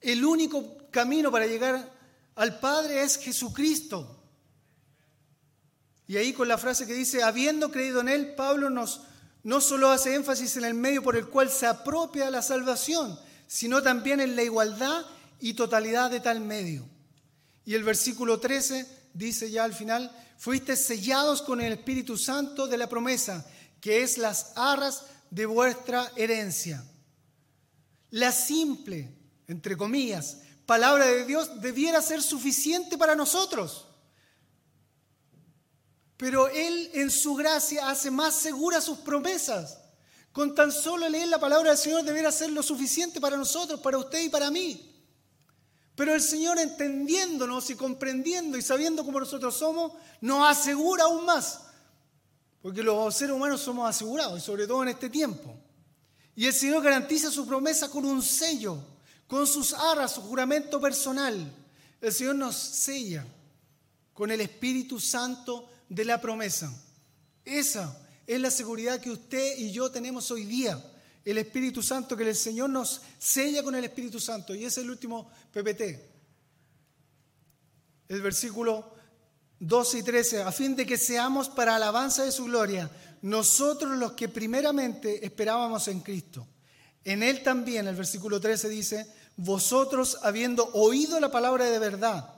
El 0.01 0.25
único 0.25 0.89
camino 0.89 1.31
para 1.31 1.45
llegar 1.45 1.93
al 2.33 2.59
Padre 2.59 3.03
es 3.03 3.17
Jesucristo. 3.17 4.23
Y 6.07 6.17
ahí 6.17 6.33
con 6.33 6.47
la 6.47 6.57
frase 6.57 6.87
que 6.87 6.95
dice, 6.95 7.21
habiendo 7.21 7.69
creído 7.69 8.01
en 8.01 8.09
Él, 8.09 8.33
Pablo 8.33 8.71
nos, 8.71 9.01
no 9.43 9.61
solo 9.61 9.91
hace 9.91 10.15
énfasis 10.15 10.57
en 10.57 10.65
el 10.65 10.73
medio 10.73 11.03
por 11.03 11.15
el 11.15 11.27
cual 11.27 11.51
se 11.51 11.67
apropia 11.67 12.31
la 12.31 12.41
salvación, 12.41 13.19
sino 13.45 13.83
también 13.83 14.21
en 14.21 14.35
la 14.35 14.41
igualdad 14.41 15.05
y 15.39 15.53
totalidad 15.53 16.09
de 16.09 16.19
tal 16.19 16.41
medio. 16.41 16.83
Y 17.63 17.75
el 17.75 17.83
versículo 17.83 18.39
13 18.39 19.00
dice 19.13 19.49
ya 19.49 19.63
al 19.63 19.73
final, 19.73 20.11
fuiste 20.37 20.75
sellados 20.75 21.41
con 21.41 21.61
el 21.61 21.73
Espíritu 21.73 22.17
Santo 22.17 22.67
de 22.67 22.77
la 22.77 22.89
promesa, 22.89 23.45
que 23.79 24.03
es 24.03 24.17
las 24.17 24.53
arras 24.55 25.03
de 25.29 25.45
vuestra 25.45 26.11
herencia. 26.15 26.83
La 28.11 28.31
simple, 28.31 29.09
entre 29.47 29.77
comillas, 29.77 30.37
palabra 30.65 31.05
de 31.05 31.25
Dios 31.25 31.61
debiera 31.61 32.01
ser 32.01 32.21
suficiente 32.21 32.97
para 32.97 33.15
nosotros. 33.15 33.87
Pero 36.17 36.47
Él 36.49 36.91
en 36.93 37.09
su 37.09 37.35
gracia 37.35 37.89
hace 37.89 38.11
más 38.11 38.35
seguras 38.35 38.83
sus 38.83 38.99
promesas. 38.99 39.79
Con 40.31 40.55
tan 40.55 40.71
solo 40.71 41.09
leer 41.09 41.27
la 41.27 41.39
palabra 41.39 41.69
del 41.69 41.77
Señor 41.77 42.03
debiera 42.03 42.31
ser 42.31 42.51
lo 42.51 42.63
suficiente 42.63 43.19
para 43.19 43.37
nosotros, 43.37 43.79
para 43.79 43.97
usted 43.97 44.21
y 44.21 44.29
para 44.29 44.51
mí. 44.51 44.90
Pero 45.95 46.13
el 46.13 46.21
Señor 46.21 46.57
entendiéndonos 46.59 47.69
y 47.69 47.75
comprendiendo 47.75 48.57
y 48.57 48.61
sabiendo 48.61 49.03
cómo 49.03 49.19
nosotros 49.19 49.55
somos, 49.55 49.93
nos 50.21 50.49
asegura 50.49 51.03
aún 51.03 51.25
más. 51.25 51.61
Porque 52.61 52.83
los 52.83 53.15
seres 53.15 53.35
humanos 53.35 53.61
somos 53.61 53.89
asegurados, 53.89 54.39
y 54.39 54.41
sobre 54.41 54.67
todo 54.67 54.83
en 54.83 54.89
este 54.89 55.09
tiempo. 55.09 55.55
Y 56.35 56.45
el 56.45 56.53
Señor 56.53 56.83
garantiza 56.83 57.29
su 57.29 57.45
promesa 57.45 57.89
con 57.89 58.05
un 58.05 58.21
sello, 58.21 58.77
con 59.27 59.45
sus 59.45 59.73
arras, 59.73 60.13
su 60.13 60.21
juramento 60.21 60.79
personal. 60.79 61.51
El 61.99 62.13
Señor 62.13 62.35
nos 62.35 62.55
sella 62.55 63.25
con 64.13 64.31
el 64.31 64.41
Espíritu 64.41 64.99
Santo 64.99 65.69
de 65.89 66.05
la 66.05 66.21
promesa. 66.21 66.71
Esa 67.43 67.97
es 68.25 68.39
la 68.39 68.51
seguridad 68.51 69.01
que 69.01 69.11
usted 69.11 69.57
y 69.57 69.71
yo 69.71 69.91
tenemos 69.91 70.31
hoy 70.31 70.45
día 70.45 70.81
el 71.23 71.37
Espíritu 71.37 71.83
Santo, 71.83 72.17
que 72.17 72.27
el 72.27 72.35
Señor 72.35 72.69
nos 72.69 73.01
sella 73.17 73.63
con 73.63 73.75
el 73.75 73.83
Espíritu 73.83 74.19
Santo. 74.19 74.55
Y 74.55 74.65
ese 74.65 74.81
es 74.81 74.85
el 74.85 74.91
último 74.91 75.29
PPT. 75.51 75.81
El 78.09 78.21
versículo 78.21 78.93
12 79.59 79.99
y 79.99 80.03
13, 80.03 80.41
a 80.41 80.51
fin 80.51 80.75
de 80.75 80.85
que 80.85 80.97
seamos 80.97 81.47
para 81.47 81.75
alabanza 81.75 82.23
de 82.23 82.31
su 82.31 82.45
gloria, 82.45 82.89
nosotros 83.21 83.97
los 83.97 84.13
que 84.13 84.27
primeramente 84.27 85.23
esperábamos 85.23 85.87
en 85.87 85.99
Cristo. 85.99 86.47
En 87.03 87.21
Él 87.23 87.43
también, 87.43 87.87
el 87.87 87.95
versículo 87.95 88.39
13 88.39 88.69
dice, 88.69 89.07
vosotros 89.37 90.17
habiendo 90.23 90.65
oído 90.73 91.19
la 91.19 91.31
palabra 91.31 91.65
de 91.65 91.79
verdad, 91.79 92.33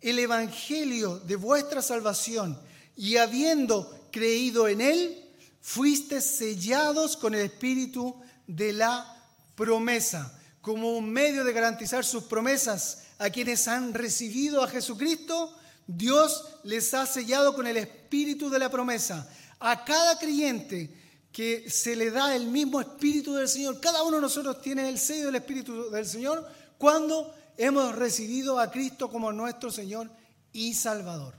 el 0.00 0.18
Evangelio 0.18 1.18
de 1.18 1.36
vuestra 1.36 1.82
salvación, 1.82 2.58
y 2.96 3.16
habiendo 3.16 4.08
creído 4.10 4.68
en 4.68 4.80
Él, 4.80 5.31
fuiste 5.62 6.20
sellados 6.20 7.16
con 7.16 7.34
el 7.34 7.42
Espíritu 7.42 8.20
de 8.46 8.72
la 8.72 9.16
promesa, 9.54 10.38
como 10.60 10.98
un 10.98 11.10
medio 11.10 11.44
de 11.44 11.52
garantizar 11.52 12.04
sus 12.04 12.24
promesas 12.24 13.04
a 13.18 13.30
quienes 13.30 13.66
han 13.68 13.94
recibido 13.94 14.62
a 14.62 14.68
Jesucristo. 14.68 15.56
Dios 15.86 16.44
les 16.64 16.92
ha 16.94 17.06
sellado 17.06 17.54
con 17.54 17.66
el 17.66 17.76
Espíritu 17.76 18.50
de 18.50 18.58
la 18.58 18.70
promesa. 18.70 19.28
A 19.60 19.84
cada 19.84 20.18
creyente 20.18 20.92
que 21.32 21.70
se 21.70 21.96
le 21.96 22.10
da 22.10 22.34
el 22.34 22.46
mismo 22.46 22.80
Espíritu 22.80 23.34
del 23.34 23.48
Señor, 23.48 23.80
cada 23.80 24.02
uno 24.02 24.16
de 24.16 24.22
nosotros 24.22 24.60
tiene 24.60 24.88
el 24.88 24.98
sello 24.98 25.26
del 25.26 25.36
Espíritu 25.36 25.90
del 25.90 26.06
Señor 26.06 26.46
cuando 26.76 27.34
hemos 27.56 27.94
recibido 27.94 28.58
a 28.58 28.70
Cristo 28.70 29.08
como 29.08 29.32
nuestro 29.32 29.70
Señor 29.70 30.10
y 30.52 30.74
Salvador. 30.74 31.34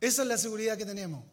Esa 0.00 0.22
es 0.22 0.28
la 0.28 0.36
seguridad 0.36 0.76
que 0.76 0.84
tenemos. 0.84 1.24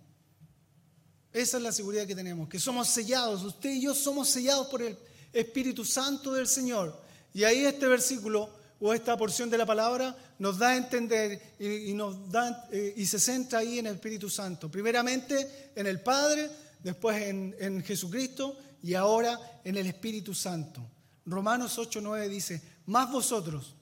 Esa 1.34 1.58
es 1.58 1.64
la 1.64 1.72
seguridad 1.72 2.06
que 2.06 2.16
tenemos, 2.16 2.48
que 2.48 2.60
somos 2.60 2.88
sellados, 2.88 3.44
usted 3.44 3.72
y 3.72 3.82
yo 3.82 3.96
somos 3.96 4.30
sellados 4.30 4.68
por 4.68 4.84
el 4.84 4.96
Espíritu 5.34 5.84
Santo 5.84 6.32
del 6.32 6.48
Señor. 6.48 6.96
Y 7.34 7.44
ahí 7.44 7.66
este 7.66 7.88
versículo 7.88 8.50
o 8.80 8.94
esta 8.94 9.18
porción 9.18 9.50
de 9.50 9.58
la 9.58 9.66
palabra 9.66 10.16
nos 10.38 10.60
da 10.60 10.70
a 10.70 10.78
entender 10.78 11.56
y, 11.58 11.94
nos 11.94 12.30
da, 12.30 12.68
eh, 12.72 12.94
y 12.98 13.06
se 13.08 13.20
centra 13.20 13.60
ahí 13.60 13.80
en 13.80 13.88
el 13.88 13.96
Espíritu 13.96 14.30
Santo. 14.30 14.70
Primeramente 14.70 15.72
en 15.76 15.88
el 15.88 16.02
Padre, 16.02 16.52
después 16.84 17.20
en, 17.22 17.84
Jesucristo 17.84 18.56
y 18.84 18.94
ahora 18.94 19.40
en 19.64 19.78
el 19.78 19.88
Espíritu 19.88 20.36
Santo. 20.36 20.86
Romanos 21.26 21.80
8:9 21.80 22.28
dice, 22.28 22.62
más 22.86 23.10
vosotros 23.12 23.74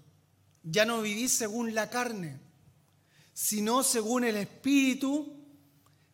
ya 0.63 0.85
no 0.85 1.01
vivís 1.01 1.31
según 1.31 1.73
la 1.73 1.89
carne, 1.89 2.39
sino 3.33 3.83
según 3.83 4.23
el 4.23 4.37
Espíritu 4.37 5.40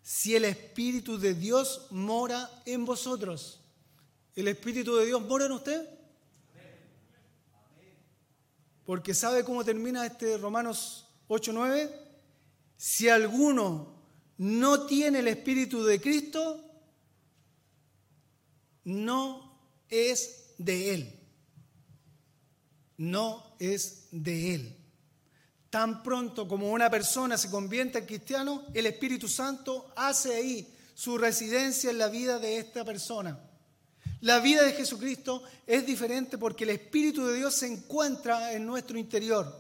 si 0.08 0.38
el 0.38 0.46
Espíritu 0.46 1.20
de 1.20 1.34
Dios 1.34 1.88
mora 1.92 2.50
en 2.66 2.86
vosotros. 2.86 3.60
¿El 4.38 4.48
Espíritu 4.48 4.96
de 4.96 5.06
Dios 5.06 5.22
mora 5.22 5.48
en 5.48 5.52
usted? 5.52 5.86
Porque 8.86 9.14
¿sabe 9.14 9.44
cómo 9.44 9.66
termina 9.66 10.06
este 10.06 10.38
Romanos 10.38 11.10
8:9? 11.28 11.92
Si 12.78 13.10
alguno 13.10 14.02
no 14.38 14.86
tiene 14.86 15.20
el 15.20 15.28
Espíritu 15.28 15.84
de 15.84 16.00
Cristo, 16.00 16.64
no 18.86 19.60
es 19.90 20.54
de 20.58 20.94
Él. 20.94 21.20
No 22.96 23.58
es 23.60 24.08
de 24.12 24.56
Él. 24.56 24.87
Tan 25.78 26.02
pronto 26.02 26.48
como 26.48 26.72
una 26.72 26.90
persona 26.90 27.38
se 27.38 27.52
convierte 27.52 28.00
en 28.00 28.08
cristiano, 28.08 28.64
el 28.74 28.88
Espíritu 28.88 29.28
Santo 29.28 29.92
hace 29.96 30.34
ahí 30.34 30.68
su 30.96 31.20
residencia 31.20 31.92
en 31.92 32.00
la 32.00 32.08
vida 32.08 32.40
de 32.40 32.58
esta 32.58 32.84
persona. 32.84 33.40
La 34.22 34.40
vida 34.40 34.64
de 34.64 34.74
Jesucristo 34.74 35.44
es 35.68 35.86
diferente 35.86 36.40
porque 36.40 36.64
el 36.64 36.72
Espíritu 36.72 37.28
de 37.28 37.38
Dios 37.38 37.54
se 37.54 37.68
encuentra 37.68 38.54
en 38.54 38.66
nuestro 38.66 38.98
interior. 38.98 39.56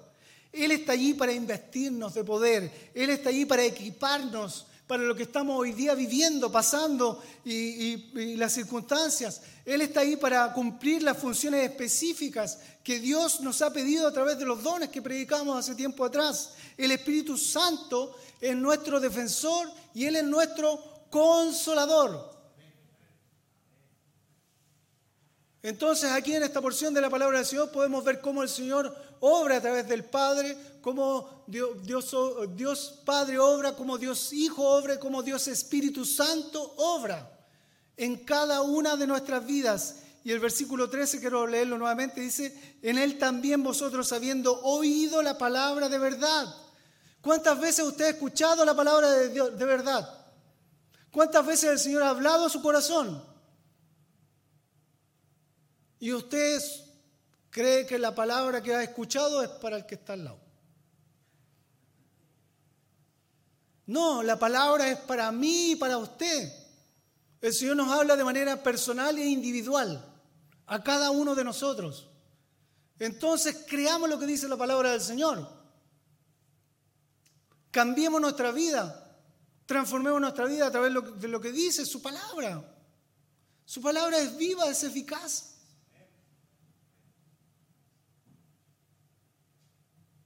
Él 0.51 0.71
está 0.71 0.93
allí 0.93 1.13
para 1.13 1.33
investirnos 1.33 2.15
de 2.15 2.23
poder. 2.23 2.91
Él 2.95 3.11
está 3.11 3.29
allí 3.29 3.45
para 3.45 3.63
equiparnos 3.63 4.65
para 4.87 5.03
lo 5.03 5.15
que 5.15 5.23
estamos 5.23 5.59
hoy 5.59 5.73
día 5.73 5.93
viviendo, 5.93 6.49
pasando 6.49 7.21
y, 7.43 8.35
las 8.37 8.53
circunstancias. 8.53 9.41
Él 9.65 9.81
está 9.81 9.99
ahí 9.99 10.15
para 10.15 10.53
cumplir 10.53 11.03
las 11.03 11.17
funciones 11.17 11.69
específicas 11.69 12.57
que 12.83 12.99
Dios 12.99 13.41
nos 13.41 13.61
ha 13.61 13.73
pedido 13.73 14.07
a 14.07 14.13
través 14.13 14.39
de 14.39 14.45
los 14.45 14.63
dones 14.63 14.89
que 14.89 15.01
predicamos 15.01 15.57
hace 15.57 15.75
tiempo 15.75 16.05
atrás. 16.05 16.53
El 16.77 16.91
Espíritu 16.91 17.37
Santo 17.37 18.15
es 18.39 18.55
nuestro 18.55 19.01
defensor 19.01 19.69
y 19.93 20.05
Él 20.05 20.15
es 20.15 20.23
nuestro 20.23 20.81
consolador. 21.09 22.37
Entonces 25.61 26.09
aquí 26.11 26.33
en 26.33 26.43
esta 26.43 26.61
porción 26.61 26.93
de 26.93 27.01
la 27.01 27.09
palabra 27.09 27.39
del 27.39 27.45
Señor 27.45 27.71
podemos 27.71 28.05
ver 28.05 28.21
cómo 28.21 28.41
el 28.41 28.47
Señor 28.47 28.95
obra 29.19 29.57
a 29.57 29.61
través 29.61 29.85
del 29.89 30.05
Padre, 30.05 30.55
cómo 30.87 31.43
Dios, 31.47 33.01
Padre 33.03 33.37
obra, 33.37 33.75
cómo 33.75 33.97
Dios 33.97 34.31
Hijo 34.31 34.63
obra, 34.63 34.97
cómo 34.97 35.21
Dios 35.21 35.49
Espíritu 35.49 36.05
Santo 36.05 36.75
obra 36.77 37.29
en 37.97 38.23
cada 38.23 38.61
una 38.61 38.95
de 38.95 39.05
nuestras 39.05 39.45
vidas. 39.45 39.97
Y 40.23 40.31
el 40.31 40.39
versículo 40.39 40.89
13, 40.89 41.19
quiero 41.19 41.45
leerlo 41.45 41.77
nuevamente, 41.77 42.21
dice, 42.21 42.77
en 42.81 42.97
Él 42.97 43.17
también 43.17 43.63
vosotros 43.63 44.13
habiendo 44.13 44.61
oído 44.61 45.21
la 45.21 45.37
palabra 45.37 45.89
de 45.89 45.97
verdad. 45.97 46.55
¿Cuántas 47.19 47.59
veces 47.59 47.83
usted 47.85 48.05
ha 48.05 48.09
escuchado 48.11 48.63
la 48.63 48.73
palabra 48.73 49.11
de, 49.11 49.27
Dios, 49.27 49.57
de 49.57 49.65
verdad? 49.65 50.25
¿Cuántas 51.11 51.45
veces 51.45 51.69
el 51.69 51.79
Señor 51.79 52.03
ha 52.03 52.11
hablado 52.11 52.45
a 52.45 52.49
su 52.49 52.61
corazón? 52.61 53.21
Y 55.99 56.13
usted 56.13 56.61
cree 57.49 57.85
que 57.85 57.99
la 57.99 58.15
palabra 58.15 58.63
que 58.63 58.73
ha 58.73 58.83
escuchado 58.83 59.43
es 59.43 59.49
para 59.49 59.75
el 59.75 59.85
que 59.85 59.95
está 59.95 60.13
al 60.13 60.23
lado. 60.23 60.46
No, 63.87 64.21
la 64.21 64.37
palabra 64.37 64.91
es 64.91 64.99
para 64.99 65.31
mí 65.31 65.71
y 65.71 65.75
para 65.77 65.97
usted. 65.97 66.53
El 67.39 67.53
Señor 67.53 67.77
nos 67.77 67.89
habla 67.89 68.17
de 68.17 68.23
manera 68.23 68.61
personal 68.61 69.17
e 69.17 69.25
individual 69.25 70.03
a 70.65 70.83
cada 70.83 71.09
uno 71.11 71.33
de 71.35 71.45
nosotros. 71.45 72.09
Entonces 72.99 73.65
creamos 73.67 74.09
lo 74.09 74.19
que 74.19 74.25
dice 74.25 74.49
la 74.49 74.57
palabra 74.57 74.91
del 74.91 75.01
Señor. 75.01 75.47
Cambiemos 77.71 78.19
nuestra 78.19 78.51
vida, 78.51 79.23
transformemos 79.65 80.19
nuestra 80.19 80.45
vida 80.45 80.67
a 80.67 80.71
través 80.71 80.93
de 81.21 81.27
lo 81.27 81.39
que 81.39 81.51
dice 81.51 81.85
su 81.85 82.01
palabra. 82.01 82.63
Su 83.63 83.81
palabra 83.81 84.17
es 84.19 84.35
viva, 84.35 84.69
es 84.69 84.83
eficaz. 84.83 85.55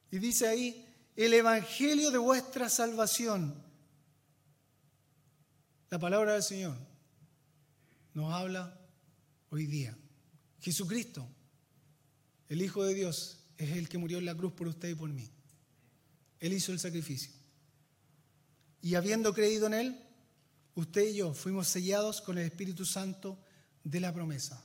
Y 0.10 0.18
dice 0.18 0.48
ahí, 0.48 0.91
el 1.16 1.34
Evangelio 1.34 2.12
de 2.12 2.18
vuestra 2.18 2.70
salvación. 2.70 3.54
La 5.90 6.00
palabra 6.00 6.34
del 6.34 6.44
Señor 6.44 6.78
nos 8.14 8.34
habla 8.34 8.80
hoy 9.50 9.66
día. 9.66 9.98
Jesucristo, 10.62 11.28
el 12.48 12.62
Hijo 12.62 12.84
de 12.84 12.94
Dios, 12.94 13.40
es 13.58 13.72
el 13.72 13.90
que 13.90 13.98
murió 13.98 14.18
en 14.18 14.26
la 14.26 14.36
cruz 14.36 14.54
por 14.54 14.68
usted 14.68 14.90
y 14.90 14.96
por 14.96 15.10
mí. 15.10 15.30
Él 16.40 16.54
hizo 16.54 16.72
el 16.72 16.80
sacrificio. 16.80 17.32
y 18.84 18.96
habiendo 18.96 19.32
creído 19.32 19.68
en 19.68 19.76
Él, 19.76 20.00
usted 20.74 21.10
y 21.10 21.18
yo 21.18 21.36
fuimos 21.36 21.68
sellados 21.68 22.20
con 22.20 22.40
el 22.40 22.46
Espíritu 22.46 22.84
Santo 22.84 23.38
de 23.84 24.00
la 24.00 24.12
promesa. 24.12 24.64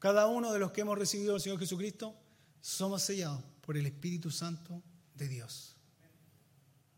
Cada 0.00 0.26
uno 0.26 0.52
de 0.52 0.58
los 0.58 0.72
que 0.72 0.80
hemos 0.80 0.98
recibido 0.98 1.34
al 1.34 1.40
Señor 1.40 1.60
Jesucristo 1.60 2.16
somos 2.60 3.02
sellados 3.02 3.42
por 3.60 3.76
el 3.76 3.86
Espíritu 3.86 4.30
Santo 4.30 4.82
de 5.14 5.28
Dios. 5.28 5.76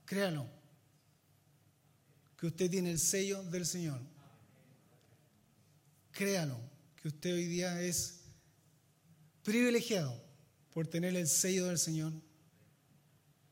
Créalo, 0.05 0.47
que 2.37 2.47
usted 2.47 2.71
tiene 2.71 2.91
el 2.91 2.99
sello 2.99 3.43
del 3.45 3.67
Señor. 3.67 4.01
Créalo, 6.12 6.59
que 7.01 7.09
usted 7.09 7.35
hoy 7.35 7.47
día 7.47 7.81
es 7.81 8.21
privilegiado 9.43 10.21
por 10.73 10.87
tener 10.87 11.14
el 11.17 11.27
sello 11.27 11.67
del 11.67 11.79
Señor, 11.79 12.12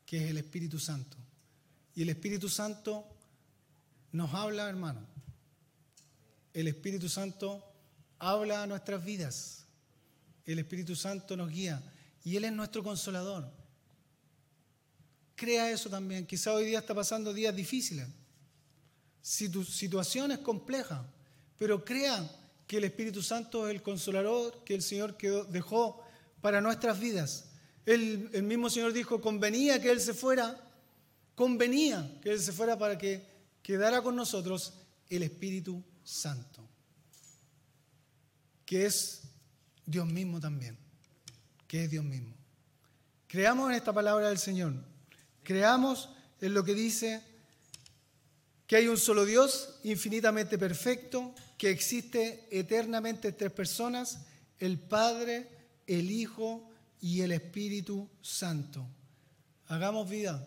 que 0.05 0.23
es 0.23 0.29
el 0.29 0.37
Espíritu 0.37 0.79
Santo. 0.79 1.17
Y 1.95 2.01
el 2.01 2.09
Espíritu 2.09 2.49
Santo 2.49 3.07
nos 4.11 4.33
habla, 4.33 4.69
hermano. 4.69 5.05
El 6.53 6.67
Espíritu 6.67 7.09
Santo 7.09 7.63
habla 8.19 8.63
a 8.63 8.67
nuestras 8.67 9.03
vidas. 9.03 9.65
El 10.45 10.59
Espíritu 10.59 10.95
Santo 10.95 11.35
nos 11.35 11.49
guía. 11.49 11.81
Y 12.23 12.35
Él 12.35 12.45
es 12.45 12.53
nuestro 12.53 12.83
consolador. 12.83 13.51
Crea 15.35 15.69
eso 15.71 15.89
también. 15.89 16.25
Quizá 16.25 16.53
hoy 16.53 16.65
día 16.65 16.79
está 16.79 16.95
pasando 16.95 17.33
días 17.33 17.55
difíciles. 17.55 18.07
Si 19.21 19.49
tu 19.49 19.63
situación 19.63 20.31
es 20.31 20.39
compleja, 20.39 21.05
pero 21.57 21.83
crea 21.83 22.29
que 22.67 22.77
el 22.77 22.85
Espíritu 22.85 23.21
Santo 23.21 23.67
es 23.67 23.75
el 23.75 23.81
consolador 23.81 24.63
que 24.63 24.75
el 24.75 24.81
Señor 24.81 25.17
dejó 25.49 26.03
para 26.41 26.61
nuestras 26.61 26.99
vidas. 26.99 27.49
el 27.85 28.43
mismo 28.43 28.69
Señor 28.69 28.93
dijo, 28.93 29.21
convenía 29.21 29.81
que 29.81 29.91
Él 29.91 29.99
se 29.99 30.13
fuera, 30.13 30.59
convenía 31.35 32.19
que 32.21 32.31
Él 32.31 32.39
se 32.39 32.51
fuera 32.51 32.77
para 32.77 32.97
que 32.97 33.23
quedara 33.61 34.01
con 34.01 34.15
nosotros 34.15 34.73
el 35.09 35.23
Espíritu 35.23 35.83
Santo, 36.03 36.67
que 38.65 38.85
es 38.85 39.21
Dios 39.85 40.07
mismo 40.07 40.39
también, 40.39 40.77
que 41.67 41.83
es 41.83 41.91
Dios 41.91 42.03
mismo. 42.03 42.35
Creamos 43.27 43.69
en 43.69 43.75
esta 43.75 43.93
palabra 43.93 44.29
del 44.29 44.37
Señor, 44.37 44.73
creamos 45.45 46.09
en 46.41 46.53
lo 46.53 46.65
que 46.65 46.73
dice 46.73 47.23
que 48.67 48.75
hay 48.75 48.87
un 48.87 48.97
solo 48.97 49.23
Dios 49.23 49.79
infinitamente 49.83 50.57
perfecto, 50.57 51.33
que 51.57 51.69
existe 51.69 52.47
eternamente 52.51 53.31
tres 53.31 53.51
personas, 53.51 54.25
el 54.59 54.79
Padre, 54.79 55.47
el 55.87 56.11
Hijo 56.11 56.69
y 56.99 57.21
el 57.21 57.31
Espíritu 57.31 58.09
Santo. 58.21 58.85
Hagamos 59.67 60.09
vida 60.09 60.45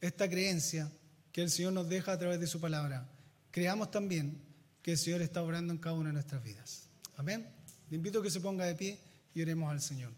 esta 0.00 0.28
creencia 0.30 0.90
que 1.32 1.42
el 1.42 1.50
Señor 1.50 1.72
nos 1.72 1.88
deja 1.88 2.12
a 2.12 2.18
través 2.18 2.40
de 2.40 2.46
su 2.46 2.60
palabra. 2.60 3.08
Creamos 3.50 3.90
también 3.90 4.40
que 4.82 4.92
el 4.92 4.98
Señor 4.98 5.20
está 5.20 5.42
obrando 5.42 5.72
en 5.72 5.78
cada 5.78 5.96
una 5.96 6.08
de 6.08 6.14
nuestras 6.14 6.42
vidas. 6.42 6.88
Amén. 7.16 7.46
Le 7.90 7.96
invito 7.96 8.20
a 8.20 8.22
que 8.22 8.30
se 8.30 8.40
ponga 8.40 8.64
de 8.64 8.74
pie 8.74 8.98
y 9.34 9.42
oremos 9.42 9.70
al 9.70 9.80
Señor. 9.80 10.12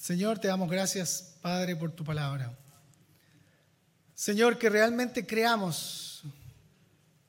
Señor, 0.00 0.38
te 0.38 0.48
damos 0.48 0.70
gracias, 0.70 1.34
Padre, 1.42 1.76
por 1.76 1.92
tu 1.92 2.02
palabra. 2.02 2.58
Señor, 4.14 4.58
que 4.58 4.70
realmente 4.70 5.26
creamos 5.26 6.22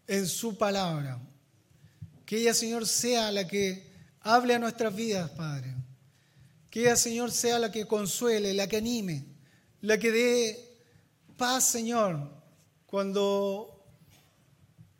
en 0.07 0.25
su 0.25 0.57
palabra. 0.57 1.19
Que 2.25 2.37
ella, 2.37 2.53
Señor, 2.53 2.87
sea 2.87 3.29
la 3.29 3.45
que 3.45 3.91
hable 4.21 4.55
a 4.55 4.59
nuestras 4.59 4.95
vidas, 4.95 5.29
Padre. 5.31 5.75
Que 6.69 6.83
ella, 6.83 6.95
Señor, 6.95 7.33
sea 7.33 7.59
la 7.59 7.73
que 7.73 7.85
consuele, 7.85 8.53
la 8.53 8.67
que 8.67 8.77
anime, 8.77 9.25
la 9.81 9.97
que 9.97 10.09
dé 10.09 10.77
paz, 11.35 11.65
Señor, 11.67 12.31
cuando 12.85 13.85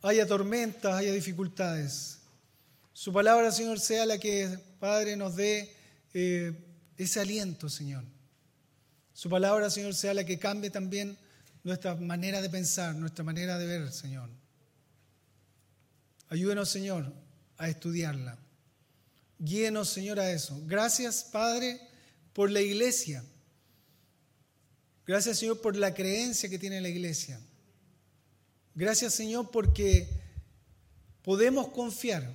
haya 0.02 0.28
tormentas, 0.28 0.94
haya 0.94 1.14
dificultades. 1.14 2.20
Su 2.92 3.14
palabra, 3.14 3.50
Señor, 3.50 3.80
sea 3.80 4.06
la 4.06 4.18
que, 4.18 4.60
Padre, 4.78 5.16
nos 5.16 5.38
dé 5.38 5.74
eh, 6.14 6.68
ese 7.04 7.20
aliento, 7.20 7.70
Señor. 7.70 8.04
Su 9.14 9.30
palabra, 9.30 9.70
Señor, 9.70 9.94
sea 9.96 10.14
la 10.14 10.24
que 10.24 10.40
cambie 10.40 10.70
también 10.70 11.18
nuestra 11.64 11.96
manera 11.96 12.42
de 12.42 12.50
pensar, 12.50 12.96
nuestra 12.96 13.24
manera 13.24 13.58
de 13.58 13.66
ver, 13.66 13.92
Señor. 13.92 14.30
Ayúdenos, 16.30 16.70
Señor, 16.70 17.12
a 17.58 17.70
estudiarla. 17.70 18.38
Guíenos, 19.40 19.90
Señor, 19.90 20.20
a 20.20 20.32
eso. 20.32 20.62
Gracias, 20.66 21.24
Padre, 21.24 21.82
por 22.34 22.52
la 22.52 22.62
iglesia. 22.62 23.24
Gracias, 25.06 25.40
Señor, 25.40 25.60
por 25.60 25.76
la 25.76 25.94
creencia 25.94 26.50
que 26.50 26.60
tiene 26.60 26.80
la 26.82 26.90
iglesia. 26.90 27.40
Gracias, 28.76 29.14
Señor, 29.14 29.52
porque 29.52 30.08
podemos 31.24 31.70
confiar 31.70 32.32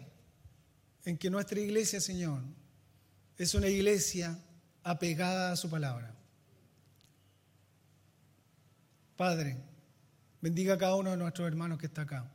en 1.05 1.17
que 1.17 1.31
nuestra 1.31 1.61
iglesia, 1.61 2.01
Señor, 2.01 2.43
es 3.39 3.55
una 3.55 3.69
iglesia 3.69 4.39
apegada 4.87 5.51
a 5.51 5.57
su 5.57 5.69
palabra. 5.69 6.15
Padre, 9.17 9.57
bendiga 10.41 10.75
a 10.75 10.79
cada 10.79 10.95
uno 10.95 11.11
de 11.11 11.17
nuestros 11.17 11.49
hermanos 11.49 11.81
que 11.81 11.87
está 11.87 12.03
acá. 12.03 12.31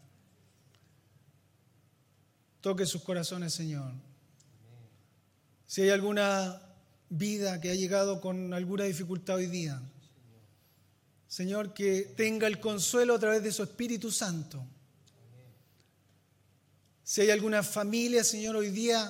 Toque 2.60 2.86
sus 2.86 3.04
corazones, 3.04 3.54
Señor. 3.54 3.94
Si 5.66 5.82
hay 5.84 5.92
alguna 5.92 6.62
vida 7.10 7.62
que 7.62 7.72
ha 7.72 7.76
llegado 7.76 8.20
con 8.20 8.54
alguna 8.54 8.84
dificultad 8.84 9.38
hoy 9.38 9.48
día, 9.48 9.82
Señor, 11.30 11.74
que 11.74 12.14
tenga 12.18 12.48
el 12.48 12.60
consuelo 12.60 13.16
a 13.16 13.20
través 13.20 13.44
de 13.44 13.54
su 13.54 13.64
Espíritu 13.64 14.12
Santo. 14.12 14.62
Si 17.02 17.22
hay 17.22 17.30
alguna 17.30 17.64
familia, 17.64 18.26
Señor, 18.26 18.58
hoy 18.58 18.72
día 18.72 19.10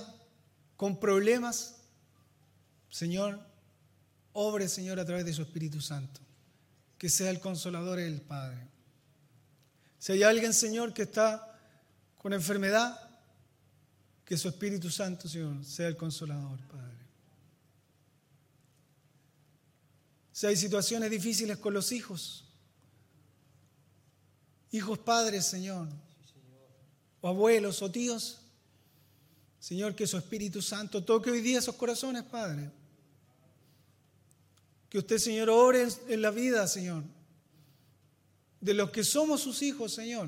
con 0.77 0.99
problemas, 0.99 1.80
Señor, 2.91 3.39
obre, 4.33 4.67
Señor, 4.67 4.99
a 4.99 5.05
través 5.05 5.25
de 5.25 5.33
su 5.33 5.41
Espíritu 5.41 5.81
Santo. 5.81 6.21
Que 6.99 7.09
sea 7.09 7.31
el 7.31 7.39
consolador 7.39 7.99
el 7.99 8.21
Padre. 8.21 8.67
Si 9.97 10.11
hay 10.11 10.21
alguien, 10.21 10.53
Señor, 10.53 10.93
que 10.93 11.03
está 11.03 11.57
con 12.17 12.33
enfermedad, 12.33 13.09
que 14.25 14.37
su 14.37 14.49
Espíritu 14.49 14.91
Santo, 14.91 15.27
Señor, 15.27 15.65
sea 15.65 15.87
el 15.87 15.97
consolador, 15.97 16.59
Padre. 16.67 16.97
Si 20.31 20.45
hay 20.47 20.55
situaciones 20.55 21.09
difíciles 21.09 21.57
con 21.57 21.73
los 21.73 21.91
hijos, 21.91 22.45
hijos 24.71 24.99
padres, 24.99 25.45
Señor, 25.45 25.87
o 27.21 27.27
abuelos 27.27 27.81
o 27.81 27.91
tíos, 27.91 28.39
Señor, 29.59 29.95
que 29.95 30.07
su 30.07 30.17
Espíritu 30.17 30.61
Santo 30.61 31.03
toque 31.03 31.29
hoy 31.29 31.41
día 31.41 31.59
esos 31.59 31.75
corazones, 31.75 32.23
Padre. 32.23 32.71
Que 34.91 34.97
usted, 34.97 35.19
Señor, 35.19 35.49
ore 35.49 35.87
en 36.09 36.21
la 36.21 36.31
vida, 36.31 36.67
Señor, 36.67 37.03
de 38.59 38.73
los 38.73 38.91
que 38.91 39.05
somos 39.05 39.39
sus 39.39 39.61
hijos, 39.61 39.93
Señor. 39.93 40.27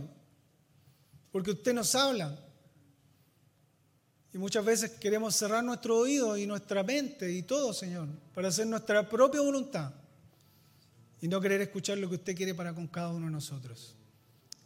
Porque 1.33 1.51
usted 1.51 1.73
nos 1.73 1.93
habla. 1.95 2.39
Y 4.33 4.37
muchas 4.37 4.63
veces 4.63 4.91
queremos 4.91 5.35
cerrar 5.35 5.65
nuestro 5.65 5.97
oído 5.97 6.37
y 6.37 6.47
nuestra 6.47 6.81
mente 6.81 7.29
y 7.29 7.43
todo, 7.43 7.73
Señor, 7.73 8.07
para 8.33 8.47
hacer 8.47 8.65
nuestra 8.65 9.09
propia 9.09 9.41
voluntad 9.41 9.93
y 11.19 11.27
no 11.27 11.41
querer 11.41 11.59
escuchar 11.59 11.97
lo 11.97 12.07
que 12.07 12.15
usted 12.15 12.33
quiere 12.33 12.55
para 12.55 12.73
con 12.73 12.87
cada 12.87 13.09
uno 13.09 13.25
de 13.25 13.33
nosotros. 13.33 13.97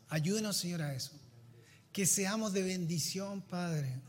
Ayúdenos, 0.09 0.57
Señor, 0.57 0.83
a 0.83 0.93
eso. 0.93 1.13
Que 1.91 2.05
seamos 2.05 2.53
de 2.53 2.61
bendición, 2.61 3.41
Padre. 3.41 3.99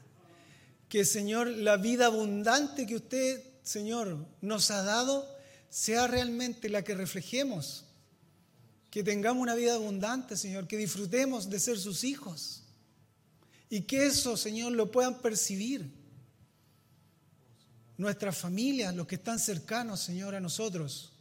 Que, 0.91 1.07
Señor, 1.07 1.49
la 1.49 1.79
vida 1.79 2.05
abundante 2.05 2.87
que 2.87 2.97
usted, 2.97 3.43
Señor, 3.63 4.19
nos 4.43 4.71
ha 4.71 4.83
dado, 4.83 5.38
sea 5.71 6.07
realmente 6.07 6.69
la 6.69 6.83
que 6.83 6.95
reflejemos. 6.95 7.85
Que 8.91 9.03
tengamos 9.03 9.43
una 9.43 9.55
vida 9.55 9.75
abundante, 9.75 10.37
Señor, 10.37 10.67
que 10.67 10.77
disfrutemos 10.77 11.51
de 11.51 11.61
ser 11.61 11.79
sus 11.79 12.05
hijos. 12.05 12.63
Y 13.71 13.83
que 13.83 14.07
eso, 14.07 14.37
Señor, 14.37 14.73
lo 14.73 14.91
puedan 14.91 15.21
percibir 15.21 15.93
nuestras 17.99 18.39
familias, 18.39 18.95
los 18.95 19.07
que 19.07 19.17
están 19.17 19.39
cercanos, 19.39 20.01
Señor, 20.01 20.35
a 20.35 20.41
nosotros. 20.41 21.13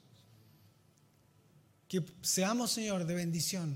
Que 1.88 2.06
seamos, 2.22 2.72
Señor, 2.72 3.06
de 3.06 3.16
bendición, 3.16 3.76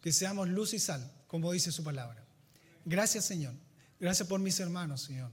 que 0.00 0.12
seamos 0.12 0.48
luz 0.48 0.72
y 0.72 0.78
sal, 0.78 1.12
como 1.26 1.52
dice 1.52 1.72
su 1.72 1.84
palabra. 1.84 2.24
Gracias, 2.84 3.24
Señor. 3.24 3.54
Gracias 3.98 4.28
por 4.28 4.40
mis 4.40 4.60
hermanos, 4.60 5.02
Señor. 5.02 5.30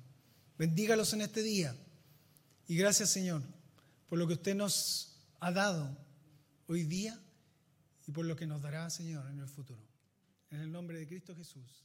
Bendígalos 0.58 1.14
en 1.14 1.22
este 1.22 1.44
día. 1.44 1.76
Y 2.68 2.76
gracias, 2.76 3.10
Señor, 3.10 3.44
por 4.08 4.20
lo 4.20 4.28
que 4.28 4.34
usted 4.34 4.56
nos 4.56 5.18
ha 5.40 5.52
dado 5.52 5.98
hoy 6.68 6.84
día 6.84 7.20
y 8.08 8.12
por 8.12 8.26
lo 8.26 8.36
que 8.36 8.48
nos 8.48 8.62
dará, 8.62 8.90
Señor, 8.90 9.30
en 9.30 9.40
el 9.40 9.48
futuro. 9.48 9.82
En 10.52 10.60
el 10.60 10.72
nombre 10.72 11.00
de 11.00 11.08
Cristo 11.08 11.36
Jesús. 11.36 11.84